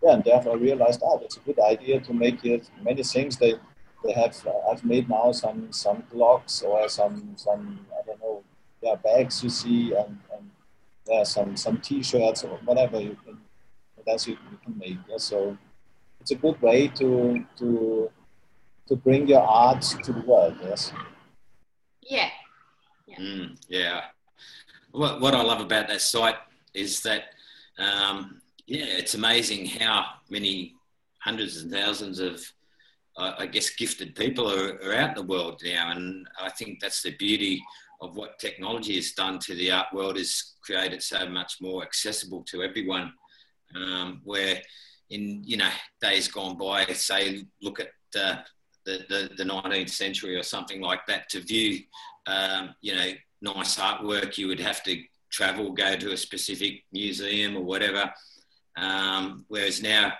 Yeah, 0.03 0.13
and 0.13 0.23
therefore 0.23 0.53
I 0.53 0.57
realized, 0.57 1.01
ah, 1.03 1.17
that's 1.17 1.37
a 1.37 1.39
good 1.39 1.59
idea 1.59 1.99
to 2.01 2.13
make 2.13 2.45
it 2.45 2.69
many 2.83 3.03
things. 3.03 3.37
They 3.37 3.55
they 4.03 4.13
have 4.13 4.35
uh, 4.45 4.71
I've 4.71 4.85
made 4.85 5.09
now 5.09 5.31
some 5.31 5.71
some 5.71 6.03
clocks 6.11 6.61
or 6.61 6.87
some 6.87 7.33
some 7.35 7.85
I 7.97 8.05
don't 8.05 8.19
know 8.21 8.43
yeah 8.81 8.95
bags 8.95 9.43
you 9.43 9.49
see 9.49 9.93
and, 9.93 10.19
and 10.33 10.49
yeah 11.07 11.23
some 11.23 11.57
some 11.57 11.77
T-shirts 11.79 12.43
or 12.43 12.59
whatever 12.65 12.99
you 12.99 13.17
can 13.25 13.37
what 13.95 14.07
else 14.07 14.27
you, 14.27 14.37
you 14.51 14.57
can 14.63 14.77
make. 14.77 14.97
Yeah? 15.09 15.17
So 15.17 15.57
it's 16.21 16.31
a 16.31 16.35
good 16.35 16.61
way 16.61 16.87
to 16.89 17.45
to 17.57 18.11
to 18.87 18.95
bring 18.95 19.27
your 19.27 19.41
art 19.41 19.81
to 19.81 20.13
the 20.13 20.21
world. 20.21 20.57
Yes. 20.61 20.91
Yeah. 22.05 22.29
Mm, 23.19 23.57
yeah. 23.67 24.01
What, 24.91 25.21
what 25.21 25.35
I 25.35 25.41
love 25.41 25.61
about 25.61 25.87
that 25.87 26.01
site 26.01 26.37
is 26.73 27.01
that, 27.01 27.23
um, 27.77 28.41
yeah, 28.67 28.85
it's 28.85 29.13
amazing 29.13 29.65
how 29.65 30.05
many 30.29 30.75
hundreds 31.19 31.61
and 31.61 31.71
thousands 31.71 32.19
of, 32.19 32.41
uh, 33.17 33.33
I 33.37 33.45
guess, 33.47 33.69
gifted 33.71 34.15
people 34.15 34.49
are, 34.49 34.79
are 34.83 34.95
out 34.95 35.09
in 35.09 35.15
the 35.15 35.31
world 35.31 35.61
now. 35.63 35.91
And 35.91 36.27
I 36.39 36.49
think 36.49 36.79
that's 36.79 37.01
the 37.01 37.15
beauty 37.17 37.63
of 38.01 38.15
what 38.15 38.39
technology 38.39 38.95
has 38.95 39.11
done 39.11 39.39
to 39.39 39.55
the 39.55 39.71
art 39.71 39.87
world 39.93 40.17
is 40.17 40.55
created 40.63 41.01
so 41.01 41.27
much 41.27 41.57
more 41.61 41.83
accessible 41.83 42.43
to 42.43 42.63
everyone. 42.63 43.13
Um, 43.75 44.21
where 44.23 44.61
in, 45.09 45.43
you 45.43 45.57
know, 45.57 45.69
days 46.01 46.27
gone 46.27 46.57
by, 46.57 46.85
say, 46.85 47.45
look 47.61 47.79
at 47.79 47.89
uh, 48.19 48.37
the, 48.85 49.05
the, 49.09 49.29
the 49.37 49.43
19th 49.43 49.89
century 49.89 50.35
or 50.35 50.43
something 50.43 50.81
like 50.81 51.05
that 51.07 51.29
to 51.29 51.39
view 51.41 51.79
um, 52.27 52.75
you 52.81 52.95
know, 52.95 53.11
nice 53.41 53.77
artwork, 53.77 54.37
you 54.37 54.47
would 54.47 54.59
have 54.59 54.83
to 54.83 55.01
travel, 55.31 55.71
go 55.71 55.95
to 55.95 56.11
a 56.11 56.17
specific 56.17 56.83
museum 56.91 57.55
or 57.55 57.63
whatever. 57.63 58.11
Um, 58.77 59.45
whereas 59.47 59.81
now, 59.81 60.13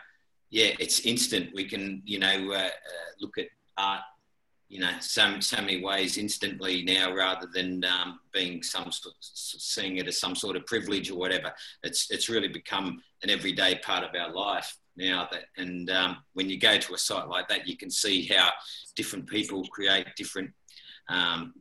yeah, 0.50 0.72
it's 0.80 1.02
instant. 1.02 1.50
We 1.54 1.66
can, 1.66 2.02
you 2.06 2.20
know, 2.20 2.52
uh, 2.52 2.58
uh, 2.58 2.70
look 3.20 3.38
at 3.38 3.48
art, 3.78 4.02
you 4.70 4.80
know, 4.80 4.92
so, 5.00 5.40
so 5.40 5.58
many 5.58 5.84
ways 5.84 6.18
instantly 6.18 6.84
now 6.84 7.14
rather 7.14 7.48
than 7.54 7.84
um, 7.86 8.20
being 8.32 8.62
some 8.64 8.92
sort, 8.92 9.16
seeing 9.20 9.98
it 9.98 10.08
as 10.08 10.20
some 10.20 10.36
sort 10.36 10.56
of 10.56 10.66
privilege 10.66 11.10
or 11.10 11.18
whatever. 11.18 11.52
It's, 11.84 12.12
it's 12.12 12.30
really 12.30 12.48
become 12.48 13.02
an 13.24 13.30
everyday 13.30 13.76
part 13.80 14.04
of 14.04 14.12
our 14.20 14.32
life 14.32 14.76
now 14.98 15.28
that, 15.32 15.46
and 15.58 15.90
um, 15.90 16.18
when 16.34 16.50
you 16.50 16.60
go 16.60 16.78
to 16.78 16.94
a 16.94 16.98
site 16.98 17.28
like 17.28 17.48
that, 17.50 17.68
you 17.68 17.78
can 17.78 17.90
see 17.90 18.26
how 18.26 18.50
different 18.96 19.28
people 19.28 19.66
create 19.68 20.08
different 20.16 20.52
um, 21.10 21.54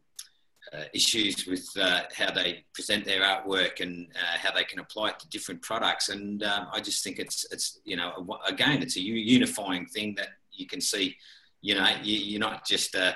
uh, 0.72 0.84
issues 0.92 1.46
with 1.46 1.68
uh, 1.78 2.02
how 2.16 2.30
they 2.30 2.64
present 2.72 3.04
their 3.04 3.22
artwork 3.22 3.80
and 3.80 4.08
uh, 4.14 4.38
how 4.38 4.52
they 4.52 4.64
can 4.64 4.78
apply 4.78 5.10
it 5.10 5.18
to 5.20 5.28
different 5.28 5.62
products. 5.62 6.08
And 6.08 6.42
um, 6.42 6.68
I 6.72 6.80
just 6.80 7.04
think 7.04 7.18
it's 7.18 7.46
it's 7.50 7.80
you 7.84 7.96
know 7.96 8.38
again 8.46 8.82
it's 8.82 8.96
a 8.96 9.00
unifying 9.00 9.86
thing 9.86 10.14
that 10.16 10.28
you 10.52 10.66
can 10.66 10.80
see. 10.80 11.16
You 11.60 11.76
know, 11.76 11.88
you, 12.02 12.14
you're 12.14 12.40
not 12.40 12.66
just 12.66 12.94
uh, 12.94 13.14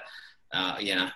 uh, 0.53 0.77
you 0.81 0.95
know. 0.95 1.09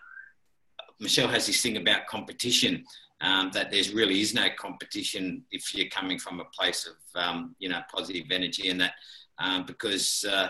Michelle 1.00 1.28
has 1.28 1.46
this 1.46 1.60
thing 1.60 1.76
about 1.76 2.06
competition. 2.06 2.84
Um, 3.22 3.52
that 3.54 3.70
there's 3.70 3.94
really 3.94 4.20
is 4.20 4.34
no 4.34 4.48
competition 4.58 5.44
if 5.52 5.72
you're 5.74 5.88
coming 5.88 6.18
from 6.18 6.40
a 6.40 6.44
place 6.46 6.88
of 6.88 7.22
um, 7.22 7.54
you 7.60 7.68
know 7.68 7.80
positive 7.94 8.26
energy 8.32 8.68
and 8.68 8.80
that 8.80 8.94
um, 9.38 9.64
because 9.64 10.24
uh, 10.28 10.48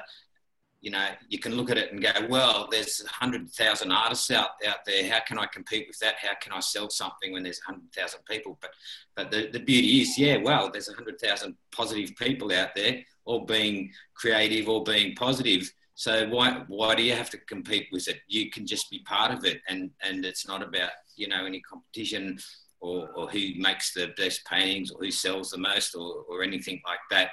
you 0.82 0.90
know, 0.90 1.06
you 1.28 1.38
can 1.38 1.54
look 1.54 1.70
at 1.70 1.78
it 1.78 1.92
and 1.92 2.02
go, 2.02 2.10
well, 2.28 2.68
there's 2.68 3.00
100,000 3.04 3.92
artists 3.92 4.32
out, 4.32 4.48
out 4.66 4.78
there. 4.84 5.08
How 5.08 5.20
can 5.20 5.38
I 5.38 5.46
compete 5.46 5.86
with 5.86 5.98
that? 6.00 6.16
How 6.20 6.34
can 6.40 6.52
I 6.52 6.58
sell 6.58 6.90
something 6.90 7.32
when 7.32 7.44
there's 7.44 7.60
100,000 7.64 8.20
people? 8.28 8.58
But, 8.60 8.70
but 9.14 9.30
the, 9.30 9.48
the 9.52 9.60
beauty 9.60 10.00
is, 10.00 10.18
yeah, 10.18 10.38
well, 10.38 10.70
there's 10.72 10.88
100,000 10.88 11.54
positive 11.70 12.16
people 12.16 12.52
out 12.52 12.74
there, 12.74 12.98
all 13.24 13.46
being 13.46 13.92
creative, 14.14 14.68
all 14.68 14.82
being 14.82 15.14
positive. 15.14 15.72
So 15.94 16.28
why, 16.28 16.64
why 16.66 16.96
do 16.96 17.04
you 17.04 17.14
have 17.14 17.30
to 17.30 17.38
compete 17.38 17.86
with 17.92 18.08
it? 18.08 18.18
You 18.26 18.50
can 18.50 18.66
just 18.66 18.90
be 18.90 19.04
part 19.04 19.30
of 19.30 19.44
it. 19.44 19.60
And, 19.68 19.92
and 20.02 20.24
it's 20.24 20.48
not 20.48 20.64
about, 20.64 20.90
you 21.14 21.28
know, 21.28 21.46
any 21.46 21.60
competition 21.60 22.38
or, 22.82 23.08
or 23.14 23.28
who 23.28 23.52
makes 23.56 23.94
the 23.94 24.12
best 24.16 24.44
paintings 24.44 24.90
or 24.90 25.00
who 25.00 25.10
sells 25.10 25.50
the 25.50 25.58
most 25.58 25.94
or, 25.94 26.24
or 26.28 26.42
anything 26.42 26.80
like 26.86 26.98
that 27.10 27.30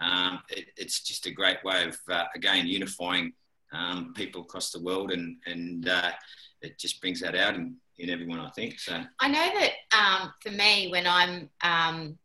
um, 0.00 0.40
it, 0.48 0.66
it's 0.76 1.02
just 1.02 1.26
a 1.26 1.30
great 1.30 1.62
way 1.64 1.84
of 1.84 1.96
uh, 2.10 2.24
again 2.34 2.66
unifying 2.66 3.32
um, 3.72 4.12
people 4.14 4.42
across 4.42 4.70
the 4.70 4.82
world 4.82 5.10
and 5.12 5.36
and 5.46 5.88
uh, 5.88 6.10
it 6.62 6.78
just 6.78 7.00
brings 7.00 7.20
that 7.20 7.34
out 7.34 7.54
in, 7.54 7.76
in 7.98 8.10
everyone 8.10 8.40
I 8.40 8.50
think 8.50 8.78
so. 8.78 9.00
I 9.20 9.28
know 9.28 9.50
that 9.60 9.72
um, 9.96 10.32
for 10.40 10.50
me, 10.50 10.88
when 10.90 11.06
I'm 11.06 11.50
um, 11.62 12.18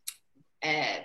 uh, 0.63 0.99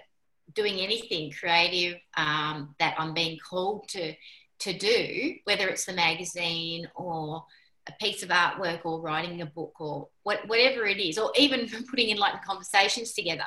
doing 0.55 0.81
anything 0.81 1.33
creative 1.33 1.99
um, 2.17 2.75
that 2.79 2.95
I'm 2.99 3.15
being 3.15 3.39
called 3.39 3.89
to 3.89 4.15
to 4.61 4.73
do, 4.77 5.35
whether 5.45 5.69
it's 5.69 5.85
the 5.85 5.93
magazine 5.93 6.89
or 6.97 7.45
a 7.89 7.93
piece 8.01 8.23
of 8.23 8.29
artwork 8.29 8.81
or 8.85 9.01
writing 9.01 9.41
a 9.43 9.47
book 9.47 9.75
or 9.81 10.09
what, 10.23 10.47
whatever 10.47 10.87
it 10.87 10.99
is, 10.99 11.19
or 11.19 11.33
even 11.37 11.67
from 11.69 11.85
putting 11.91 12.11
in 12.11 12.19
like 12.19 12.43
conversations 12.45 13.13
together, 13.13 13.45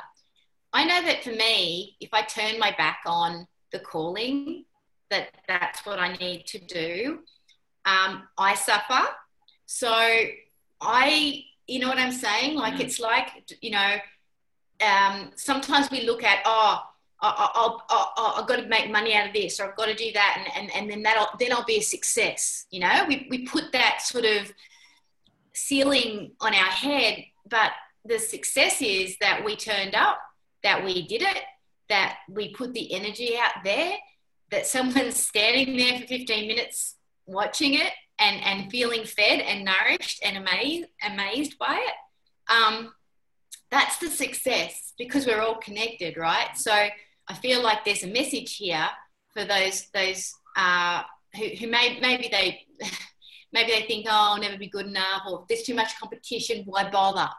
I 0.73 0.85
know 0.85 1.01
that 1.03 1.23
for 1.23 1.31
me, 1.31 1.95
if 1.99 2.09
I 2.13 2.21
turn 2.23 2.57
my 2.59 2.73
back 2.77 2.99
on 3.05 3.45
the 3.71 3.79
calling, 3.79 4.65
that 5.09 5.29
that's 5.47 5.85
what 5.85 5.99
I 5.99 6.13
need 6.13 6.45
to 6.47 6.59
do, 6.59 7.19
um, 7.85 8.23
I 8.37 8.55
suffer. 8.55 9.07
So 9.65 9.91
I, 10.81 11.43
you 11.67 11.79
know 11.79 11.89
what 11.89 11.97
I'm 11.97 12.11
saying? 12.11 12.55
Like 12.55 12.75
Mm. 12.75 12.81
it's 12.81 12.99
like, 12.99 13.27
you 13.61 13.71
know, 13.71 13.95
um, 14.85 15.31
sometimes 15.35 15.91
we 15.91 16.05
look 16.05 16.23
at, 16.23 16.39
oh, 16.45 16.81
I- 17.21 18.37
I've 18.37 18.47
got 18.47 18.55
to 18.57 18.65
make 18.67 18.89
money 18.89 19.13
out 19.13 19.27
of 19.27 19.33
this, 19.33 19.59
or 19.59 19.69
I've 19.69 19.75
got 19.75 19.85
to 19.85 19.95
do 19.95 20.11
that, 20.13 20.37
and, 20.37 20.71
and, 20.71 20.75
and 20.75 20.89
then 20.89 21.03
that'll 21.03 21.27
then 21.39 21.53
I'll 21.53 21.65
be 21.65 21.77
a 21.77 21.81
success. 21.81 22.65
You 22.71 22.81
know, 22.81 23.05
we, 23.07 23.27
we 23.29 23.45
put 23.45 23.71
that 23.73 24.01
sort 24.01 24.25
of 24.25 24.51
ceiling 25.53 26.31
on 26.39 26.53
our 26.53 26.71
head, 26.71 27.23
but 27.47 27.71
the 28.05 28.17
success 28.17 28.81
is 28.81 29.17
that 29.19 29.43
we 29.45 29.55
turned 29.55 29.93
up, 29.95 30.19
that 30.63 30.83
we 30.83 31.07
did 31.07 31.21
it, 31.21 31.43
that 31.89 32.17
we 32.29 32.53
put 32.53 32.73
the 32.73 32.93
energy 32.93 33.37
out 33.37 33.63
there, 33.63 33.93
that 34.49 34.65
someone's 34.65 35.15
standing 35.27 35.77
there 35.77 35.99
for 35.99 36.07
15 36.07 36.47
minutes 36.47 36.95
watching 37.27 37.75
it 37.75 37.91
and, 38.19 38.43
and 38.43 38.71
feeling 38.71 39.05
fed 39.05 39.39
and 39.39 39.65
nourished 39.65 40.21
and 40.23 40.37
amazed, 40.37 40.87
amazed 41.07 41.57
by 41.57 41.75
it, 41.75 42.51
um, 42.51 42.93
that's 43.69 43.97
the 43.97 44.09
success 44.09 44.93
because 44.97 45.25
we're 45.25 45.41
all 45.41 45.55
connected, 45.55 46.17
right? 46.17 46.49
So 46.55 46.87
I 47.27 47.33
feel 47.35 47.63
like 47.63 47.85
there's 47.85 48.03
a 48.03 48.07
message 48.07 48.55
here 48.55 48.87
for 49.33 49.45
those 49.45 49.87
those 49.93 50.33
uh, 50.55 51.03
who, 51.35 51.47
who 51.59 51.67
may, 51.67 51.99
maybe 52.01 52.29
they 52.31 52.65
maybe 53.53 53.71
they 53.71 53.83
think, 53.83 54.05
oh, 54.09 54.33
I'll 54.33 54.39
never 54.39 54.57
be 54.57 54.67
good 54.67 54.87
enough, 54.87 55.23
or 55.29 55.45
there's 55.47 55.63
too 55.63 55.75
much 55.75 55.97
competition, 55.99 56.63
why 56.65 56.89
bother? 56.89 57.29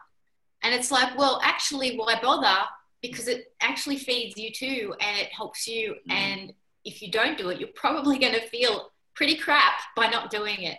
And 0.63 0.73
it's 0.73 0.91
like, 0.91 1.17
well, 1.17 1.39
actually, 1.43 1.97
why 1.97 2.19
bother? 2.21 2.65
Because 3.01 3.27
it 3.27 3.53
actually 3.61 3.97
feeds 3.97 4.37
you 4.37 4.49
too, 4.51 4.95
and 5.01 5.19
it 5.19 5.27
helps 5.33 5.67
you. 5.67 5.95
Mm. 6.09 6.13
And 6.13 6.53
if 6.85 7.01
you 7.01 7.11
don't 7.11 7.37
do 7.37 7.49
it, 7.49 7.59
you're 7.59 7.69
probably 7.75 8.17
going 8.17 8.33
to 8.33 8.47
feel 8.47 8.91
pretty 9.13 9.35
crap 9.35 9.73
by 9.95 10.07
not 10.07 10.29
doing 10.29 10.63
it. 10.63 10.77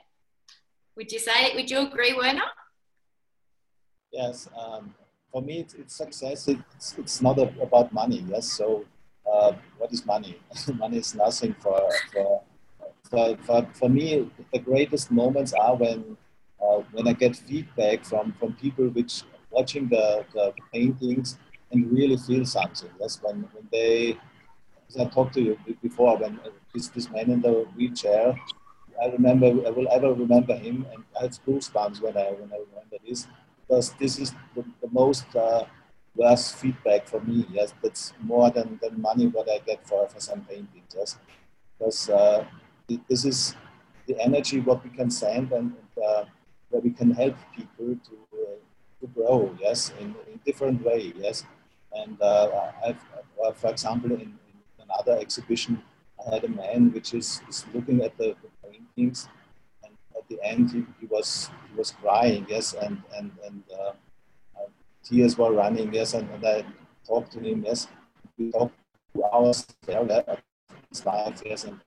Would 0.96 1.12
you 1.12 1.18
say? 1.18 1.54
Would 1.54 1.70
you 1.70 1.80
agree, 1.80 2.14
Werner? 2.14 2.44
Yes. 4.12 4.48
Um, 4.56 4.94
for 5.32 5.42
me, 5.42 5.60
it's, 5.60 5.74
it's 5.74 5.94
success. 5.94 6.48
It's, 6.48 6.96
it's 6.96 7.20
not 7.20 7.38
a, 7.38 7.52
about 7.60 7.92
money. 7.92 8.24
Yes. 8.28 8.52
So, 8.52 8.84
uh, 9.30 9.52
what 9.78 9.92
is 9.92 10.04
money? 10.06 10.38
money 10.74 10.98
is 10.98 11.14
nothing 11.14 11.54
for, 11.60 11.90
for 12.12 12.42
for, 13.10 13.36
for, 13.42 13.68
for 13.74 13.88
me, 13.88 14.30
the 14.52 14.58
greatest 14.58 15.10
moments 15.10 15.52
are 15.52 15.76
when 15.76 16.16
uh, 16.60 16.82
when 16.92 17.06
I 17.06 17.12
get 17.12 17.36
feedback 17.36 18.04
from, 18.04 18.32
from 18.38 18.54
people 18.54 18.88
which 18.88 19.22
watching 19.50 19.88
the, 19.88 20.24
the, 20.32 20.52
paintings 20.72 21.38
and 21.70 21.90
really 21.92 22.16
feel 22.16 22.44
something. 22.44 22.88
That's 22.98 23.22
when, 23.22 23.48
when 23.52 23.68
they, 23.70 24.16
as 24.88 24.96
I 24.96 25.04
talked 25.06 25.34
to 25.34 25.42
you 25.42 25.58
before, 25.82 26.16
when 26.16 26.40
this, 26.72 26.88
this 26.88 27.10
man 27.10 27.30
in 27.30 27.40
the 27.40 27.66
wheelchair, 27.76 28.34
I 29.02 29.06
remember, 29.08 29.46
I 29.46 29.70
will 29.70 29.88
ever 29.90 30.14
remember 30.14 30.56
him, 30.56 30.86
and 30.92 31.04
I 31.18 31.24
had 31.24 31.38
goosebumps 31.46 32.00
when 32.00 32.16
I, 32.16 32.30
when 32.30 32.50
I 32.52 32.60
remember 32.70 32.96
this, 33.06 33.26
because 33.60 33.92
this 33.94 34.18
is 34.18 34.32
the, 34.54 34.64
the 34.80 34.88
most 34.90 35.26
uh, 35.36 35.64
worst 36.14 36.56
feedback 36.56 37.06
for 37.06 37.20
me. 37.20 37.46
Yes, 37.50 37.74
that's 37.82 38.12
more 38.20 38.50
than, 38.50 38.78
than 38.82 39.00
money 39.00 39.26
what 39.26 39.48
I 39.50 39.58
get 39.58 39.86
for, 39.86 40.08
for 40.08 40.20
some 40.20 40.42
paintings. 40.42 40.94
Yes, 40.96 41.18
because 41.78 42.08
uh, 42.08 42.44
this 43.08 43.24
is 43.24 43.54
the 44.06 44.20
energy 44.20 44.60
what 44.60 44.84
we 44.84 44.90
can 44.90 45.10
send 45.10 45.52
and, 45.52 45.72
uh, 46.04 46.24
where 46.70 46.82
we 46.82 46.90
can 46.90 47.10
help 47.12 47.36
people 47.56 47.96
to, 48.04 48.18
uh, 48.34 48.56
to 49.00 49.06
grow, 49.14 49.56
yes, 49.60 49.92
in, 50.00 50.14
in 50.30 50.40
different 50.44 50.84
way, 50.84 51.12
yes. 51.16 51.44
And 51.92 52.20
uh, 52.20 52.70
uh, 52.84 53.52
for 53.54 53.70
example, 53.70 54.12
in, 54.12 54.20
in, 54.20 54.38
another 54.80 55.18
exhibition, 55.18 55.82
I 56.24 56.34
had 56.34 56.44
a 56.44 56.48
man 56.48 56.92
which 56.92 57.14
is, 57.14 57.40
is 57.48 57.64
looking 57.72 58.02
at 58.02 58.16
the, 58.18 58.36
the 58.42 58.68
paintings, 58.68 59.28
and 59.82 59.94
at 60.16 60.28
the 60.28 60.38
end 60.42 60.70
he, 60.70 60.84
he, 61.00 61.06
was 61.06 61.50
he 61.70 61.78
was 61.78 61.92
crying, 61.92 62.46
yes, 62.48 62.74
and 62.74 63.02
and 63.16 63.30
and 63.46 63.62
uh, 63.72 63.92
tears 65.04 65.38
were 65.38 65.52
running, 65.52 65.92
yes, 65.92 66.14
and, 66.14 66.28
and 66.30 66.44
I 66.44 66.64
talked 67.06 67.32
to 67.32 67.40
him, 67.40 67.64
yes, 67.64 67.88
we 68.38 68.50
talked 68.50 68.74
two 69.14 69.24
hours 69.24 69.66
there 69.86 70.38
his 70.90 71.06
life, 71.06 71.42
yes, 71.44 71.64
and 71.64 71.80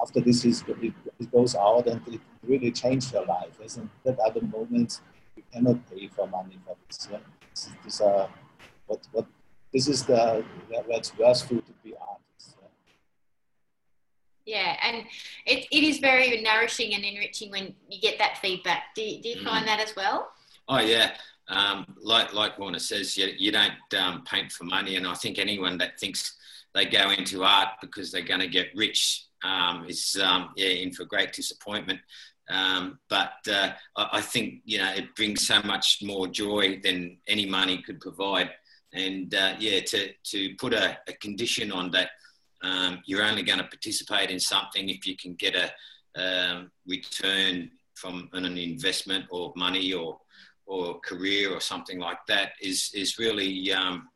after 0.00 0.20
this 0.20 0.44
is 0.44 0.64
it, 0.66 0.94
it 1.18 1.30
goes 1.30 1.54
out 1.54 1.86
and 1.86 2.00
it 2.08 2.20
really 2.42 2.70
changed 2.70 3.12
their 3.12 3.24
life. 3.24 3.56
Yes, 3.60 3.76
and 3.76 3.90
that 4.04 4.18
are 4.20 4.32
the 4.32 4.42
moments 4.42 5.02
you 5.36 5.42
cannot 5.52 5.78
pay 5.90 6.08
for 6.08 6.26
money 6.26 6.58
for 6.64 6.76
this. 6.86 7.08
Yeah? 7.10 7.18
This, 7.50 7.68
this, 7.84 8.00
uh, 8.00 8.28
what, 8.86 9.06
what, 9.12 9.26
this 9.72 9.88
is 9.88 10.04
the 10.04 10.44
where 10.68 10.84
it's 10.88 11.16
worth 11.18 11.48
to 11.48 11.62
be 11.84 11.94
artists. 11.94 12.56
Yeah? 14.46 14.56
yeah, 14.56 14.76
and 14.82 15.04
it, 15.46 15.66
it 15.70 15.84
is 15.84 15.98
very 15.98 16.40
nourishing 16.40 16.94
and 16.94 17.04
enriching 17.04 17.50
when 17.50 17.74
you 17.88 18.00
get 18.00 18.18
that 18.18 18.38
feedback. 18.38 18.94
Do 18.94 19.02
you, 19.02 19.22
do 19.22 19.28
you 19.28 19.36
mm. 19.36 19.44
find 19.44 19.66
that 19.66 19.80
as 19.80 19.94
well? 19.94 20.30
Oh 20.68 20.80
yeah, 20.80 21.12
um, 21.50 21.84
like 22.00 22.32
like 22.32 22.58
Werner 22.58 22.78
says, 22.78 23.16
you, 23.16 23.28
you 23.36 23.52
don't 23.52 23.72
um, 23.98 24.22
paint 24.24 24.52
for 24.52 24.64
money, 24.64 24.96
and 24.96 25.06
I 25.06 25.14
think 25.14 25.38
anyone 25.38 25.78
that 25.78 25.98
thinks 25.98 26.36
they 26.74 26.86
go 26.86 27.10
into 27.10 27.42
art 27.42 27.70
because 27.80 28.12
they're 28.12 28.22
going 28.22 28.40
to 28.40 28.48
get 28.48 28.68
rich 28.74 29.26
um, 29.42 29.84
is 29.88 30.16
um, 30.22 30.50
yeah 30.56 30.68
in 30.68 30.92
for 30.92 31.04
great 31.04 31.32
disappointment. 31.32 32.00
Um, 32.48 32.98
but 33.08 33.32
uh, 33.50 33.70
I 33.96 34.20
think 34.20 34.62
you 34.64 34.78
know 34.78 34.92
it 34.92 35.14
brings 35.16 35.46
so 35.46 35.60
much 35.62 35.98
more 36.02 36.28
joy 36.28 36.80
than 36.82 37.18
any 37.26 37.46
money 37.46 37.82
could 37.82 38.00
provide. 38.00 38.50
And 38.92 39.34
uh, 39.34 39.54
yeah, 39.58 39.80
to 39.80 40.12
to 40.12 40.54
put 40.54 40.72
a, 40.72 40.98
a 41.08 41.12
condition 41.14 41.72
on 41.72 41.90
that, 41.92 42.10
um, 42.62 43.00
you're 43.06 43.24
only 43.24 43.42
going 43.42 43.58
to 43.58 43.64
participate 43.64 44.30
in 44.30 44.38
something 44.38 44.88
if 44.88 45.06
you 45.06 45.16
can 45.16 45.34
get 45.34 45.54
a 45.56 46.68
return 46.86 47.70
from 47.94 48.28
an 48.32 48.56
investment 48.56 49.26
or 49.30 49.52
money 49.56 49.92
or 49.92 50.18
or 50.70 51.00
career 51.00 51.52
or 51.52 51.60
something 51.60 51.98
like 51.98 52.24
that 52.28 52.52
is 52.62 52.92
is 52.94 53.18
really 53.18 53.72
um, 53.72 54.08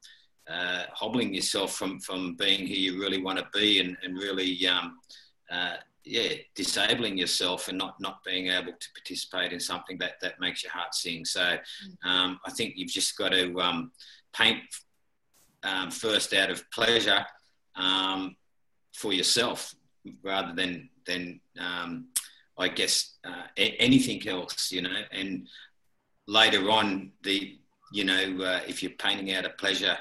uh, 0.49 0.85
hobbling 0.93 1.35
yourself 1.35 1.75
from 1.75 1.99
from 1.99 2.37
being 2.37 2.61
who 2.61 2.75
you 2.75 3.01
really 3.01 3.21
want 3.21 3.39
to 3.39 3.47
be 3.53 3.81
and, 3.81 3.97
and 4.05 4.17
really 4.17 4.67
um, 4.69 4.97
uh, 5.51 5.75
yeah 6.05 6.33
disabling 6.55 7.19
yourself 7.19 7.67
and 7.67 7.77
not 7.77 8.01
not 8.01 8.23
being 8.25 8.47
able 8.49 8.73
to 8.73 8.89
participate 8.95 9.53
in 9.53 9.59
something 9.59 9.99
that 9.99 10.13
that 10.23 10.39
makes 10.39 10.63
your 10.63 10.73
heart 10.73 10.95
sing 10.95 11.25
so 11.25 11.41
mm. 11.41 12.09
um, 12.09 12.39
I 12.47 12.51
think 12.53 12.75
you've 12.77 12.97
just 13.01 13.19
got 13.19 13.33
to 13.33 13.61
um, 13.61 13.91
paint 14.33 14.63
um, 15.65 15.91
first 15.91 16.33
out 16.35 16.51
of 16.51 16.71
pleasure 16.71 17.27
um, 17.75 18.37
for 18.93 19.13
yourself 19.13 19.75
rather 20.23 20.55
than 20.55 20.89
than 21.05 21.41
um, 21.59 22.07
I 22.57 22.69
guess 22.69 23.17
uh, 23.25 23.47
anything 23.57 24.29
else 24.29 24.71
you 24.71 24.83
know 24.83 25.01
and 25.11 25.49
later 26.27 26.71
on 26.71 27.13
the 27.23 27.59
you 27.93 28.05
know 28.05 28.39
uh, 28.43 28.61
if 28.67 28.83
you're 28.83 28.93
painting 28.93 29.33
out 29.35 29.45
of 29.45 29.57
pleasure 29.59 29.97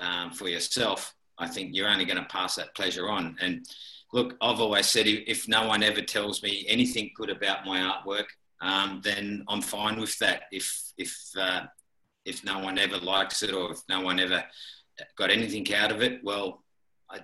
um, 0.00 0.30
for 0.32 0.48
yourself, 0.48 1.14
I 1.38 1.48
think 1.48 1.74
you're 1.74 1.88
only 1.88 2.04
going 2.04 2.18
to 2.18 2.28
pass 2.28 2.56
that 2.56 2.74
pleasure 2.74 3.08
on. 3.08 3.36
And 3.40 3.66
look, 4.12 4.36
I've 4.40 4.60
always 4.60 4.86
said 4.86 5.06
if 5.06 5.48
no 5.48 5.66
one 5.66 5.82
ever 5.82 6.02
tells 6.02 6.42
me 6.42 6.64
anything 6.68 7.10
good 7.16 7.30
about 7.30 7.64
my 7.64 7.78
artwork, 7.80 8.26
um, 8.60 9.00
then 9.02 9.44
I'm 9.48 9.62
fine 9.62 10.00
with 10.00 10.18
that. 10.18 10.42
If 10.50 10.92
if 10.96 11.16
uh, 11.38 11.62
if 12.24 12.44
no 12.44 12.58
one 12.58 12.78
ever 12.78 12.98
likes 12.98 13.42
it 13.42 13.54
or 13.54 13.72
if 13.72 13.80
no 13.88 14.00
one 14.00 14.20
ever 14.20 14.44
got 15.16 15.30
anything 15.30 15.72
out 15.74 15.92
of 15.92 16.02
it, 16.02 16.22
well, 16.24 16.64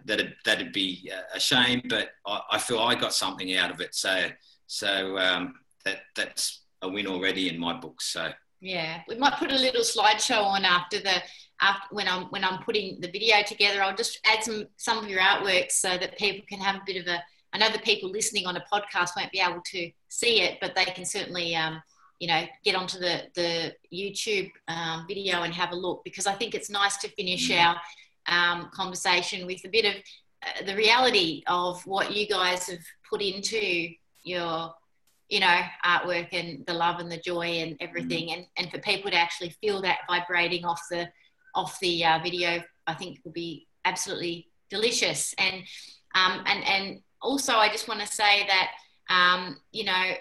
that'd 0.05 0.35
that'd 0.45 0.73
be 0.73 1.11
a 1.35 1.41
shame. 1.41 1.83
But 1.89 2.11
I, 2.27 2.41
I 2.53 2.59
feel 2.59 2.79
I 2.79 2.95
got 2.95 3.15
something 3.15 3.57
out 3.57 3.71
of 3.71 3.81
it, 3.81 3.95
so 3.95 4.29
so 4.67 5.19
um, 5.19 5.55
that 5.85 6.01
that's 6.17 6.64
a 6.85 6.89
win 6.89 7.07
already 7.07 7.49
in 7.49 7.59
my 7.59 7.73
book. 7.73 8.01
So 8.01 8.31
yeah, 8.61 9.03
we 9.09 9.17
might 9.17 9.39
put 9.39 9.53
a 9.53 9.57
little 9.57 9.83
slideshow 9.83 10.43
on 10.43 10.65
after 10.65 10.99
the 10.99 11.23
after 11.61 11.95
when 11.95 12.09
I'm 12.09 12.25
when 12.27 12.45
I'm 12.45 12.63
putting 12.63 13.01
the 13.01 13.11
video 13.11 13.43
together, 13.43 13.83
I'll 13.83 13.97
just 13.97 14.19
add 14.25 14.43
some 14.43 14.67
some 14.77 14.99
of 14.99 15.09
your 15.09 15.21
artwork 15.21 15.71
so 15.71 15.99
that 15.99 16.19
people 16.19 16.45
can 16.49 16.61
have 16.61 16.77
a 16.77 16.83
bit 16.87 17.01
of 17.01 17.07
a. 17.07 17.23
I 17.53 17.59
know 17.59 17.71
the 17.71 17.79
people 17.81 18.11
listening 18.11 18.47
on 18.47 18.57
a 18.57 18.65
podcast 18.73 19.11
won't 19.17 19.31
be 19.31 19.41
able 19.41 19.63
to 19.65 19.91
see 20.09 20.41
it, 20.41 20.59
but 20.61 20.75
they 20.75 20.87
can 20.87 21.05
certainly, 21.05 21.55
um, 21.55 21.81
you 22.19 22.27
know, 22.27 22.45
get 22.65 22.75
onto 22.75 22.99
the 22.99 23.25
the 23.35 23.75
YouTube 23.93 24.51
um, 24.67 25.05
video 25.07 25.43
and 25.43 25.55
have 25.55 25.73
a 25.73 25.77
look 25.77 26.03
because 26.05 26.27
I 26.27 26.33
think 26.33 26.55
it's 26.55 26.71
nice 26.71 26.97
to 26.99 27.09
finish 27.11 27.51
mm. 27.51 27.61
our 27.61 27.81
um, 28.27 28.71
conversation 28.73 29.47
with 29.47 29.65
a 29.65 29.69
bit 29.69 29.85
of 29.85 29.95
uh, 30.43 30.65
the 30.65 30.75
reality 30.75 31.43
of 31.47 31.85
what 31.87 32.17
you 32.17 32.27
guys 32.27 32.69
have 32.69 32.85
put 33.09 33.21
into 33.21 33.91
your 34.23 34.75
you 35.35 35.41
know 35.41 35.61
artwork 35.85 36.29
and 36.33 36.65
the 36.67 36.73
love 36.73 37.01
and 37.01 37.11
the 37.11 37.19
joy 37.19 37.49
and 37.63 37.77
everything 37.81 38.29
mm. 38.29 38.35
and, 38.35 38.47
and 38.57 38.71
for 38.71 38.79
people 38.79 39.11
to 39.11 39.17
actually 39.17 39.51
feel 39.61 39.83
that 39.83 39.99
vibrating 40.09 40.65
off 40.65 40.81
the 40.89 41.09
off 41.55 41.79
the 41.81 42.05
uh, 42.05 42.19
video, 42.23 42.63
I 42.87 42.95
think 42.95 43.21
will 43.25 43.33
be 43.33 43.67
absolutely 43.85 44.49
delicious. 44.71 45.35
And 45.39 45.63
um, 46.15 46.45
and 46.47 46.65
and 46.65 47.01
also, 47.21 47.55
I 47.55 47.69
just 47.69 47.89
want 47.89 48.01
to 48.01 48.07
say 48.07 48.47
that 48.47 48.71
um, 49.11 49.59
you 49.73 49.85
know 49.85 50.13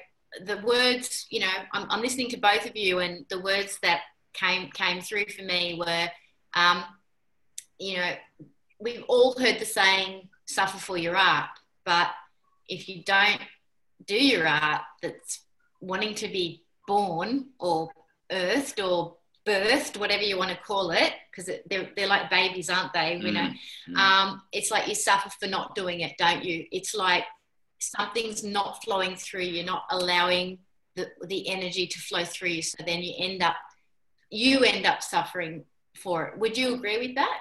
the 0.46 0.58
words. 0.66 1.28
You 1.30 1.42
know, 1.42 1.54
I'm, 1.72 1.88
I'm, 1.90 2.02
listening 2.02 2.30
to 2.30 2.38
both 2.38 2.66
of 2.66 2.76
you, 2.76 3.00
and 3.00 3.26
the 3.30 3.42
words 3.42 3.78
that 3.84 4.02
came 4.34 4.70
came 4.72 5.02
through 5.02 5.26
for 5.26 5.44
me 5.44 5.76
were, 5.80 6.08
um, 6.56 6.84
you 7.78 7.98
know, 7.98 8.12
we've 8.80 9.04
all 9.08 9.38
heard 9.38 9.60
the 9.60 9.66
saying 9.66 10.30
"suffer 10.46 10.80
for 10.80 10.98
your 10.98 11.16
art," 11.16 11.50
but 11.86 12.10
if 12.68 12.90
you 12.90 13.04
don't 13.04 13.42
do 14.06 14.16
your 14.16 14.48
art, 14.48 14.82
that's 15.02 15.44
wanting 15.82 16.16
to 16.16 16.28
be 16.28 16.64
born 16.88 17.48
or 17.60 17.90
earthed 18.32 18.80
or 18.80 19.18
birthed, 19.46 19.98
whatever 19.98 20.24
you 20.24 20.38
want 20.38 20.52
to 20.52 20.58
call 20.58 20.92
it, 20.92 21.14
because 21.30 21.50
they're, 21.70 21.90
they're 21.96 22.08
like 22.08 22.30
babies, 22.30 22.70
aren't 22.70 22.94
they? 22.94 23.18
You 23.18 23.32
know, 23.32 23.42
mm-hmm. 23.42 23.96
um, 23.96 24.42
it's 24.52 24.72
like 24.72 24.88
you 24.88 24.96
suffer 24.96 25.30
for 25.40 25.48
not 25.48 25.76
doing 25.76 26.00
it, 26.02 26.14
don't 26.18 26.44
you? 26.44 26.66
It's 26.72 26.96
like 26.96 27.26
something's 27.80 28.44
not 28.44 28.84
flowing 28.84 29.16
through. 29.16 29.42
You're 29.42 29.66
not 29.66 29.84
allowing 29.92 30.60
the, 30.96 31.10
the 31.28 31.50
energy 31.50 31.88
to 31.88 32.00
flow 32.00 32.24
through 32.24 32.50
you. 32.50 32.62
So 32.62 32.78
then 32.86 33.02
you 33.02 33.14
end 33.18 33.44
up, 33.44 33.56
you 34.30 34.64
end 34.64 34.86
up 34.86 35.04
suffering 35.04 35.66
for 35.96 36.28
it. 36.28 36.40
Would 36.40 36.58
you 36.58 36.76
agree 36.76 37.00
with 37.06 37.16
that? 37.16 37.40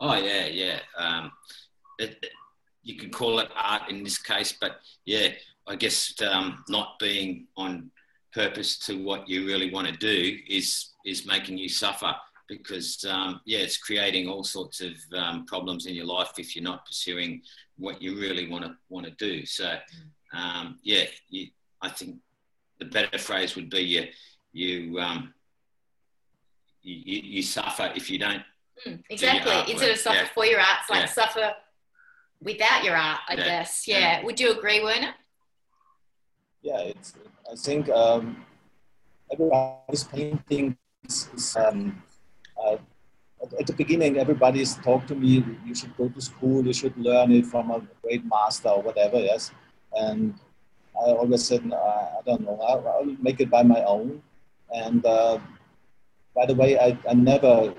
Oh 0.00 0.16
yeah, 0.16 0.46
yeah. 0.46 0.78
Um, 0.96 1.32
it, 1.98 2.26
you 2.82 2.96
can 2.96 3.10
call 3.10 3.38
it 3.38 3.48
art 3.56 3.88
in 3.88 4.04
this 4.04 4.18
case, 4.18 4.52
but 4.60 4.72
yeah, 5.06 5.28
I 5.66 5.76
guess 5.76 6.14
um, 6.22 6.64
not 6.68 6.98
being 6.98 7.46
on 7.56 7.90
purpose 8.32 8.78
to 8.80 9.02
what 9.02 9.28
you 9.28 9.46
really 9.46 9.72
want 9.72 9.86
to 9.86 9.96
do 9.96 10.38
is 10.48 10.90
is 11.06 11.26
making 11.26 11.58
you 11.58 11.68
suffer 11.68 12.14
because 12.48 13.04
um, 13.08 13.40
yeah, 13.46 13.60
it's 13.60 13.78
creating 13.78 14.28
all 14.28 14.44
sorts 14.44 14.80
of 14.80 14.92
um, 15.16 15.46
problems 15.46 15.86
in 15.86 15.94
your 15.94 16.06
life 16.06 16.32
if 16.38 16.54
you're 16.54 16.64
not 16.64 16.84
pursuing 16.84 17.40
what 17.78 18.02
you 18.02 18.18
really 18.20 18.48
want 18.48 18.64
to 18.64 18.76
want 18.88 19.06
to 19.06 19.12
do. 19.12 19.46
So 19.46 19.76
um, 20.32 20.78
yeah, 20.82 21.04
you, 21.28 21.48
I 21.80 21.88
think 21.88 22.16
the 22.78 22.86
better 22.86 23.18
phrase 23.18 23.56
would 23.56 23.70
be 23.70 23.80
you 23.80 24.08
you 24.52 24.98
um, 25.00 25.32
you, 26.82 27.20
you, 27.24 27.42
suffer 27.42 27.90
if 27.96 28.10
you 28.10 28.18
don't. 28.18 28.42
Mm, 28.86 29.02
exactly. 29.08 29.72
Instead 29.72 29.90
of 29.90 29.98
suffer 29.98 30.16
yeah. 30.16 30.28
for 30.34 30.44
your 30.44 30.60
art, 30.60 30.78
it's 30.80 30.90
like 30.90 31.00
yeah. 31.00 31.06
suffer 31.06 31.52
without 32.42 32.84
your 32.84 32.96
art, 32.96 33.20
I 33.28 33.34
yeah. 33.34 33.44
guess. 33.44 33.88
Yeah. 33.88 34.22
Would 34.22 34.38
you 34.38 34.52
agree, 34.52 34.82
Werner? 34.82 35.14
Yeah, 36.64 36.80
it's. 36.80 37.12
I 37.44 37.56
think 37.56 37.90
um, 37.90 38.42
everybody's 39.30 40.04
painting 40.04 40.78
is, 41.04 41.54
um, 41.60 42.02
uh, 42.56 42.78
at 43.60 43.66
the 43.66 43.74
beginning, 43.74 44.16
everybody's 44.16 44.74
talked 44.76 45.08
to 45.08 45.14
me, 45.14 45.44
you 45.66 45.74
should 45.74 45.94
go 45.98 46.08
to 46.08 46.20
school, 46.22 46.66
you 46.66 46.72
should 46.72 46.96
learn 46.96 47.32
it 47.32 47.44
from 47.44 47.70
a 47.70 47.82
great 48.02 48.24
master 48.24 48.70
or 48.70 48.80
whatever, 48.80 49.18
yes. 49.18 49.52
And 49.92 50.40
I 50.96 51.10
always 51.10 51.44
said, 51.44 51.70
I 51.70 52.20
don't 52.24 52.40
know, 52.40 52.58
I'll, 52.66 52.88
I'll 52.88 53.16
make 53.20 53.40
it 53.40 53.50
by 53.50 53.62
my 53.62 53.84
own. 53.84 54.22
And 54.72 55.04
uh, 55.04 55.40
by 56.34 56.46
the 56.46 56.54
way, 56.54 56.78
I, 56.78 56.98
I 57.06 57.12
never 57.12 57.74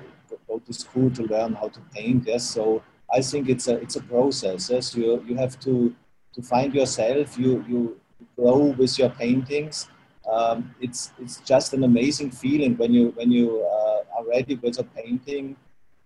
go 0.47 0.59
to 0.59 0.73
school 0.73 1.09
to 1.09 1.23
learn 1.23 1.53
how 1.55 1.69
to 1.69 1.79
paint, 1.91 2.25
yes. 2.27 2.43
So 2.43 2.83
I 3.11 3.21
think 3.21 3.49
it's 3.49 3.67
a, 3.67 3.77
it's 3.77 3.95
a 3.95 4.03
process, 4.03 4.69
yes. 4.69 4.95
You, 4.95 5.25
you 5.27 5.35
have 5.37 5.59
to, 5.61 5.95
to 6.33 6.41
find 6.43 6.75
yourself, 6.75 7.35
you, 7.39 7.65
you 7.67 7.99
grow 8.35 8.75
with 8.77 8.97
your 8.99 9.09
paintings. 9.09 9.89
Um, 10.31 10.73
it's, 10.81 11.11
it's 11.19 11.39
just 11.41 11.73
an 11.73 11.83
amazing 11.83 12.31
feeling 12.31 12.75
when 12.77 12.93
you, 12.93 13.09
when 13.15 13.31
you 13.31 13.61
uh, 13.63 14.17
already 14.17 14.55
with 14.55 14.79
a 14.79 14.83
painting. 14.83 15.55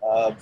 Uh, 0.02 0.34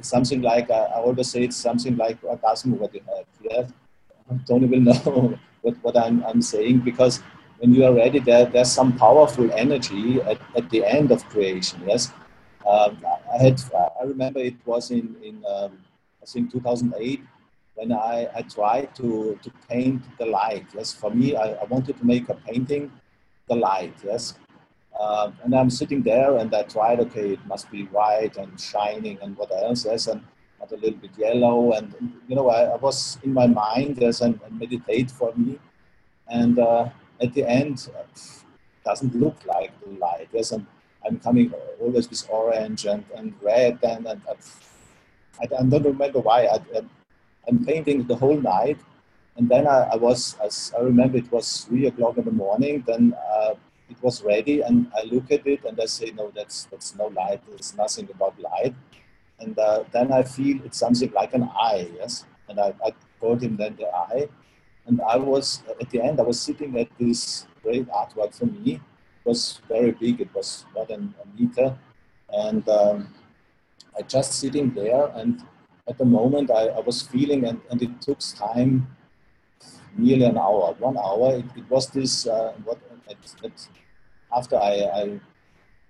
something 0.00 0.42
like 0.42 0.70
I, 0.70 0.78
I 0.78 1.00
always 1.00 1.30
say 1.30 1.44
it's 1.44 1.56
something 1.56 1.96
like 1.96 2.18
orgasm 2.22 2.78
what 2.78 2.94
you 2.94 3.02
have. 3.14 3.26
Yeah, 3.42 3.66
don't 4.46 4.64
even 4.64 4.84
know 4.84 5.38
what, 5.62 5.76
what 5.82 5.96
I'm, 5.96 6.24
I'm 6.24 6.42
saying 6.42 6.80
because 6.80 7.22
when 7.58 7.74
you 7.74 7.84
are 7.84 7.94
ready, 7.94 8.18
there, 8.18 8.46
there's 8.46 8.72
some 8.72 8.96
powerful 8.96 9.50
energy 9.52 10.20
at, 10.22 10.38
at 10.56 10.68
the 10.70 10.84
end 10.84 11.10
of 11.10 11.24
creation. 11.28 11.80
Yes, 11.86 12.12
um, 12.66 13.04
I 13.32 13.42
had 13.42 13.60
I 14.00 14.04
remember 14.04 14.40
it 14.40 14.56
was 14.64 14.90
in 14.90 15.16
in 15.22 15.42
um, 15.46 15.78
I 16.22 16.26
think 16.26 16.52
2008 16.52 17.22
when 17.74 17.92
I, 17.92 18.28
I 18.34 18.42
tried 18.42 18.94
to, 18.96 19.38
to 19.42 19.50
paint 19.68 20.02
the 20.18 20.26
light. 20.26 20.66
Yes, 20.74 20.92
for 20.92 21.10
me, 21.10 21.36
I, 21.36 21.52
I 21.54 21.64
wanted 21.64 21.98
to 21.98 22.06
make 22.06 22.28
a 22.28 22.34
painting, 22.34 22.92
the 23.48 23.56
light. 23.56 23.94
Yes, 24.04 24.34
uh, 24.98 25.32
and 25.42 25.54
I'm 25.54 25.70
sitting 25.70 26.02
there 26.02 26.36
and 26.38 26.54
I 26.54 26.62
tried, 26.62 27.00
okay, 27.00 27.32
it 27.32 27.46
must 27.46 27.70
be 27.70 27.84
white 27.86 28.36
and 28.36 28.58
shining 28.60 29.18
and 29.22 29.36
what 29.36 29.50
else, 29.52 29.84
yes, 29.84 30.06
and 30.06 30.22
a 30.60 30.76
little 30.76 30.98
bit 30.98 31.10
yellow. 31.18 31.72
And, 31.72 31.94
you 32.26 32.36
know, 32.36 32.48
I, 32.48 32.62
I 32.62 32.76
was 32.76 33.18
in 33.22 33.34
my 33.34 33.46
mind, 33.46 33.98
yes, 34.00 34.20
and, 34.22 34.40
and 34.46 34.58
meditate 34.58 35.10
for 35.10 35.34
me. 35.36 35.58
And 36.28 36.58
uh, 36.58 36.88
at 37.20 37.34
the 37.34 37.44
end, 37.44 37.90
it 38.00 38.44
doesn't 38.84 39.14
look 39.14 39.36
like 39.44 39.72
the 39.80 39.90
light, 39.98 40.28
yes, 40.32 40.52
and 40.52 40.66
I'm 41.06 41.18
coming 41.18 41.52
always 41.80 42.08
with 42.08 42.26
orange 42.30 42.86
and, 42.86 43.04
and 43.14 43.34
red 43.42 43.78
and, 43.82 44.06
and 44.06 44.22
I, 44.26 44.34
I 45.42 45.46
don't 45.46 45.84
remember 45.84 46.20
why. 46.20 46.46
I, 46.46 46.60
I'm 47.48 47.64
painting 47.64 48.06
the 48.06 48.16
whole 48.16 48.40
night. 48.40 48.78
And 49.36 49.48
then 49.48 49.66
I, 49.66 49.90
I 49.92 49.96
was, 49.96 50.36
as 50.42 50.72
I 50.78 50.82
remember, 50.82 51.18
it 51.18 51.30
was 51.30 51.64
three 51.64 51.86
o'clock 51.86 52.18
in 52.18 52.24
the 52.24 52.30
morning. 52.30 52.84
Then 52.86 53.14
uh, 53.34 53.54
it 53.90 54.02
was 54.02 54.22
ready 54.22 54.62
and 54.62 54.90
I 54.96 55.04
look 55.04 55.30
at 55.30 55.46
it 55.46 55.64
and 55.64 55.78
I 55.80 55.86
say, 55.86 56.12
no, 56.14 56.32
that's, 56.34 56.64
that's 56.64 56.94
no 56.94 57.06
light. 57.06 57.40
There's 57.48 57.76
nothing 57.76 58.08
about 58.14 58.38
light. 58.38 58.74
And 59.40 59.58
uh, 59.58 59.84
then 59.92 60.12
I 60.12 60.22
feel 60.22 60.60
it's 60.64 60.78
something 60.78 61.10
like 61.12 61.34
an 61.34 61.44
eye, 61.44 61.90
yes? 61.96 62.24
And 62.48 62.60
I, 62.60 62.74
I 62.84 62.92
told 63.20 63.42
him 63.42 63.56
then 63.56 63.76
the 63.76 63.88
eye. 63.88 64.28
And 64.86 65.00
I 65.02 65.16
was, 65.16 65.62
at 65.80 65.90
the 65.90 66.00
end, 66.00 66.20
I 66.20 66.22
was 66.22 66.40
sitting 66.40 66.78
at 66.78 66.88
this 66.98 67.46
great 67.62 67.88
artwork 67.88 68.34
for 68.34 68.46
me. 68.46 68.74
It 68.74 69.28
was 69.28 69.60
very 69.68 69.92
big. 69.92 70.20
It 70.20 70.34
was 70.34 70.64
more 70.74 70.86
than 70.86 71.14
a 71.22 71.40
meter. 71.40 71.76
And 72.30 72.68
um, 72.68 73.14
I 73.98 74.02
just 74.02 74.34
sitting 74.34 74.72
there 74.74 75.06
and 75.14 75.42
at 75.86 75.98
the 75.98 76.04
moment 76.04 76.50
I, 76.50 76.66
I 76.68 76.80
was 76.80 77.02
feeling, 77.02 77.44
and, 77.44 77.60
and 77.70 77.82
it 77.82 78.00
took 78.00 78.18
time, 78.18 78.86
nearly 79.96 80.24
an 80.24 80.38
hour, 80.38 80.74
one 80.78 80.96
hour. 80.96 81.36
It, 81.36 81.44
it 81.56 81.70
was 81.70 81.88
this, 81.88 82.26
uh, 82.26 82.54
what 82.64 82.78
after 84.34 84.56
I, 84.56 84.72
I, 85.00 85.20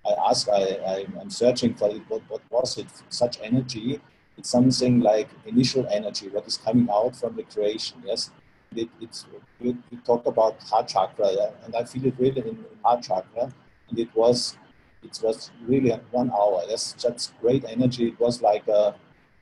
I 0.07 0.31
asked, 0.31 0.49
I, 0.49 0.63
I, 0.87 1.07
am 1.21 1.31
searching 1.31 1.75
for 1.75 1.89
it, 1.89 2.03
what, 2.09 2.23
what 2.29 2.43
was 2.51 2.77
it, 2.77 2.89
such 3.09 3.39
energy? 3.43 4.01
It's 4.37 4.51
something 4.51 5.01
like 5.01 5.29
initial 5.47 5.87
energy, 5.91 6.29
what 6.29 6.47
is 6.47 6.59
coming 6.59 6.89
out 6.93 7.17
from 7.17 7.37
the 7.37 7.45
creation, 7.45 8.03
yes? 8.05 8.31
It, 8.75 8.89
it's, 9.01 9.27
you, 9.61 9.79
you 9.91 9.99
talk 10.05 10.27
about 10.27 10.61
heart 10.65 10.89
chakra, 10.89 11.33
yeah? 11.33 11.51
and 11.65 11.75
I 11.77 11.85
feel 11.85 12.05
it 12.07 12.15
really 12.19 12.41
in, 12.41 12.49
in 12.49 12.67
heart 12.83 13.03
chakra, 13.03 13.53
and 13.89 13.99
it 13.99 14.09
was, 14.15 14.59
it 15.03 15.19
was 15.23 15.51
really 15.67 15.91
one 16.11 16.31
hour, 16.31 16.63
yes, 16.69 16.95
just 16.99 17.39
great 17.41 17.65
energy. 17.65 18.09
It 18.09 18.19
was 18.19 18.43
like 18.43 18.67
a, 18.69 18.95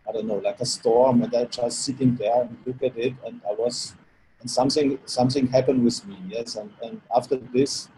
I 0.09 0.13
don't 0.13 0.27
know, 0.27 0.39
like 0.39 0.61
a 0.61 0.67
storm, 0.67 1.23
and 1.23 1.35
I 1.35 1.45
just 1.45 1.83
sitting 1.83 2.17
there 2.17 2.43
and 2.43 2.57
look 2.67 2.83
at 2.83 2.97
it, 2.99 3.15
and 3.25 3.41
I 3.49 3.53
was 3.53 3.95
and 4.43 4.51
something 4.51 4.99
something 5.07 5.47
happened 5.47 5.83
with 5.83 6.05
me 6.07 6.19
yes 6.29 6.57
and, 6.57 6.71
and 6.83 7.01
after 7.17 7.37
this 7.57 7.89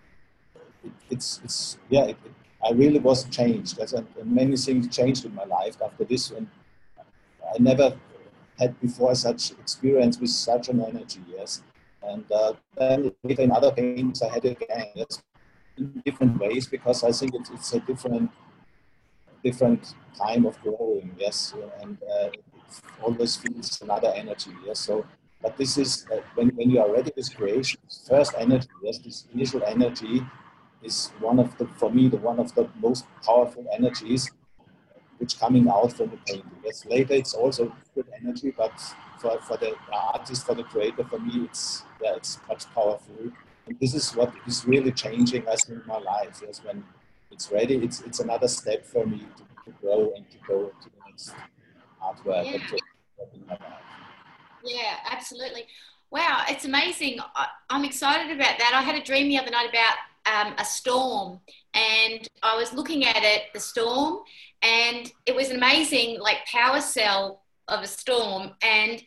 it, 0.84 0.92
it's 1.10 1.40
it's 1.42 1.78
yeah 1.88 2.04
it, 2.04 2.16
it, 2.24 2.32
i 2.66 2.70
really 2.70 3.00
was 3.00 3.24
changed 3.38 3.78
yes, 3.78 3.92
and, 3.92 4.06
and, 4.20 4.30
many 4.30 4.56
things 4.56 4.94
changed 4.94 5.24
in 5.24 5.34
my 5.34 5.44
life 5.44 5.76
after 5.84 6.04
this 6.04 6.30
and 6.30 6.46
i 7.52 7.56
never 7.58 7.96
had 8.58 8.78
before 8.80 9.14
such 9.14 9.50
experience 9.52 10.20
with 10.20 10.30
such 10.30 10.68
an 10.68 10.80
energy 10.80 11.22
yes 11.36 11.62
and 12.02 12.30
uh, 12.30 12.52
then 12.76 13.10
later 13.24 13.42
in 13.42 13.50
other 13.50 13.72
pains 13.72 14.22
i 14.22 14.32
had 14.32 14.44
again 14.44 14.86
yes 14.94 15.22
in 15.78 16.02
different 16.04 16.38
ways 16.38 16.66
because 16.66 17.02
i 17.02 17.10
think 17.10 17.34
it's, 17.34 17.50
it's 17.50 17.72
a 17.72 17.80
different 17.80 18.30
different 19.46 19.94
time 20.26 20.46
of 20.46 20.60
growing 20.62 21.10
yes 21.18 21.54
and 21.82 21.98
uh, 22.14 22.30
always 23.02 23.36
feels 23.36 23.80
another 23.82 24.12
energy 24.16 24.52
yes 24.66 24.80
so 24.80 25.04
but 25.44 25.58
this 25.58 25.76
is 25.76 26.06
uh, 26.10 26.20
when, 26.36 26.48
when 26.56 26.70
you 26.70 26.80
are 26.80 26.90
ready 26.90 27.12
with 27.14 27.36
creation, 27.36 27.78
first 28.08 28.32
energy, 28.38 28.66
yes, 28.82 28.96
this 28.96 29.26
initial 29.34 29.62
energy 29.66 30.22
is 30.82 31.10
one 31.20 31.38
of 31.38 31.56
the, 31.58 31.66
for 31.76 31.90
me, 31.92 32.08
the 32.08 32.16
one 32.16 32.40
of 32.40 32.54
the 32.54 32.66
most 32.80 33.04
powerful 33.22 33.66
energies 33.70 34.30
which 35.18 35.38
coming 35.38 35.68
out 35.68 35.92
from 35.92 36.08
the 36.08 36.16
painting. 36.26 36.50
Yes, 36.64 36.86
later 36.86 37.12
it's 37.12 37.34
also 37.34 37.76
good 37.94 38.06
energy, 38.22 38.54
but 38.56 38.72
for, 39.20 39.38
for 39.42 39.58
the 39.58 39.74
artist, 39.92 40.46
for 40.46 40.54
the 40.54 40.64
creator, 40.64 41.04
for 41.04 41.18
me, 41.18 41.44
it's 41.44 41.84
yeah, 42.02 42.16
it's 42.16 42.38
much 42.48 42.64
powerful. 42.74 43.30
And 43.66 43.78
this 43.78 43.92
is 43.92 44.16
what 44.16 44.32
is 44.46 44.66
really 44.66 44.92
changing 44.92 45.46
us 45.46 45.68
in 45.68 45.82
my 45.86 45.98
life. 45.98 46.40
Yes, 46.42 46.62
when 46.64 46.82
it's 47.34 47.50
ready, 47.50 47.76
it's 47.76 48.00
it's 48.02 48.20
another 48.20 48.48
step 48.48 48.86
for 48.86 49.04
me 49.04 49.26
to, 49.36 49.42
to 49.64 49.70
grow 49.80 50.12
and 50.16 50.30
to 50.30 50.38
go 50.46 50.70
to 50.82 50.88
the 50.88 51.00
next 51.06 51.34
artwork. 52.02 52.44
Yeah. 52.46 53.56
Yeah, 54.64 54.96
absolutely. 55.10 55.66
Wow, 56.10 56.44
it's 56.48 56.64
amazing. 56.64 57.18
I, 57.34 57.48
am 57.70 57.84
excited 57.84 58.34
about 58.34 58.56
that. 58.58 58.72
I 58.74 58.82
had 58.82 58.94
a 58.94 59.04
dream 59.04 59.28
the 59.28 59.38
other 59.38 59.50
night 59.50 59.68
about 59.68 60.46
um, 60.46 60.54
a 60.58 60.64
storm, 60.64 61.40
and 61.74 62.26
I 62.42 62.56
was 62.56 62.72
looking 62.72 63.04
at 63.04 63.22
it, 63.22 63.52
the 63.52 63.60
storm, 63.60 64.20
and 64.62 65.10
it 65.26 65.34
was 65.34 65.50
an 65.50 65.56
amazing, 65.56 66.20
like, 66.20 66.38
power 66.50 66.80
cell 66.80 67.42
of 67.68 67.82
a 67.82 67.86
storm. 67.86 68.52
And 68.62 69.02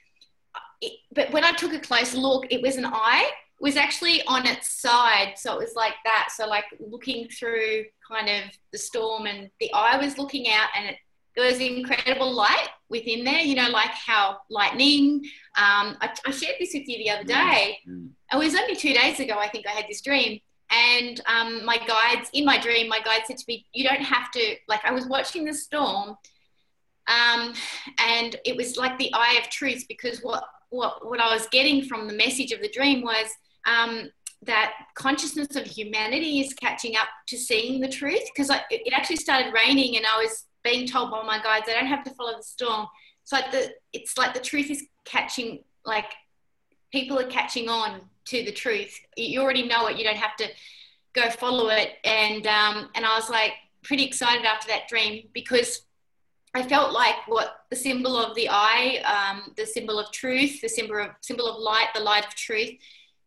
it, 0.82 1.00
but 1.14 1.32
when 1.32 1.44
I 1.44 1.54
took 1.54 1.74
a 1.74 1.80
close 1.80 2.14
look, 2.14 2.46
it 2.52 2.62
was 2.62 2.76
an 2.76 2.86
eye. 2.86 3.32
Was 3.60 3.76
actually 3.76 4.24
on 4.28 4.46
its 4.46 4.70
side, 4.70 5.34
so 5.36 5.54
it 5.56 5.60
was 5.60 5.74
like 5.76 5.96
that. 6.06 6.30
So 6.36 6.48
like 6.48 6.66
looking 6.80 7.28
through 7.28 7.86
kind 8.08 8.30
of 8.30 8.52
the 8.72 8.78
storm, 8.78 9.26
and 9.26 9.50
the 9.60 9.74
eye 9.74 9.98
was 9.98 10.18
looking 10.18 10.48
out, 10.50 10.70
and 10.76 10.90
it 10.90 10.98
there 11.38 11.46
was 11.46 11.60
incredible 11.60 12.34
light 12.34 12.70
within 12.90 13.24
there, 13.24 13.40
you 13.40 13.54
know, 13.54 13.70
like 13.70 13.92
how 13.92 14.40
lightning. 14.50 15.22
Um, 15.56 15.96
I, 16.02 16.10
I, 16.26 16.32
shared 16.32 16.56
this 16.60 16.72
with 16.74 16.88
you 16.88 16.98
the 16.98 17.12
other 17.12 17.24
day. 17.24 17.78
Mm. 17.88 18.10
It 18.34 18.38
was 18.38 18.56
only 18.56 18.76
two 18.76 18.92
days 18.92 19.20
ago, 19.20 19.38
I 19.38 19.48
think 19.48 19.68
I 19.68 19.72
had 19.72 19.86
this 19.88 20.02
dream. 20.02 20.40
And 20.72 21.22
um, 21.28 21.64
my 21.64 21.78
guides, 21.78 22.32
in 22.34 22.44
my 22.44 22.58
dream, 22.60 22.90
my 22.90 23.00
guide 23.00 23.22
said 23.26 23.38
to 23.38 23.46
me, 23.48 23.68
You 23.72 23.88
don't 23.88 24.02
have 24.02 24.32
to, 24.32 24.56
like, 24.68 24.84
I 24.84 24.92
was 24.92 25.06
watching 25.06 25.46
the 25.46 25.54
storm. 25.54 26.18
Um, 27.08 27.54
and 28.00 28.36
it 28.44 28.58
was 28.58 28.76
like 28.76 28.98
the 28.98 29.12
eye 29.14 29.40
of 29.42 29.50
truth 29.50 29.86
because 29.88 30.20
what, 30.22 30.44
what, 30.70 31.08
what 31.08 31.20
I 31.20 31.32
was 31.32 31.48
getting 31.52 31.84
from 31.84 32.08
the 32.08 32.14
message 32.14 32.52
of 32.52 32.62
the 32.62 32.70
dream 32.70 33.04
was 33.04 33.28
um, 33.68 34.10
that 34.44 34.74
consciousness 34.96 35.56
of 35.56 35.66
humanity 35.66 36.40
is 36.40 36.54
catching 36.54 36.96
up 36.96 37.08
to 37.28 37.38
seeing 37.38 37.82
the 37.82 37.90
truth 37.90 38.24
because 38.34 38.50
it 38.70 38.94
actually 38.94 39.16
started 39.18 39.54
raining 39.54 39.98
and 39.98 40.06
I 40.06 40.22
was 40.22 40.46
being 40.64 40.88
told 40.88 41.12
by 41.12 41.24
my 41.24 41.42
guides 41.42 41.68
I 41.70 41.74
don't 41.74 41.88
have 41.88 42.04
to 42.04 42.12
follow 42.12 42.36
the 42.36 42.44
storm. 42.44 42.88
it's 43.24 43.32
like 43.32 43.52
the 43.52 43.74
it's 43.94 44.18
like 44.18 44.34
the 44.34 44.40
truth 44.40 44.70
is 44.70 44.86
catching 45.06 45.64
like 45.86 46.12
people 46.92 47.20
are 47.20 47.28
catching 47.28 47.70
on 47.70 48.02
to 48.26 48.44
the 48.44 48.52
truth. 48.52 49.00
You 49.16 49.42
already 49.42 49.68
know 49.68 49.88
it. 49.88 49.98
You 49.98 50.04
don't 50.04 50.18
have 50.18 50.36
to 50.38 50.48
go 51.14 51.30
follow 51.30 51.70
it. 51.70 51.94
And 52.04 52.46
um, 52.48 52.90
and 52.96 53.06
I 53.06 53.16
was 53.16 53.30
like 53.30 53.54
pretty 53.84 54.06
excited 54.06 54.46
after 54.46 54.68
that 54.68 54.88
dream 54.88 55.28
because 55.34 55.82
I 56.54 56.64
felt 56.64 56.92
like 56.92 57.16
what 57.28 57.62
the 57.70 57.76
symbol 57.76 58.18
of 58.18 58.36
the 58.36 58.50
eye, 58.50 59.02
um, 59.06 59.54
the 59.56 59.66
symbol 59.66 60.00
of 60.00 60.12
truth, 60.12 60.62
the 60.62 60.70
symbol 60.70 61.00
of 61.02 61.10
symbol 61.22 61.48
of 61.48 61.62
light, 61.62 61.88
the 61.94 62.02
light 62.02 62.26
of 62.26 62.36
truth, 62.36 62.72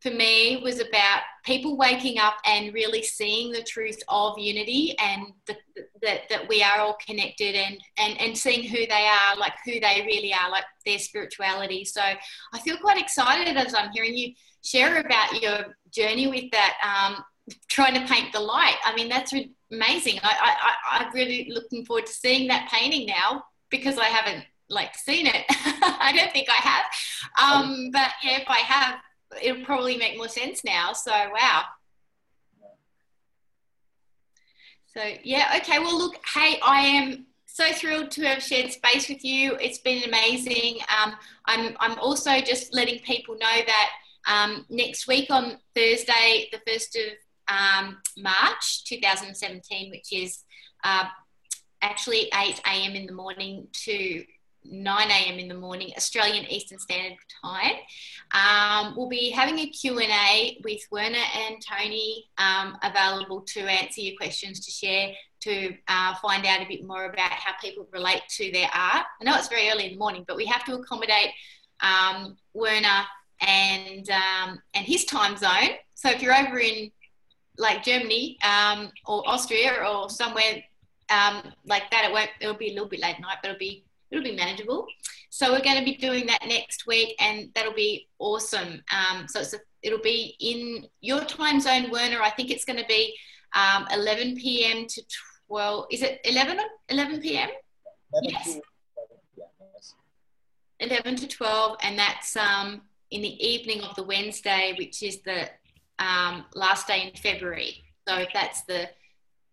for 0.00 0.10
me 0.10 0.56
was 0.62 0.80
about 0.80 1.20
people 1.44 1.76
waking 1.76 2.18
up 2.18 2.36
and 2.46 2.72
really 2.72 3.02
seeing 3.02 3.52
the 3.52 3.62
truth 3.62 4.02
of 4.08 4.38
unity 4.38 4.96
and 4.98 5.26
the, 5.46 5.56
that, 6.02 6.22
that 6.30 6.48
we 6.48 6.62
are 6.62 6.78
all 6.78 6.96
connected 7.06 7.54
and, 7.54 7.78
and, 7.98 8.18
and 8.18 8.36
seeing 8.36 8.62
who 8.62 8.86
they 8.86 9.06
are, 9.06 9.36
like 9.36 9.52
who 9.64 9.72
they 9.72 10.02
really 10.06 10.32
are, 10.32 10.50
like 10.50 10.64
their 10.86 10.98
spirituality. 10.98 11.84
So 11.84 12.00
I 12.00 12.58
feel 12.60 12.78
quite 12.78 13.00
excited 13.00 13.56
as 13.56 13.74
I'm 13.74 13.90
hearing 13.92 14.16
you 14.16 14.32
share 14.64 15.00
about 15.00 15.40
your 15.40 15.76
journey 15.90 16.28
with 16.28 16.50
that, 16.52 16.76
um, 16.82 17.22
trying 17.68 17.94
to 17.94 18.12
paint 18.12 18.32
the 18.32 18.40
light. 18.40 18.76
I 18.84 18.94
mean, 18.94 19.08
that's 19.08 19.34
amazing. 19.70 20.18
I, 20.22 20.56
I, 20.92 20.98
I'm 20.98 21.12
really 21.12 21.50
looking 21.52 21.84
forward 21.84 22.06
to 22.06 22.12
seeing 22.12 22.48
that 22.48 22.70
painting 22.72 23.06
now 23.06 23.44
because 23.70 23.98
I 23.98 24.06
haven't 24.06 24.44
like 24.70 24.94
seen 24.94 25.26
it. 25.26 25.44
I 25.50 26.12
don't 26.16 26.32
think 26.32 26.48
I 26.48 26.52
have. 26.52 26.84
Um, 27.38 27.90
but 27.92 28.08
yeah, 28.22 28.40
if 28.40 28.48
I 28.48 28.58
have, 28.58 29.00
it'll 29.42 29.64
probably 29.64 29.96
make 29.96 30.16
more 30.16 30.28
sense 30.28 30.64
now. 30.64 30.92
So 30.92 31.12
wow. 31.12 31.64
So 34.86 35.02
yeah, 35.22 35.54
okay. 35.58 35.78
Well, 35.78 35.96
look, 35.96 36.16
hey, 36.34 36.58
I 36.64 36.80
am 36.80 37.26
so 37.46 37.72
thrilled 37.72 38.10
to 38.12 38.22
have 38.22 38.42
shared 38.42 38.72
space 38.72 39.08
with 39.08 39.24
you. 39.24 39.56
It's 39.60 39.78
been 39.78 40.02
amazing. 40.04 40.78
Um, 41.00 41.14
I'm 41.46 41.76
I'm 41.80 41.98
also 41.98 42.40
just 42.40 42.74
letting 42.74 43.00
people 43.00 43.34
know 43.34 43.56
that 43.66 43.90
um, 44.26 44.66
next 44.68 45.06
week 45.06 45.30
on 45.30 45.58
Thursday, 45.74 46.48
the 46.52 46.60
first 46.66 46.96
of 46.96 47.12
um, 47.48 47.98
March 48.16 48.84
2017, 48.84 49.90
which 49.90 50.12
is 50.12 50.44
uh, 50.84 51.04
actually 51.82 52.30
8 52.34 52.60
a.m. 52.66 52.94
in 52.94 53.06
the 53.06 53.12
morning 53.12 53.68
to 53.84 54.24
9 54.64 55.10
a.m. 55.10 55.38
in 55.38 55.48
the 55.48 55.54
morning, 55.54 55.92
Australian 55.96 56.44
Eastern 56.46 56.78
Standard 56.78 57.18
Time. 57.42 57.76
Um, 58.32 58.94
we'll 58.96 59.08
be 59.08 59.30
having 59.30 59.58
a 59.58 59.66
Q&A 59.66 60.60
with 60.62 60.80
Werner 60.90 61.16
and 61.16 61.56
Tony 61.60 62.26
um, 62.38 62.76
available 62.82 63.40
to 63.42 63.60
answer 63.60 64.00
your 64.00 64.16
questions, 64.16 64.64
to 64.64 64.70
share, 64.70 65.12
to 65.40 65.74
uh, 65.88 66.14
find 66.16 66.46
out 66.46 66.60
a 66.60 66.68
bit 66.68 66.86
more 66.86 67.06
about 67.06 67.30
how 67.30 67.52
people 67.60 67.88
relate 67.92 68.22
to 68.36 68.50
their 68.52 68.68
art. 68.74 69.06
I 69.20 69.24
know 69.24 69.34
it's 69.36 69.48
very 69.48 69.70
early 69.70 69.86
in 69.86 69.92
the 69.92 69.98
morning, 69.98 70.24
but 70.26 70.36
we 70.36 70.46
have 70.46 70.64
to 70.66 70.74
accommodate 70.74 71.30
um, 71.80 72.36
Werner 72.52 73.04
and, 73.40 74.08
um, 74.10 74.60
and 74.74 74.84
his 74.84 75.04
time 75.04 75.36
zone. 75.36 75.70
So 75.94 76.10
if 76.10 76.22
you're 76.22 76.36
over 76.36 76.58
in 76.58 76.90
like 77.58 77.82
Germany 77.82 78.38
um, 78.42 78.90
or 79.06 79.26
Austria 79.26 79.84
or 79.84 80.10
somewhere 80.10 80.62
um, 81.10 81.42
like 81.66 81.90
that, 81.90 82.04
it 82.04 82.12
won't, 82.12 82.30
it'll 82.40 82.54
be 82.54 82.70
a 82.70 82.74
little 82.74 82.88
bit 82.88 83.00
late 83.00 83.20
night, 83.20 83.38
but 83.42 83.50
it'll 83.50 83.58
be 83.58 83.84
it'll 84.10 84.24
be 84.24 84.36
manageable. 84.36 84.86
So 85.30 85.52
we're 85.52 85.62
going 85.62 85.78
to 85.78 85.84
be 85.84 85.96
doing 85.96 86.26
that 86.26 86.46
next 86.46 86.86
week, 86.86 87.14
and 87.20 87.50
that'll 87.54 87.72
be 87.72 88.08
awesome. 88.18 88.82
Um, 88.90 89.28
so 89.28 89.40
a, 89.40 89.60
it'll 89.82 90.00
be 90.00 90.36
in 90.40 90.86
your 91.00 91.20
time 91.24 91.60
zone, 91.60 91.90
Werner. 91.90 92.20
I 92.20 92.30
think 92.30 92.50
it's 92.50 92.64
going 92.64 92.78
to 92.78 92.86
be 92.86 93.16
um, 93.54 93.86
11 93.92 94.36
p.m. 94.36 94.86
to 94.88 95.02
12. 95.48 95.86
Is 95.90 96.02
it 96.02 96.20
11 96.24 96.58
11 96.88 97.20
p.m. 97.20 97.50
11 98.12 98.30
yes. 98.44 98.58
11 100.80 101.16
to 101.16 101.28
12, 101.28 101.76
and 101.82 101.98
that's 101.98 102.36
um, 102.36 102.82
in 103.10 103.22
the 103.22 103.46
evening 103.46 103.82
of 103.82 103.94
the 103.96 104.02
Wednesday, 104.02 104.74
which 104.78 105.02
is 105.02 105.20
the 105.20 105.48
um, 105.98 106.44
last 106.54 106.86
day 106.86 107.06
in 107.06 107.14
February. 107.14 107.84
So 108.08 108.16
if 108.16 108.30
that's 108.32 108.62
the 108.62 108.88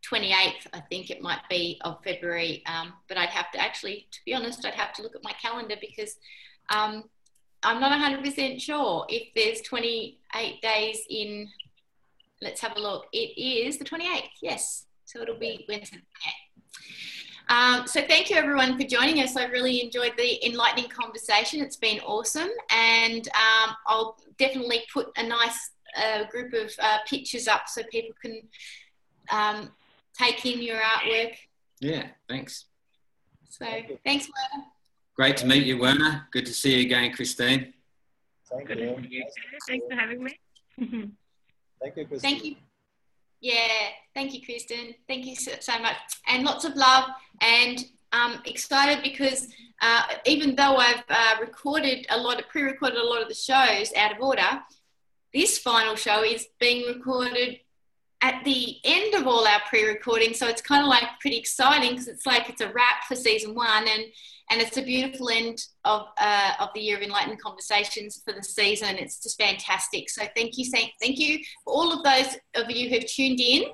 28th, 0.09 0.67
I 0.73 0.79
think 0.89 1.09
it 1.09 1.21
might 1.21 1.41
be, 1.49 1.79
of 1.83 2.03
February. 2.03 2.63
Um, 2.65 2.93
but 3.07 3.17
I'd 3.17 3.29
have 3.29 3.51
to 3.51 3.59
actually, 3.59 4.07
to 4.11 4.19
be 4.25 4.33
honest, 4.33 4.65
I'd 4.65 4.73
have 4.73 4.93
to 4.93 5.01
look 5.01 5.15
at 5.15 5.23
my 5.23 5.33
calendar 5.41 5.75
because 5.79 6.17
um, 6.69 7.03
I'm 7.63 7.79
not 7.79 7.91
100% 7.91 8.61
sure 8.61 9.05
if 9.09 9.29
there's 9.35 9.61
28 9.61 10.61
days 10.61 11.01
in. 11.09 11.47
Let's 12.41 12.61
have 12.61 12.77
a 12.77 12.79
look. 12.79 13.07
It 13.11 13.37
is 13.37 13.77
the 13.77 13.85
28th, 13.85 14.29
yes. 14.41 14.85
So 15.05 15.21
it'll 15.21 15.39
be 15.39 15.65
Wednesday. 15.67 15.97
Um, 17.49 17.87
so 17.87 18.01
thank 18.01 18.29
you 18.29 18.35
everyone 18.35 18.77
for 18.77 18.85
joining 18.85 19.21
us. 19.21 19.37
I 19.37 19.45
really 19.45 19.81
enjoyed 19.81 20.13
the 20.17 20.45
enlightening 20.45 20.89
conversation. 20.89 21.61
It's 21.61 21.77
been 21.77 21.99
awesome, 22.01 22.49
and 22.69 23.27
um, 23.29 23.75
I'll 23.87 24.17
definitely 24.37 24.83
put 24.93 25.07
a 25.15 25.23
nice 25.23 25.71
uh, 25.97 26.25
group 26.25 26.53
of 26.53 26.71
uh, 26.79 26.97
pictures 27.09 27.47
up 27.47 27.69
so 27.69 27.83
people 27.89 28.13
can 28.21 28.41
um, 29.31 29.71
take 30.17 30.45
in 30.45 30.61
your 30.61 30.77
artwork. 30.77 31.35
Yeah, 31.79 32.07
thanks. 32.27 32.65
So 33.49 33.65
thanks, 34.05 34.27
Werner. 34.27 34.65
Great 35.15 35.37
to 35.37 35.47
meet 35.47 35.65
you, 35.65 35.79
Werner. 35.79 36.27
Good 36.31 36.45
to 36.45 36.53
see 36.53 36.75
you 36.75 36.85
again, 36.85 37.11
Christine. 37.13 37.73
Thank 38.49 38.67
Good 38.67 38.79
you. 38.79 38.95
To 38.95 39.09
you. 39.09 39.25
Thanks 39.67 39.85
for 39.89 39.95
having 39.95 40.23
me. 40.23 40.37
Thank 40.77 41.97
you, 41.97 42.05
Christine. 42.05 42.19
Thank 42.19 42.45
you. 42.45 42.55
Yeah, 43.39 43.67
thank 44.15 44.33
you, 44.33 44.41
Christin. 44.41 44.95
Thank 45.07 45.25
you 45.25 45.35
so, 45.35 45.51
so 45.59 45.79
much. 45.79 45.95
And 46.27 46.43
lots 46.43 46.65
of 46.65 46.75
love 46.75 47.09
and 47.41 47.83
um, 48.11 48.41
excited 48.45 49.03
because 49.03 49.47
uh, 49.81 50.03
even 50.25 50.55
though 50.55 50.77
I've 50.77 51.03
uh, 51.09 51.35
recorded 51.39 52.07
a 52.09 52.17
lot 52.17 52.39
of 52.39 52.47
pre-recorded 52.49 52.97
a 52.97 53.03
lot 53.03 53.21
of 53.21 53.27
the 53.27 53.35
shows 53.35 53.93
out 53.95 54.15
of 54.15 54.21
order, 54.21 54.61
this 55.33 55.59
final 55.59 55.95
show 55.95 56.23
is 56.23 56.47
being 56.59 56.87
recorded 56.87 57.59
at 58.21 58.43
the 58.43 58.77
end 58.83 59.13
of 59.13 59.27
all 59.27 59.47
our 59.47 59.61
pre-recording 59.69 60.33
so 60.33 60.47
it's 60.47 60.61
kind 60.61 60.81
of 60.81 60.89
like 60.89 61.03
pretty 61.21 61.37
exciting 61.37 61.91
because 61.91 62.07
it's 62.07 62.25
like 62.25 62.49
it's 62.49 62.61
a 62.61 62.71
wrap 62.73 63.03
for 63.07 63.15
season 63.15 63.53
one 63.53 63.87
and 63.87 64.05
and 64.49 64.61
it's 64.61 64.77
a 64.77 64.81
beautiful 64.81 65.29
end 65.29 65.65
of 65.83 66.07
uh, 66.19 66.51
of 66.59 66.69
the 66.73 66.79
year 66.79 66.97
of 66.97 67.03
enlightened 67.03 67.41
conversations 67.41 68.21
for 68.23 68.33
the 68.33 68.43
season. 68.43 68.95
It's 68.97 69.21
just 69.21 69.39
fantastic. 69.39 70.09
So 70.09 70.23
thank 70.35 70.57
you 70.57 70.65
thank 70.71 71.19
you 71.19 71.39
for 71.63 71.73
all 71.73 71.91
of 71.91 72.03
those 72.03 72.37
of 72.55 72.69
you 72.71 72.89
who've 72.89 73.05
tuned 73.05 73.39
in 73.39 73.65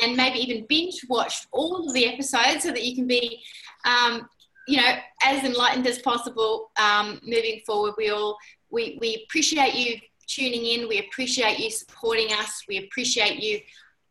and 0.00 0.16
maybe 0.16 0.38
even 0.38 0.66
binge 0.68 1.04
watched 1.08 1.46
all 1.52 1.86
of 1.86 1.92
the 1.94 2.06
episodes 2.06 2.62
so 2.62 2.70
that 2.70 2.84
you 2.84 2.94
can 2.94 3.06
be 3.06 3.42
um, 3.84 4.28
you 4.68 4.76
know 4.76 4.94
as 5.24 5.44
enlightened 5.44 5.86
as 5.86 5.98
possible 5.98 6.70
um, 6.80 7.20
moving 7.24 7.60
forward. 7.66 7.94
We 7.98 8.10
all 8.10 8.36
we, 8.70 8.98
we 9.00 9.24
appreciate 9.26 9.74
you 9.74 9.96
tuning 10.28 10.64
in. 10.64 10.88
We 10.88 11.00
appreciate 11.00 11.58
you 11.58 11.70
supporting 11.70 12.32
us. 12.32 12.62
We 12.68 12.78
appreciate 12.78 13.42
you 13.42 13.60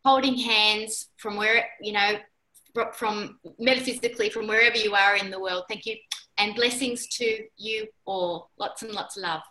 holding 0.06 0.38
hands 0.38 1.10
from 1.18 1.36
where, 1.36 1.66
you 1.82 1.93
know, 1.93 2.18
from 2.93 3.39
metaphysically, 3.58 4.30
from 4.30 4.47
wherever 4.47 4.78
you 4.78 4.93
are 4.95 5.16
in 5.16 5.32
the 5.32 5.39
world. 5.39 5.64
Thank 5.68 5.86
you. 5.86 5.95
And 6.38 6.56
blessings 6.56 7.08
to 7.18 7.43
you 7.58 7.88
all. 8.06 8.52
Lots 8.58 8.84
and 8.84 8.93
lots 8.93 9.18
of 9.18 9.24
love. 9.24 9.41